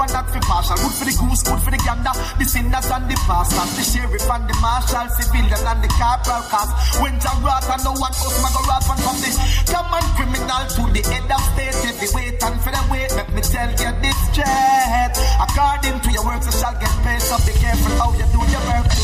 and 0.00 0.12
not 0.12 0.26
fi 0.32 0.40
partial. 0.40 0.76
Good 0.80 0.94
for 0.96 1.04
the 1.04 1.14
goose, 1.14 1.42
good 1.44 1.60
for 1.60 1.70
the 1.70 1.80
gander, 1.84 2.14
the 2.40 2.44
sinners 2.44 2.88
and 2.90 3.04
the 3.06 3.16
pastors, 3.28 3.70
the 3.76 3.84
sheriff 3.84 4.26
and 4.30 4.44
the 4.48 4.54
marshal, 4.64 5.06
civilian 5.20 5.60
and 5.60 5.80
the 5.84 5.90
corporal 5.94 6.44
cast. 6.48 6.72
When 7.00 7.14
Jah 7.20 7.36
wrath 7.44 7.68
and 7.68 7.84
no 7.84 7.92
one 7.92 8.14
else 8.16 8.38
man 8.40 8.52
go 8.56 8.62
wrath 8.64 8.88
and 8.88 9.00
from 9.04 9.16
the 9.20 9.30
common 9.68 10.04
criminal 10.16 10.64
to 10.76 10.82
the 10.92 11.02
head 11.04 11.28
of 11.30 11.42
state, 11.52 11.76
heavyweight 11.84 12.42
and 12.42 12.56
for 12.60 12.72
the 12.72 12.82
weight. 12.90 13.12
Let 13.12 13.28
me 13.32 13.42
tell 13.42 13.70
you 13.70 13.90
this 14.00 14.18
straight. 14.32 15.14
According 15.40 16.00
to 16.00 16.08
your 16.10 16.24
works, 16.24 16.46
you 16.46 16.54
shall 16.56 16.74
get 16.80 16.92
paid. 17.04 17.20
So 17.20 17.36
be 17.44 17.52
careful 17.58 17.92
how 18.00 18.12
you 18.16 18.26
do 18.32 18.40
your 18.50 18.64
work. 18.68 18.99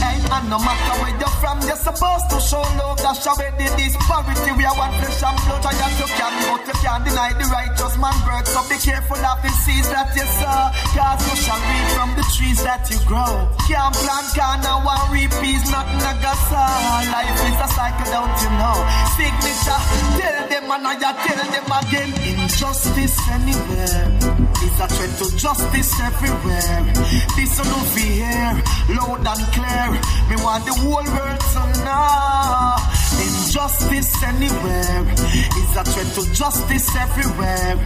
Hey, 0.00 0.16
and 0.16 0.46
no 0.48 0.58
matter 0.58 0.94
where 1.00 1.14
you're 1.20 1.36
from, 1.40 1.60
you're 1.68 1.76
supposed 1.76 2.26
to 2.32 2.38
show 2.40 2.64
love. 2.80 2.98
That's 2.98 3.24
how 3.24 3.36
the 3.36 3.68
disparity. 3.76 4.50
We 4.56 4.64
are 4.64 4.76
one 4.76 4.92
flesh 4.98 5.22
and 5.22 5.36
blood. 5.44 5.64
I 5.64 5.72
guess 5.76 5.94
you 6.00 6.08
can, 6.08 6.32
but 6.48 6.64
you 6.66 6.76
can't 6.80 7.04
deny 7.04 7.30
the 7.36 7.46
righteous 7.52 7.94
man 8.00 8.16
birth. 8.24 8.48
So 8.48 8.60
be 8.68 8.76
careful 8.80 9.20
of 9.20 9.38
the 9.44 9.52
seeds 9.62 9.88
that 9.92 10.10
you 10.16 10.26
sow. 10.40 10.72
Cause 10.96 11.20
you 11.28 11.36
shall 11.36 11.60
reap 11.60 11.86
from 11.94 12.10
the 12.16 12.24
trees 12.32 12.60
that 12.64 12.88
you 12.88 12.98
grow. 13.04 13.48
Can't 13.68 13.94
plant 13.94 14.28
corn 14.32 14.64
and 14.64 14.80
one 14.84 15.04
reap 15.12 15.32
peas, 15.44 15.62
nothing 15.70 16.00
a 16.00 16.12
go 16.24 16.32
sow. 16.48 17.12
Life 17.12 17.40
is 17.44 17.58
a 17.60 17.68
cycle, 17.76 18.08
don't 18.08 18.36
you 18.40 18.50
know? 18.56 18.76
Signature, 19.16 19.80
tell 20.16 20.38
them 20.48 20.70
and 20.72 20.86
I 20.86 20.94
tell 20.96 21.40
them 21.44 21.68
again. 21.76 22.10
Injustice 22.40 23.16
anywhere 23.28 24.00
is 24.18 24.39
a 24.80 24.88
threat 24.88 25.12
to 25.18 25.36
justice 25.36 26.00
everywhere. 26.00 26.82
This 27.36 27.58
will 27.60 27.84
be 27.94 28.24
here, 28.24 28.62
loud 28.96 29.26
and 29.26 29.44
clear. 29.52 29.90
Me 30.28 30.36
want 30.42 30.64
the 30.64 30.72
whole 30.72 31.04
world 31.04 31.40
to 31.52 31.62
know. 31.84 32.76
Injustice 33.20 34.22
anywhere 34.22 35.04
is 35.60 35.76
a 35.76 35.84
threat 35.84 36.08
to 36.16 36.32
justice 36.32 36.96
everywhere. 36.96 37.76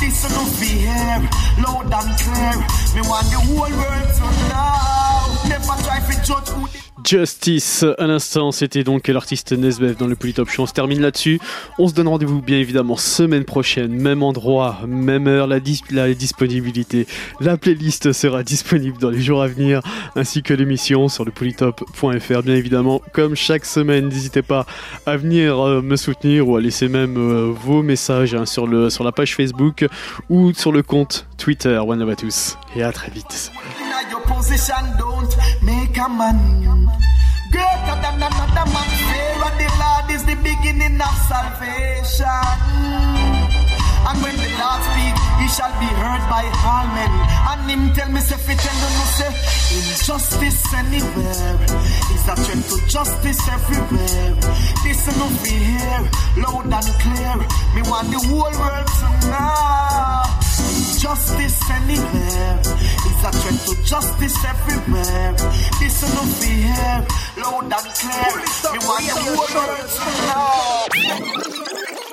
This 0.00 0.26
will 0.26 0.50
be 0.58 0.72
here, 0.86 1.20
loud 1.62 1.92
and 1.92 2.10
clear. 2.18 2.56
Me 2.94 3.02
want 3.08 3.26
the 3.30 3.38
whole 3.46 3.70
world 3.70 4.10
to 4.18 4.26
know. 4.50 5.48
Never 5.48 5.76
try 5.84 6.00
to 6.00 6.14
judge 6.26 6.48
who 6.48 6.66
the 6.66 6.89
Justice, 7.04 7.84
à 7.98 8.06
l'instant, 8.06 8.52
c'était 8.52 8.84
donc 8.84 9.08
l'artiste 9.08 9.52
Nesbev 9.52 9.96
dans 9.96 10.06
le 10.06 10.14
Polytop 10.14 10.48
Show. 10.48 10.62
On 10.62 10.66
se 10.66 10.72
termine 10.72 11.00
là-dessus. 11.00 11.40
On 11.78 11.88
se 11.88 11.94
donne 11.94 12.08
rendez-vous 12.08 12.40
bien 12.40 12.58
évidemment 12.58 12.96
semaine 12.96 13.44
prochaine, 13.44 13.92
même 13.92 14.22
endroit, 14.22 14.78
même 14.86 15.26
heure, 15.26 15.46
la, 15.46 15.58
dis- 15.60 15.82
la 15.90 16.12
disponibilité. 16.14 17.06
La 17.40 17.56
playlist 17.56 18.12
sera 18.12 18.42
disponible 18.42 18.98
dans 18.98 19.10
les 19.10 19.20
jours 19.20 19.42
à 19.42 19.48
venir, 19.48 19.80
ainsi 20.14 20.42
que 20.42 20.54
l'émission 20.54 21.08
sur 21.08 21.24
le 21.24 21.32
polytop.fr, 21.32 22.42
bien 22.42 22.54
évidemment. 22.54 23.02
Comme 23.12 23.34
chaque 23.34 23.64
semaine, 23.64 24.08
n'hésitez 24.08 24.42
pas 24.42 24.66
à 25.06 25.16
venir 25.16 25.58
euh, 25.58 25.82
me 25.82 25.96
soutenir 25.96 26.48
ou 26.48 26.56
à 26.56 26.60
laisser 26.60 26.88
même 26.88 27.16
euh, 27.16 27.52
vos 27.52 27.82
messages 27.82 28.34
hein, 28.34 28.46
sur, 28.46 28.66
le, 28.66 28.90
sur 28.90 29.04
la 29.04 29.12
page 29.12 29.34
Facebook 29.34 29.86
ou 30.28 30.52
sur 30.52 30.70
le 30.70 30.82
compte 30.82 31.26
Twitter. 31.38 31.76
One 31.78 31.98
love 31.98 32.10
à 32.10 32.16
tous 32.16 32.56
et 32.76 32.82
à 32.82 32.92
très 32.92 33.10
vite. 33.10 33.50
Greater 37.50 37.96
than 38.02 38.22
another 38.22 38.66
man. 38.70 38.88
Fear 39.10 39.50
the 39.58 39.68
Lord 39.82 40.06
is 40.14 40.22
the 40.24 40.36
beginning 40.40 41.00
of 41.00 41.14
salvation. 41.28 42.46
And 44.08 44.16
when 44.22 44.36
the 44.38 44.50
Lord 44.58 44.80
speak, 44.86 45.16
he 45.40 45.46
shall 45.50 45.74
be 45.78 45.90
heard 46.00 46.24
by 46.30 46.44
all 46.64 46.86
men. 46.96 47.12
And 47.50 47.70
him 47.70 47.82
tell 47.94 48.10
me, 48.10 48.20
say, 48.20 48.36
fi 48.36 48.54
tell 48.54 48.78
no, 48.80 49.04
say, 49.18 49.32
injustice 49.76 50.74
anywhere 50.74 51.54
is 52.14 52.26
a 52.26 52.34
threat 52.36 52.62
to 52.70 52.76
justice 52.88 53.42
everywhere. 53.48 54.34
This 54.82 55.06
is 55.06 55.16
not 55.18 55.34
be 55.44 55.50
here, 55.50 56.02
loud 56.42 56.72
and 56.72 56.90
clear. 57.02 57.36
Me 57.74 57.82
want 57.88 58.10
the 58.10 58.18
whole 58.26 58.54
world 58.58 58.86
to 58.98 59.08
know. 59.28 60.49
Justice 61.00 61.70
anywhere 61.70 62.60
is 62.60 63.24
a 63.24 63.32
threat 63.32 63.58
to 63.64 63.74
justice 63.84 64.44
everywhere. 64.44 65.32
This 65.80 66.02
is 66.02 66.12
not 66.14 66.28
be 66.42 66.60
here, 66.60 67.06
loud 67.38 67.72
and 67.72 67.88
clear. 67.96 68.36
Me 68.72 68.78
want 68.84 69.04
the 69.06 69.14
whole 69.16 69.48
world 69.48 69.88
to 69.96 70.10
know. 71.96 72.09